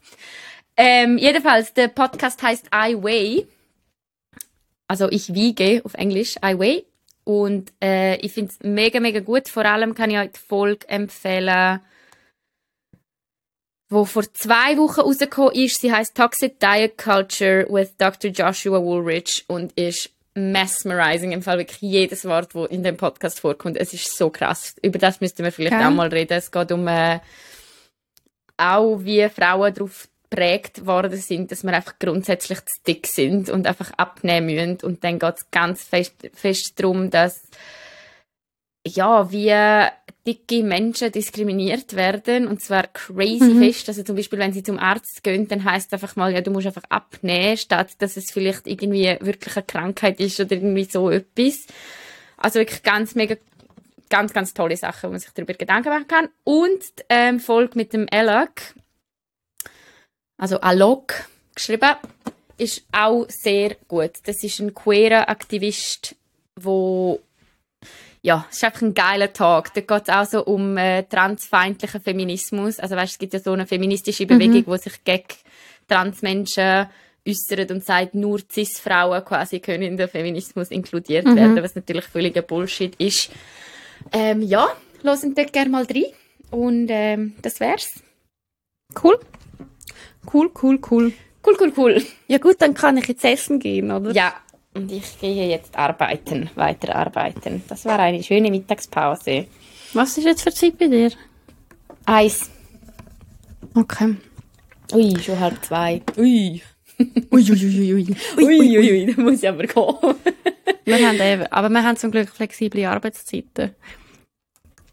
Ähm, 0.76 1.18
jedenfalls, 1.18 1.74
der 1.74 1.88
Podcast 1.88 2.40
heißt 2.42 2.68
I 2.72 2.94
Weigh. 2.94 3.46
Also 4.86 5.10
ich 5.10 5.34
wiege 5.34 5.82
auf 5.84 5.94
Englisch, 5.94 6.36
I 6.36 6.56
Weigh. 6.56 6.84
Und 7.24 7.72
äh, 7.82 8.16
ich 8.18 8.32
finde 8.32 8.52
es 8.52 8.58
mega, 8.62 9.00
mega 9.00 9.20
gut. 9.20 9.48
Vor 9.48 9.64
allem 9.64 9.94
kann 9.94 10.10
ich 10.10 10.18
euch 10.18 10.30
die 10.30 10.40
Folge 10.40 10.88
empfehlen, 10.88 11.80
wo 13.88 14.04
vor 14.04 14.24
zwei 14.34 14.76
Wochen 14.76 15.00
rausgekommen 15.00 15.54
ist. 15.54 15.80
Sie 15.80 15.92
heißt 15.92 16.14
Toxic 16.14 16.60
Diet 16.60 16.98
Culture 16.98 17.66
with 17.68 17.96
Dr. 17.96 18.30
Joshua 18.30 18.80
Woolrich 18.80 19.44
und 19.48 19.72
ist 19.72 20.10
mesmerizing. 20.34 21.32
Im 21.32 21.42
Fall 21.42 21.58
wirklich 21.58 21.80
jedes 21.80 22.24
Wort, 22.24 22.54
das 22.54 22.68
in 22.70 22.82
dem 22.82 22.96
Podcast 22.96 23.40
vorkommt. 23.40 23.76
Es 23.76 23.92
ist 23.92 24.16
so 24.16 24.30
krass. 24.30 24.76
Über 24.82 24.98
das 24.98 25.20
müssten 25.20 25.42
wir 25.42 25.52
vielleicht 25.52 25.74
okay. 25.74 25.86
auch 25.86 25.90
mal 25.90 26.08
reden. 26.08 26.34
Es 26.34 26.50
geht 26.50 26.70
um 26.70 26.86
äh, 26.86 27.20
auch, 28.56 28.98
wie 29.02 29.28
Frauen 29.28 29.74
darauf 29.74 30.08
geprägt 30.30 30.86
worden 30.86 31.18
sind, 31.18 31.50
dass 31.50 31.64
wir 31.64 31.72
einfach 31.72 31.98
grundsätzlich 31.98 32.58
zu 32.60 32.82
dick 32.86 33.06
sind 33.06 33.48
und 33.48 33.66
einfach 33.66 33.92
abnehmen 33.96 34.46
müssen. 34.46 34.78
Und 34.86 35.02
dann 35.04 35.18
geht 35.18 35.36
es 35.36 35.50
ganz 35.50 35.82
fest, 35.82 36.14
fest 36.34 36.78
darum, 36.78 37.10
dass 37.10 37.48
ja, 38.86 39.30
wie 39.30 39.54
dicke 40.28 40.62
Menschen 40.62 41.10
diskriminiert 41.10 41.96
werden 41.96 42.46
und 42.46 42.60
zwar 42.60 42.86
crazy 42.88 43.44
mhm. 43.44 43.62
fest. 43.62 43.88
Also 43.88 44.02
zum 44.02 44.14
Beispiel, 44.14 44.38
wenn 44.38 44.52
sie 44.52 44.62
zum 44.62 44.78
Arzt 44.78 45.24
gehen, 45.24 45.48
dann 45.48 45.64
heißt 45.64 45.86
es 45.86 45.92
einfach 45.94 46.16
mal, 46.16 46.34
ja, 46.34 46.42
du 46.42 46.50
musst 46.50 46.66
einfach 46.66 46.84
abnehmen, 46.90 47.56
statt 47.56 47.92
dass 48.00 48.18
es 48.18 48.30
vielleicht 48.30 48.66
irgendwie 48.66 49.16
wirklich 49.20 49.56
eine 49.56 49.64
Krankheit 49.64 50.20
ist 50.20 50.38
oder 50.38 50.52
irgendwie 50.52 50.84
so 50.84 51.08
etwas. 51.08 51.66
Also 52.36 52.58
wirklich 52.58 52.82
ganz 52.82 53.14
mega, 53.14 53.36
ganz, 54.10 54.34
ganz 54.34 54.52
tolle 54.52 54.76
Sachen, 54.76 55.08
wo 55.08 55.12
man 55.12 55.20
sich 55.20 55.30
darüber 55.32 55.54
Gedanken 55.54 55.88
machen 55.88 56.08
kann. 56.08 56.28
Und 56.44 56.82
ähm, 57.08 57.40
Folge 57.40 57.78
mit 57.78 57.94
dem 57.94 58.06
Alok, 58.10 58.52
also 60.36 60.60
Alok 60.60 61.14
geschrieben, 61.54 61.96
ist 62.58 62.82
auch 62.92 63.24
sehr 63.28 63.76
gut. 63.88 64.12
Das 64.26 64.44
ist 64.44 64.60
ein 64.60 64.74
queerer 64.74 65.30
Aktivist, 65.30 66.16
wo 66.54 67.20
ja, 68.22 68.46
es 68.50 68.56
ist 68.56 68.64
einfach 68.64 68.82
ein 68.82 68.94
geiler 68.94 69.32
Tag. 69.32 69.72
Da 69.74 69.80
geht 69.80 70.08
es 70.08 70.14
auch 70.14 70.24
so 70.24 70.44
um 70.44 70.76
äh, 70.76 71.04
transfeindlichen 71.04 72.00
Feminismus. 72.00 72.78
Also 72.78 72.96
weißt, 72.96 73.12
es 73.12 73.18
gibt 73.18 73.32
ja 73.32 73.40
so 73.40 73.52
eine 73.52 73.66
feministische 73.66 74.26
Bewegung, 74.26 74.64
mhm. 74.66 74.72
die 74.72 74.78
sich 74.78 75.04
gegen 75.04 75.24
Transmenschen 75.86 76.86
äußert 77.26 77.70
und 77.70 77.84
sagt, 77.84 78.14
nur 78.14 78.40
Cis-Frauen 78.50 79.24
quasi 79.24 79.60
können 79.60 79.82
in 79.82 79.96
den 79.96 80.08
Feminismus 80.08 80.70
inkludiert 80.70 81.26
mhm. 81.26 81.36
werden, 81.36 81.62
was 81.62 81.74
natürlich 81.74 82.04
völliger 82.04 82.42
Bullshit 82.42 82.94
ist. 82.96 83.30
Ähm, 84.12 84.42
ja, 84.42 84.68
hören 85.02 85.34
dort 85.34 85.52
gerne 85.52 85.70
mal 85.70 85.84
rein. 85.84 86.04
Und 86.50 86.88
ähm, 86.90 87.34
das 87.42 87.60
wär's. 87.60 88.02
Cool. 89.02 89.18
Cool, 90.32 90.50
cool, 90.62 90.80
cool. 90.90 91.12
Cool, 91.46 91.56
cool, 91.60 91.72
cool. 91.76 92.02
Ja 92.26 92.38
gut, 92.38 92.56
dann 92.60 92.74
kann 92.74 92.96
ich 92.96 93.06
jetzt 93.06 93.24
essen 93.24 93.60
gehen, 93.60 93.90
oder? 93.90 94.12
Ja, 94.12 94.34
und 94.78 94.92
ich 94.92 95.18
gehe 95.20 95.48
jetzt 95.48 95.76
arbeiten, 95.76 96.50
weiter 96.54 96.94
arbeiten. 96.94 97.62
Das 97.68 97.84
war 97.84 97.98
eine 97.98 98.22
schöne 98.22 98.50
Mittagspause. 98.50 99.46
Was 99.92 100.16
ist 100.16 100.24
jetzt 100.24 100.42
für 100.42 100.52
Zeit 100.52 100.78
bei 100.78 100.86
dir? 100.86 101.10
Eis. 102.06 102.50
Okay. 103.74 104.16
Ui, 104.92 105.18
schon 105.20 105.40
halb 105.40 105.64
zwei. 105.64 106.02
Ui. 106.16 106.62
ui, 107.00 107.10
ui, 107.30 107.50
ui, 107.50 107.94
ui. 107.94 108.16
Ui, 108.36 108.44
ui, 108.78 108.78
ui, 108.78 109.14
da 109.14 109.20
muss 109.20 109.42
ich 109.42 109.48
aber 109.48 109.66
gehen. 109.66 110.14
wir 110.84 111.08
haben 111.08 111.20
eben, 111.20 111.46
aber 111.52 111.68
wir 111.68 111.82
haben 111.82 111.96
zum 111.96 112.10
Glück 112.10 112.28
flexible 112.28 112.84
Arbeitszeiten. 112.86 113.74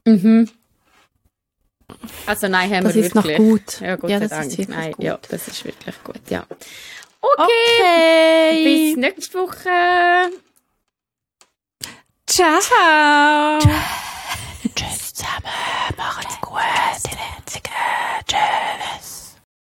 Mhm. 0.05 0.49
Also 2.25 2.47
nein, 2.47 2.71
haben 2.71 2.83
das 2.83 2.95
wir 2.95 3.03
wirklich. 3.03 3.13
Das 3.13 3.25
ist 3.25 3.39
noch 3.39 3.47
gut. 3.47 3.81
Ja, 3.81 3.95
Gott 3.95 4.09
ja, 4.09 4.19
sei 4.19 4.27
Dank. 4.27 4.69
Nein, 4.69 4.91
gut. 4.93 5.03
ja, 5.03 5.19
das 5.29 5.47
ist 5.47 5.63
wirklich 5.63 6.03
gut, 6.03 6.21
ja. 6.29 6.45
Okay. 7.37 7.79
okay. 7.79 8.63
Bis 8.63 8.97
nächste 8.97 9.39
Woche. 9.39 10.31
Ciao. 12.27 13.59
Tschüss 14.75 15.13
zusammen. 15.13 15.95
Macht's 15.97 16.41
gut. 16.41 16.55